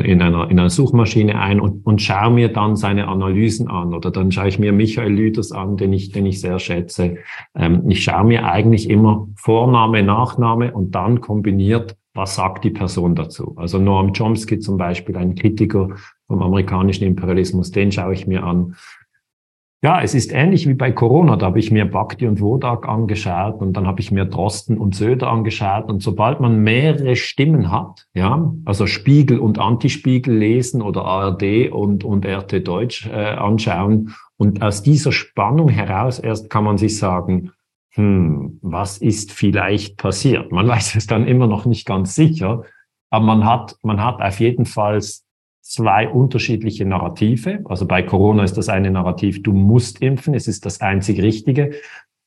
in 0.00 0.22
einer, 0.22 0.50
in 0.50 0.58
einer 0.58 0.70
Suchmaschine 0.70 1.38
ein 1.38 1.60
und, 1.60 1.84
und 1.84 2.00
schaue 2.00 2.30
mir 2.30 2.48
dann 2.48 2.76
seine 2.76 3.08
Analysen 3.08 3.68
an. 3.68 3.92
Oder 3.92 4.10
dann 4.10 4.32
schaue 4.32 4.48
ich 4.48 4.58
mir 4.58 4.72
Michael 4.72 5.12
Lüders 5.12 5.52
an, 5.52 5.76
den 5.76 5.92
ich, 5.92 6.10
den 6.10 6.24
ich 6.24 6.40
sehr 6.40 6.58
schätze. 6.58 7.18
Ähm, 7.54 7.82
ich 7.90 8.02
schaue 8.02 8.24
mir 8.24 8.46
eigentlich 8.46 8.88
immer 8.88 9.28
Vorname, 9.36 10.02
Nachname 10.02 10.72
und 10.72 10.94
dann 10.94 11.20
kombiniert 11.20 11.96
was 12.14 12.34
sagt 12.34 12.64
die 12.64 12.70
Person 12.70 13.14
dazu? 13.14 13.54
Also 13.56 13.78
Noam 13.78 14.12
Chomsky 14.12 14.58
zum 14.58 14.76
Beispiel, 14.76 15.16
ein 15.16 15.34
Kritiker 15.34 15.88
vom 16.26 16.42
amerikanischen 16.42 17.04
Imperialismus, 17.04 17.70
den 17.70 17.90
schaue 17.92 18.14
ich 18.14 18.26
mir 18.26 18.44
an. 18.44 18.76
Ja, 19.84 20.00
es 20.00 20.14
ist 20.14 20.30
ähnlich 20.32 20.68
wie 20.68 20.74
bei 20.74 20.92
Corona. 20.92 21.34
Da 21.34 21.46
habe 21.46 21.58
ich 21.58 21.72
mir 21.72 21.84
Bhakti 21.84 22.28
und 22.28 22.40
Wodak 22.40 22.88
angeschaut 22.88 23.60
und 23.60 23.76
dann 23.76 23.88
habe 23.88 24.00
ich 24.00 24.12
mir 24.12 24.24
Drosten 24.24 24.78
und 24.78 24.94
Söder 24.94 25.28
angeschaut. 25.28 25.90
Und 25.90 26.04
sobald 26.04 26.38
man 26.38 26.60
mehrere 26.62 27.16
Stimmen 27.16 27.72
hat, 27.72 28.06
ja, 28.14 28.52
also 28.64 28.86
Spiegel 28.86 29.40
und 29.40 29.58
Antispiegel 29.58 30.36
lesen 30.36 30.82
oder 30.82 31.04
ARD 31.04 31.72
und, 31.72 32.04
und 32.04 32.24
RT 32.24 32.66
Deutsch 32.66 33.08
äh, 33.08 33.32
anschauen 33.32 34.14
und 34.36 34.62
aus 34.62 34.84
dieser 34.84 35.10
Spannung 35.10 35.68
heraus 35.68 36.20
erst 36.20 36.48
kann 36.48 36.62
man 36.62 36.78
sich 36.78 36.96
sagen, 36.96 37.50
hm, 37.94 38.58
was 38.62 38.98
ist 38.98 39.32
vielleicht 39.32 39.96
passiert? 39.96 40.52
Man 40.52 40.68
weiß 40.68 40.96
es 40.96 41.06
dann 41.06 41.26
immer 41.26 41.46
noch 41.46 41.66
nicht 41.66 41.86
ganz 41.86 42.14
sicher, 42.14 42.64
aber 43.10 43.24
man 43.24 43.44
hat, 43.44 43.76
man 43.82 44.02
hat 44.02 44.20
auf 44.20 44.40
jeden 44.40 44.64
Fall 44.64 45.00
zwei 45.60 46.08
unterschiedliche 46.08 46.84
Narrative. 46.84 47.60
Also 47.66 47.86
bei 47.86 48.02
Corona 48.02 48.42
ist 48.44 48.56
das 48.56 48.68
eine 48.68 48.90
Narrativ, 48.90 49.42
du 49.42 49.52
musst 49.52 50.00
impfen, 50.02 50.34
es 50.34 50.48
ist 50.48 50.66
das 50.66 50.80
einzig 50.80 51.20
Richtige. 51.20 51.72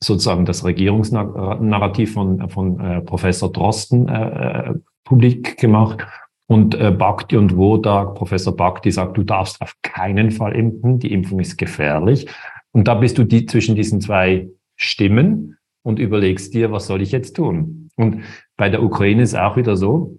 Sozusagen 0.02 0.44
das 0.44 0.64
Regierungsnarrativ 0.64 2.12
von, 2.12 2.50
von 2.50 2.80
äh, 2.80 3.00
Professor 3.00 3.50
Drosten 3.50 4.08
äh, 4.08 4.70
äh, 4.70 4.74
publik 5.04 5.56
gemacht. 5.56 6.06
Und 6.48 6.74
äh, 6.74 6.92
Bhakti 6.92 7.36
und 7.36 7.56
Wodak, 7.56 8.14
Professor 8.14 8.54
Bhakti 8.54 8.92
sagt, 8.92 9.16
du 9.16 9.24
darfst 9.24 9.60
auf 9.60 9.74
keinen 9.82 10.30
Fall 10.30 10.54
impfen, 10.54 10.98
die 10.98 11.12
Impfung 11.12 11.40
ist 11.40 11.56
gefährlich. 11.56 12.28
Und 12.72 12.86
da 12.86 12.94
bist 12.94 13.18
du 13.18 13.24
die, 13.24 13.46
zwischen 13.46 13.74
diesen 13.74 14.00
zwei 14.00 14.48
Stimmen 14.76 15.55
und 15.86 16.00
überlegst 16.00 16.52
dir, 16.52 16.72
was 16.72 16.88
soll 16.88 17.00
ich 17.00 17.12
jetzt 17.12 17.36
tun? 17.36 17.90
Und 17.94 18.22
bei 18.56 18.68
der 18.68 18.82
Ukraine 18.82 19.22
ist 19.22 19.36
auch 19.36 19.56
wieder 19.56 19.76
so, 19.76 20.18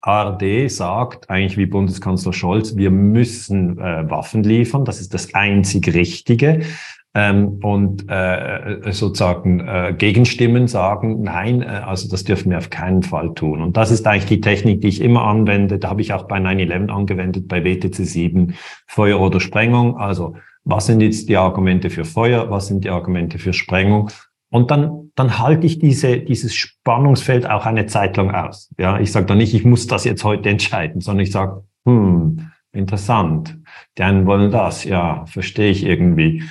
ARD 0.00 0.68
sagt 0.68 1.30
eigentlich 1.30 1.56
wie 1.56 1.66
Bundeskanzler 1.66 2.32
Scholz, 2.32 2.76
wir 2.76 2.90
müssen 2.90 3.78
äh, 3.78 4.10
Waffen 4.10 4.42
liefern, 4.42 4.84
das 4.84 5.00
ist 5.00 5.14
das 5.14 5.32
einzig 5.32 5.94
Richtige. 5.94 6.62
Ähm, 7.14 7.60
und 7.62 8.10
äh, 8.10 8.90
sozusagen 8.90 9.60
äh, 9.60 9.94
Gegenstimmen 9.96 10.66
sagen, 10.66 11.22
nein, 11.22 11.62
äh, 11.62 11.66
also 11.66 12.08
das 12.08 12.24
dürfen 12.24 12.50
wir 12.50 12.58
auf 12.58 12.68
keinen 12.68 13.04
Fall 13.04 13.32
tun. 13.32 13.62
Und 13.62 13.76
das 13.76 13.92
ist 13.92 14.06
eigentlich 14.06 14.26
die 14.26 14.40
Technik, 14.40 14.80
die 14.80 14.88
ich 14.88 15.00
immer 15.00 15.22
anwende. 15.22 15.78
Da 15.78 15.88
habe 15.88 16.02
ich 16.02 16.12
auch 16.12 16.24
bei 16.24 16.38
9-11 16.38 16.90
angewendet, 16.90 17.48
bei 17.48 17.64
WTC 17.64 17.94
7, 18.04 18.54
Feuer 18.86 19.20
oder 19.20 19.40
Sprengung. 19.40 19.96
Also 19.96 20.34
was 20.64 20.86
sind 20.86 21.00
jetzt 21.00 21.28
die 21.28 21.36
Argumente 21.36 21.90
für 21.90 22.04
Feuer, 22.04 22.50
was 22.50 22.66
sind 22.66 22.84
die 22.84 22.90
Argumente 22.90 23.38
für 23.38 23.52
Sprengung? 23.52 24.10
Und 24.56 24.70
dann, 24.70 25.10
dann 25.16 25.38
halte 25.38 25.66
ich 25.66 25.80
diese, 25.80 26.16
dieses 26.16 26.54
Spannungsfeld 26.54 27.46
auch 27.46 27.66
eine 27.66 27.84
Zeit 27.84 28.16
lang 28.16 28.30
aus. 28.30 28.72
Ja, 28.78 28.98
ich 28.98 29.12
sage 29.12 29.26
dann 29.26 29.36
nicht, 29.36 29.52
ich 29.52 29.66
muss 29.66 29.86
das 29.86 30.04
jetzt 30.04 30.24
heute 30.24 30.48
entscheiden, 30.48 31.02
sondern 31.02 31.24
ich 31.24 31.30
sage, 31.30 31.62
hm, 31.84 32.40
interessant. 32.72 33.58
Die 33.98 34.02
einen 34.02 34.24
wollen 34.24 34.50
das, 34.50 34.84
ja, 34.84 35.26
verstehe 35.26 35.68
ich 35.70 35.84
irgendwie. 35.84 36.42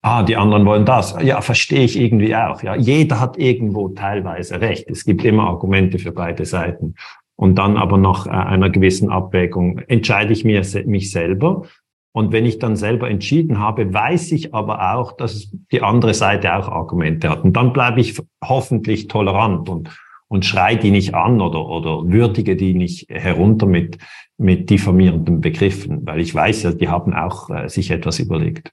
Ah, 0.00 0.22
die 0.22 0.38
anderen 0.38 0.64
wollen 0.64 0.86
das. 0.86 1.14
Ja, 1.20 1.42
verstehe 1.42 1.84
ich 1.84 2.00
irgendwie 2.00 2.34
auch. 2.34 2.62
Ja, 2.62 2.74
jeder 2.74 3.20
hat 3.20 3.36
irgendwo 3.36 3.90
teilweise 3.90 4.62
recht. 4.62 4.88
Es 4.88 5.04
gibt 5.04 5.22
immer 5.22 5.42
Argumente 5.42 5.98
für 5.98 6.12
beide 6.12 6.46
Seiten. 6.46 6.94
Und 7.36 7.56
dann 7.56 7.76
aber 7.76 7.98
nach 7.98 8.26
äh, 8.26 8.30
einer 8.30 8.70
gewissen 8.70 9.10
Abwägung 9.10 9.80
entscheide 9.88 10.32
ich 10.32 10.46
mir, 10.46 10.62
mich 10.86 11.10
selber 11.10 11.64
und 12.12 12.30
wenn 12.30 12.44
ich 12.44 12.58
dann 12.58 12.76
selber 12.76 13.08
entschieden 13.08 13.58
habe, 13.58 13.92
weiß 13.92 14.32
ich 14.32 14.54
aber 14.54 14.94
auch, 14.94 15.12
dass 15.12 15.50
die 15.72 15.82
andere 15.82 16.12
Seite 16.12 16.54
auch 16.54 16.68
Argumente 16.68 17.30
hat. 17.30 17.42
Und 17.42 17.54
dann 17.54 17.72
bleibe 17.72 18.00
ich 18.00 18.20
hoffentlich 18.44 19.08
tolerant 19.08 19.70
und, 19.70 19.88
und 20.28 20.44
schrei 20.44 20.74
die 20.74 20.90
nicht 20.90 21.14
an 21.14 21.40
oder, 21.40 21.66
oder 21.66 22.06
würdige 22.06 22.54
die 22.54 22.74
nicht 22.74 23.08
herunter 23.08 23.66
mit, 23.66 23.96
mit 24.36 24.68
diffamierenden 24.68 25.40
Begriffen, 25.40 26.06
weil 26.06 26.20
ich 26.20 26.34
weiß 26.34 26.64
ja, 26.64 26.72
die 26.72 26.88
haben 26.88 27.14
auch 27.14 27.48
äh, 27.48 27.68
sich 27.68 27.90
etwas 27.90 28.18
überlegt. 28.18 28.72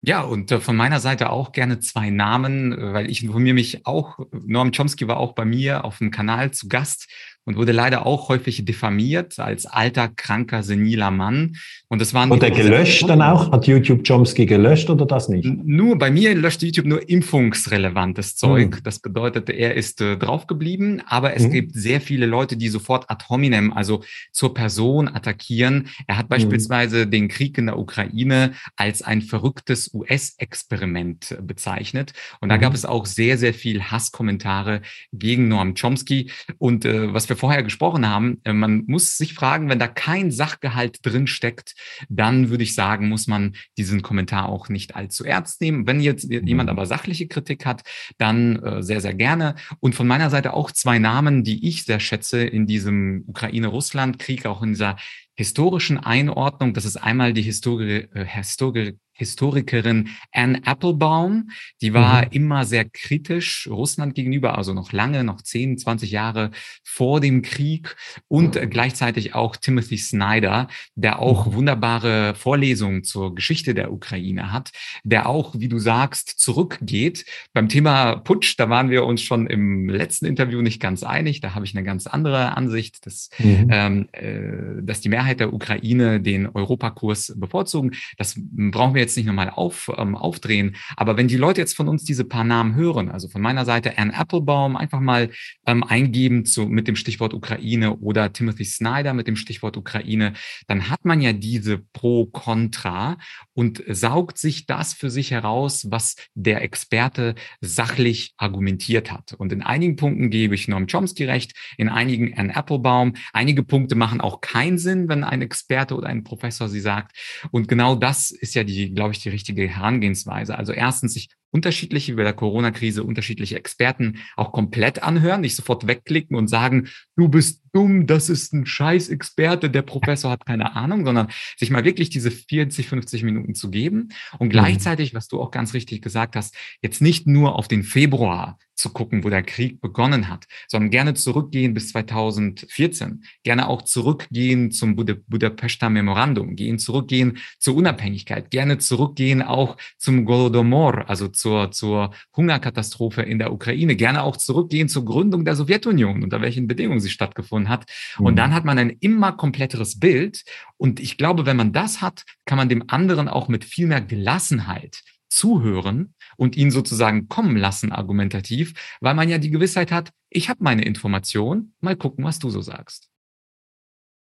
Ja, 0.00 0.22
und 0.22 0.52
äh, 0.52 0.60
von 0.60 0.76
meiner 0.76 1.00
Seite 1.00 1.30
auch 1.30 1.50
gerne 1.50 1.80
zwei 1.80 2.10
Namen, 2.10 2.76
weil 2.94 3.10
ich 3.10 3.24
informiere 3.24 3.54
mich 3.54 3.84
auch, 3.84 4.20
Noam 4.30 4.70
Chomsky 4.70 5.08
war 5.08 5.16
auch 5.16 5.32
bei 5.32 5.44
mir 5.44 5.84
auf 5.84 5.98
dem 5.98 6.12
Kanal 6.12 6.52
zu 6.52 6.68
Gast 6.68 7.08
und 7.48 7.56
wurde 7.56 7.72
leider 7.72 8.04
auch 8.04 8.28
häufig 8.28 8.66
diffamiert 8.66 9.38
als 9.38 9.64
alter, 9.64 10.08
kranker, 10.08 10.62
seniler 10.62 11.10
Mann. 11.10 11.56
Und 11.88 11.98
das 11.98 12.12
waren. 12.12 12.30
Und 12.30 12.42
er 12.42 12.50
gelöscht 12.50 13.08
dann 13.08 13.22
auch? 13.22 13.50
Hat 13.50 13.66
YouTube 13.66 14.06
Chomsky 14.06 14.44
gelöscht 14.44 14.90
oder 14.90 15.06
das 15.06 15.30
nicht? 15.30 15.48
Nur, 15.64 15.96
bei 15.96 16.10
mir 16.10 16.34
löscht 16.34 16.62
YouTube 16.62 16.84
nur 16.84 17.08
impfungsrelevantes 17.08 18.36
Zeug. 18.36 18.76
Mhm. 18.76 18.80
Das 18.84 18.98
bedeutet, 18.98 19.48
er 19.48 19.76
ist 19.76 20.02
äh, 20.02 20.18
draufgeblieben, 20.18 21.02
aber 21.06 21.34
es 21.36 21.44
mhm. 21.44 21.52
gibt 21.52 21.74
sehr 21.74 22.02
viele 22.02 22.26
Leute, 22.26 22.58
die 22.58 22.68
sofort 22.68 23.08
ad 23.08 23.24
hominem, 23.30 23.72
also 23.72 24.02
zur 24.30 24.52
Person 24.52 25.08
attackieren. 25.08 25.88
Er 26.06 26.18
hat 26.18 26.24
hm. 26.24 26.28
beispielsweise 26.28 27.06
mhm. 27.06 27.10
den 27.10 27.28
Krieg 27.28 27.56
in 27.56 27.64
der 27.64 27.78
Ukraine 27.78 28.52
als 28.76 29.00
ein 29.00 29.22
verrücktes 29.22 29.94
US-Experiment 29.94 31.38
bezeichnet. 31.40 32.12
Und 32.42 32.50
da 32.50 32.58
gab 32.58 32.72
hm. 32.72 32.74
es 32.74 32.84
auch 32.84 33.06
sehr, 33.06 33.38
sehr 33.38 33.54
viel 33.54 33.84
Hasskommentare 33.84 34.82
gegen 35.14 35.48
Noam 35.48 35.72
Chomsky. 35.74 36.30
Und 36.58 36.84
äh, 36.84 37.14
was 37.14 37.26
wir 37.30 37.37
vorher 37.38 37.62
gesprochen 37.62 38.06
haben, 38.06 38.40
äh, 38.44 38.52
man 38.52 38.84
muss 38.86 39.16
sich 39.16 39.34
fragen, 39.34 39.68
wenn 39.68 39.78
da 39.78 39.88
kein 39.88 40.30
Sachgehalt 40.30 40.98
drin 41.02 41.26
steckt, 41.26 41.74
dann 42.08 42.50
würde 42.50 42.64
ich 42.64 42.74
sagen, 42.74 43.08
muss 43.08 43.26
man 43.26 43.54
diesen 43.76 44.02
Kommentar 44.02 44.48
auch 44.48 44.68
nicht 44.68 44.96
allzu 44.96 45.24
ernst 45.24 45.60
nehmen. 45.60 45.86
Wenn 45.86 46.00
jetzt 46.00 46.30
jemand 46.30 46.68
mhm. 46.68 46.76
aber 46.76 46.86
sachliche 46.86 47.28
Kritik 47.28 47.66
hat, 47.66 47.82
dann 48.18 48.56
äh, 48.62 48.82
sehr, 48.82 49.00
sehr 49.00 49.14
gerne. 49.14 49.54
Und 49.80 49.94
von 49.94 50.06
meiner 50.06 50.30
Seite 50.30 50.52
auch 50.54 50.70
zwei 50.70 50.98
Namen, 50.98 51.44
die 51.44 51.66
ich 51.66 51.84
sehr 51.84 52.00
schätze 52.00 52.42
in 52.42 52.66
diesem 52.66 53.24
Ukraine-Russland-Krieg, 53.26 54.46
auch 54.46 54.62
in 54.62 54.70
dieser 54.70 54.96
historischen 55.34 55.98
Einordnung. 55.98 56.74
Das 56.74 56.84
ist 56.84 56.96
einmal 56.96 57.32
die 57.32 57.42
Historie, 57.42 58.08
äh, 58.12 58.24
Historie, 58.24 58.98
Historikerin 59.18 60.10
Anne 60.32 60.60
Applebaum. 60.64 61.50
Die 61.82 61.92
war 61.92 62.22
mhm. 62.22 62.28
immer 62.30 62.64
sehr 62.64 62.84
kritisch 62.84 63.68
Russland 63.70 64.14
gegenüber, 64.14 64.56
also 64.56 64.72
noch 64.72 64.92
lange, 64.92 65.24
noch 65.24 65.42
10, 65.42 65.78
20 65.78 66.10
Jahre 66.10 66.50
vor 66.84 67.20
dem 67.20 67.42
Krieg 67.42 67.96
und 68.28 68.54
mhm. 68.54 68.70
gleichzeitig 68.70 69.34
auch 69.34 69.56
Timothy 69.56 69.98
Snyder, 69.98 70.68
der 70.94 71.18
auch 71.18 71.46
mhm. 71.46 71.54
wunderbare 71.54 72.34
Vorlesungen 72.34 73.04
zur 73.04 73.34
Geschichte 73.34 73.74
der 73.74 73.92
Ukraine 73.92 74.52
hat, 74.52 74.70
der 75.02 75.28
auch, 75.28 75.54
wie 75.58 75.68
du 75.68 75.78
sagst, 75.78 76.28
zurückgeht. 76.38 77.24
Beim 77.52 77.68
Thema 77.68 78.16
Putsch, 78.16 78.54
da 78.56 78.70
waren 78.70 78.90
wir 78.90 79.04
uns 79.04 79.22
schon 79.22 79.46
im 79.46 79.88
letzten 79.88 80.26
Interview 80.26 80.62
nicht 80.62 80.80
ganz 80.80 81.02
einig. 81.02 81.40
Da 81.40 81.54
habe 81.54 81.64
ich 81.64 81.74
eine 81.74 81.84
ganz 81.84 82.06
andere 82.06 82.56
Ansicht, 82.56 83.04
dass, 83.04 83.30
mhm. 83.38 83.68
ähm, 83.70 84.08
äh, 84.12 84.82
dass 84.82 85.00
die 85.00 85.08
Mehrheit 85.08 85.40
der 85.40 85.52
Ukraine 85.52 86.20
den 86.20 86.46
Europakurs 86.46 87.34
bevorzugen. 87.36 87.92
Das 88.16 88.34
brauchen 88.36 88.94
wir 88.94 89.02
jetzt 89.02 89.07
jetzt 89.08 89.16
nicht 89.16 89.26
nochmal 89.26 89.50
auf, 89.50 89.90
ähm, 89.96 90.14
aufdrehen, 90.14 90.76
aber 90.96 91.16
wenn 91.16 91.28
die 91.28 91.36
Leute 91.36 91.60
jetzt 91.60 91.76
von 91.76 91.88
uns 91.88 92.04
diese 92.04 92.24
paar 92.24 92.44
Namen 92.44 92.74
hören, 92.74 93.10
also 93.10 93.28
von 93.28 93.42
meiner 93.42 93.64
Seite 93.64 93.98
Anne 93.98 94.14
Applebaum, 94.14 94.76
einfach 94.76 95.00
mal 95.00 95.30
ähm, 95.66 95.82
eingeben 95.82 96.44
zu, 96.44 96.66
mit 96.66 96.88
dem 96.88 96.96
Stichwort 96.96 97.34
Ukraine 97.34 97.96
oder 97.96 98.32
Timothy 98.32 98.64
Snyder 98.64 99.14
mit 99.14 99.26
dem 99.26 99.36
Stichwort 99.36 99.76
Ukraine, 99.76 100.34
dann 100.66 100.90
hat 100.90 101.04
man 101.04 101.20
ja 101.20 101.32
diese 101.32 101.78
Pro-Contra 101.78 103.16
und 103.58 103.82
saugt 103.88 104.38
sich 104.38 104.66
das 104.66 104.94
für 104.94 105.10
sich 105.10 105.32
heraus, 105.32 105.88
was 105.90 106.14
der 106.34 106.62
Experte 106.62 107.34
sachlich 107.60 108.32
argumentiert 108.36 109.10
hat. 109.10 109.32
Und 109.32 109.52
in 109.52 109.62
einigen 109.62 109.96
Punkten 109.96 110.30
gebe 110.30 110.54
ich 110.54 110.68
Norm 110.68 110.86
Chomsky 110.86 111.24
recht, 111.24 111.54
in 111.76 111.88
einigen 111.88 112.38
Anne 112.38 112.54
Applebaum. 112.54 113.14
Einige 113.32 113.64
Punkte 113.64 113.96
machen 113.96 114.20
auch 114.20 114.40
keinen 114.40 114.78
Sinn, 114.78 115.08
wenn 115.08 115.24
ein 115.24 115.42
Experte 115.42 115.96
oder 115.96 116.06
ein 116.06 116.22
Professor 116.22 116.68
sie 116.68 116.78
sagt. 116.78 117.16
Und 117.50 117.66
genau 117.66 117.96
das 117.96 118.30
ist 118.30 118.54
ja 118.54 118.62
die 118.62 118.94
glaube 118.94 119.10
ich, 119.10 119.18
die 119.18 119.28
richtige 119.28 119.66
Herangehensweise. 119.66 120.56
Also 120.56 120.72
erstens 120.72 121.14
sich 121.14 121.28
unterschiedliche, 121.50 122.12
wie 122.12 122.16
bei 122.16 122.24
der 122.24 122.32
Corona-Krise, 122.32 123.04
unterschiedliche 123.04 123.56
Experten 123.56 124.18
auch 124.36 124.52
komplett 124.52 125.02
anhören, 125.02 125.40
nicht 125.40 125.56
sofort 125.56 125.86
wegklicken 125.86 126.36
und 126.36 126.48
sagen, 126.48 126.88
du 127.16 127.28
bist 127.28 127.62
dumm, 127.72 128.06
das 128.06 128.28
ist 128.28 128.52
ein 128.52 128.66
scheiß 128.66 129.08
Experte, 129.08 129.70
der 129.70 129.82
Professor 129.82 130.30
hat 130.30 130.46
keine 130.46 130.76
Ahnung, 130.76 131.04
sondern 131.04 131.28
sich 131.56 131.70
mal 131.70 131.84
wirklich 131.84 132.10
diese 132.10 132.30
40, 132.30 132.88
50 132.88 133.22
Minuten 133.22 133.54
zu 133.54 133.70
geben 133.70 134.08
und 134.38 134.48
mhm. 134.48 134.52
gleichzeitig, 134.52 135.14
was 135.14 135.28
du 135.28 135.40
auch 135.40 135.50
ganz 135.50 135.74
richtig 135.74 136.02
gesagt 136.02 136.36
hast, 136.36 136.54
jetzt 136.82 137.00
nicht 137.00 137.26
nur 137.26 137.56
auf 137.56 137.68
den 137.68 137.82
Februar 137.82 138.58
zu 138.78 138.90
gucken, 138.90 139.24
wo 139.24 139.28
der 139.28 139.42
Krieg 139.42 139.80
begonnen 139.80 140.28
hat, 140.28 140.46
sondern 140.68 140.90
gerne 140.90 141.14
zurückgehen 141.14 141.74
bis 141.74 141.90
2014, 141.90 143.24
gerne 143.42 143.68
auch 143.68 143.82
zurückgehen 143.82 144.70
zum 144.70 144.96
Bud 144.96 145.08
Budapester 145.26 145.90
Memorandum, 145.90 146.54
gehen 146.54 146.78
zurückgehen 146.78 147.38
zur 147.58 147.74
Unabhängigkeit, 147.76 148.50
gerne 148.50 148.78
zurückgehen 148.78 149.42
auch 149.42 149.76
zum 149.96 150.24
Golodomor, 150.24 151.08
also 151.08 151.28
zur, 151.28 151.72
zur 151.72 152.12
Hungerkatastrophe 152.36 153.22
in 153.22 153.38
der 153.38 153.52
Ukraine, 153.52 153.96
gerne 153.96 154.22
auch 154.22 154.36
zurückgehen 154.36 154.88
zur 154.88 155.04
Gründung 155.04 155.44
der 155.44 155.56
Sowjetunion, 155.56 156.22
unter 156.22 156.40
welchen 156.40 156.68
Bedingungen 156.68 157.00
sie 157.00 157.10
stattgefunden 157.10 157.68
hat. 157.68 157.86
Mhm. 158.18 158.26
Und 158.26 158.36
dann 158.36 158.54
hat 158.54 158.64
man 158.64 158.78
ein 158.78 158.90
immer 159.00 159.32
kompletteres 159.32 159.98
Bild. 159.98 160.44
Und 160.76 161.00
ich 161.00 161.16
glaube, 161.16 161.46
wenn 161.46 161.56
man 161.56 161.72
das 161.72 162.00
hat, 162.00 162.24
kann 162.44 162.58
man 162.58 162.68
dem 162.68 162.84
anderen 162.86 163.28
auch 163.28 163.48
mit 163.48 163.64
viel 163.64 163.86
mehr 163.86 164.00
Gelassenheit 164.00 165.02
zuhören 165.28 166.14
und 166.38 166.56
ihn 166.56 166.70
sozusagen 166.70 167.28
kommen 167.28 167.56
lassen 167.56 167.92
argumentativ, 167.92 168.96
weil 169.00 169.14
man 169.14 169.28
ja 169.28 169.38
die 169.38 169.50
Gewissheit 169.50 169.92
hat, 169.92 170.12
ich 170.30 170.48
habe 170.48 170.62
meine 170.62 170.84
Information, 170.84 171.74
mal 171.80 171.96
gucken, 171.96 172.24
was 172.24 172.38
du 172.38 172.48
so 172.48 172.62
sagst. 172.62 173.10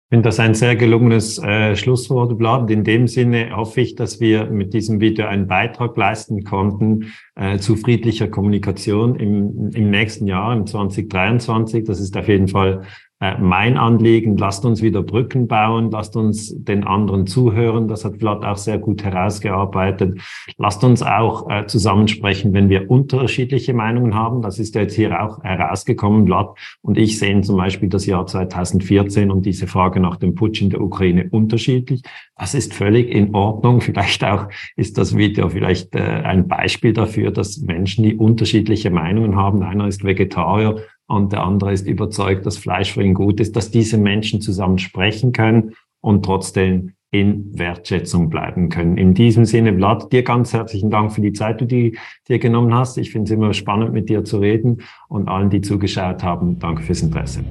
Ich 0.09 0.15
finde 0.15 0.29
das 0.29 0.39
ein 0.39 0.53
sehr 0.53 0.75
gelungenes 0.77 1.37
äh, 1.37 1.75
Schlusswort, 1.75 2.37
Blatt. 2.37 2.71
In 2.71 2.85
dem 2.85 3.07
Sinne 3.07 3.55
hoffe 3.55 3.81
ich, 3.81 3.95
dass 3.95 4.21
wir 4.21 4.45
mit 4.45 4.73
diesem 4.73 5.01
Video 5.01 5.27
einen 5.27 5.47
Beitrag 5.47 5.97
leisten 5.97 6.43
konnten 6.45 7.13
äh, 7.37 7.59
zu 7.59 7.75
friedlicher 7.75 8.27
Kommunikation 8.27 9.15
im, 9.15 9.69
im 9.73 9.89
nächsten 9.89 10.27
Jahr, 10.27 10.55
im 10.55 10.65
2023. 10.65 11.83
Das 11.83 11.99
ist 11.99 12.17
auf 12.17 12.27
jeden 12.27 12.47
Fall 12.47 12.81
äh, 13.19 13.35
mein 13.39 13.77
Anliegen, 13.77 14.37
lasst 14.37 14.63
uns 14.63 14.83
wieder 14.83 15.01
Brücken 15.01 15.47
bauen, 15.47 15.89
lasst 15.89 16.15
uns 16.15 16.53
den 16.55 16.83
anderen 16.83 17.25
zuhören. 17.25 17.87
Das 17.87 18.05
hat 18.05 18.17
Vlad 18.17 18.45
auch 18.45 18.57
sehr 18.57 18.77
gut 18.77 19.03
herausgearbeitet. 19.03 20.19
Lasst 20.57 20.83
uns 20.83 21.01
auch 21.01 21.49
äh, 21.49 21.65
zusammensprechen, 21.65 22.53
wenn 22.53 22.69
wir 22.69 22.91
unterschiedliche 22.91 23.73
Meinungen 23.73 24.13
haben. 24.13 24.43
Das 24.43 24.59
ist 24.59 24.75
jetzt 24.75 24.95
hier 24.95 25.19
auch 25.19 25.43
herausgekommen. 25.43 26.27
Vlad 26.27 26.57
und 26.81 26.97
ich 26.97 27.17
sehen 27.17 27.41
zum 27.41 27.57
Beispiel 27.57 27.89
das 27.89 28.05
Jahr 28.05 28.27
2014 28.27 29.31
und 29.31 29.47
diese 29.47 29.65
Frage 29.65 29.99
nach 29.99 30.17
dem 30.17 30.35
Putsch 30.35 30.61
in 30.61 30.69
der 30.69 30.81
Ukraine 30.81 31.27
unterschiedlich. 31.31 32.03
Das 32.37 32.53
ist 32.53 32.73
völlig 32.73 33.09
in 33.09 33.33
Ordnung. 33.33 33.81
Vielleicht 33.81 34.23
auch 34.23 34.47
ist 34.75 34.97
das 34.97 35.17
Video 35.17 35.49
vielleicht 35.49 35.95
äh, 35.95 36.01
ein 36.01 36.47
Beispiel 36.47 36.93
dafür, 36.93 37.31
dass 37.31 37.57
Menschen, 37.57 38.03
die 38.03 38.15
unterschiedliche 38.15 38.91
Meinungen 38.91 39.35
haben, 39.35 39.63
einer 39.63 39.87
ist 39.87 40.03
Vegetarier, 40.03 40.83
und 41.07 41.31
der 41.31 41.43
andere 41.43 41.71
ist 41.71 41.87
überzeugt, 41.87 42.45
dass 42.45 42.57
Fleisch 42.57 42.93
für 42.93 43.01
ihn 43.01 43.13
gut 43.13 43.39
ist, 43.39 43.55
dass 43.55 43.71
diese 43.71 43.97
Menschen 43.97 44.41
zusammen 44.41 44.77
sprechen 44.77 45.31
können 45.31 45.73
und 46.01 46.25
trotzdem 46.25 46.93
in 47.11 47.57
Wertschätzung 47.57 48.29
bleiben 48.29 48.67
können. 48.67 48.97
In 48.97 49.13
diesem 49.13 49.45
Sinne, 49.45 49.73
Vlad, 49.73 50.11
dir 50.11 50.23
ganz 50.23 50.51
herzlichen 50.51 50.89
Dank 50.89 51.13
für 51.13 51.21
die 51.21 51.31
Zeit, 51.31 51.61
die 51.61 51.91
du 51.91 51.97
dir 52.27 52.39
genommen 52.39 52.73
hast. 52.73 52.97
Ich 52.97 53.11
finde 53.11 53.25
es 53.25 53.31
immer 53.31 53.53
spannend, 53.53 53.93
mit 53.93 54.09
dir 54.09 54.25
zu 54.25 54.39
reden 54.39 54.81
und 55.07 55.29
allen, 55.29 55.49
die 55.49 55.61
zugeschaut 55.61 56.21
haben, 56.21 56.59
danke 56.59 56.83
fürs 56.83 57.01
Interesse. 57.01 57.45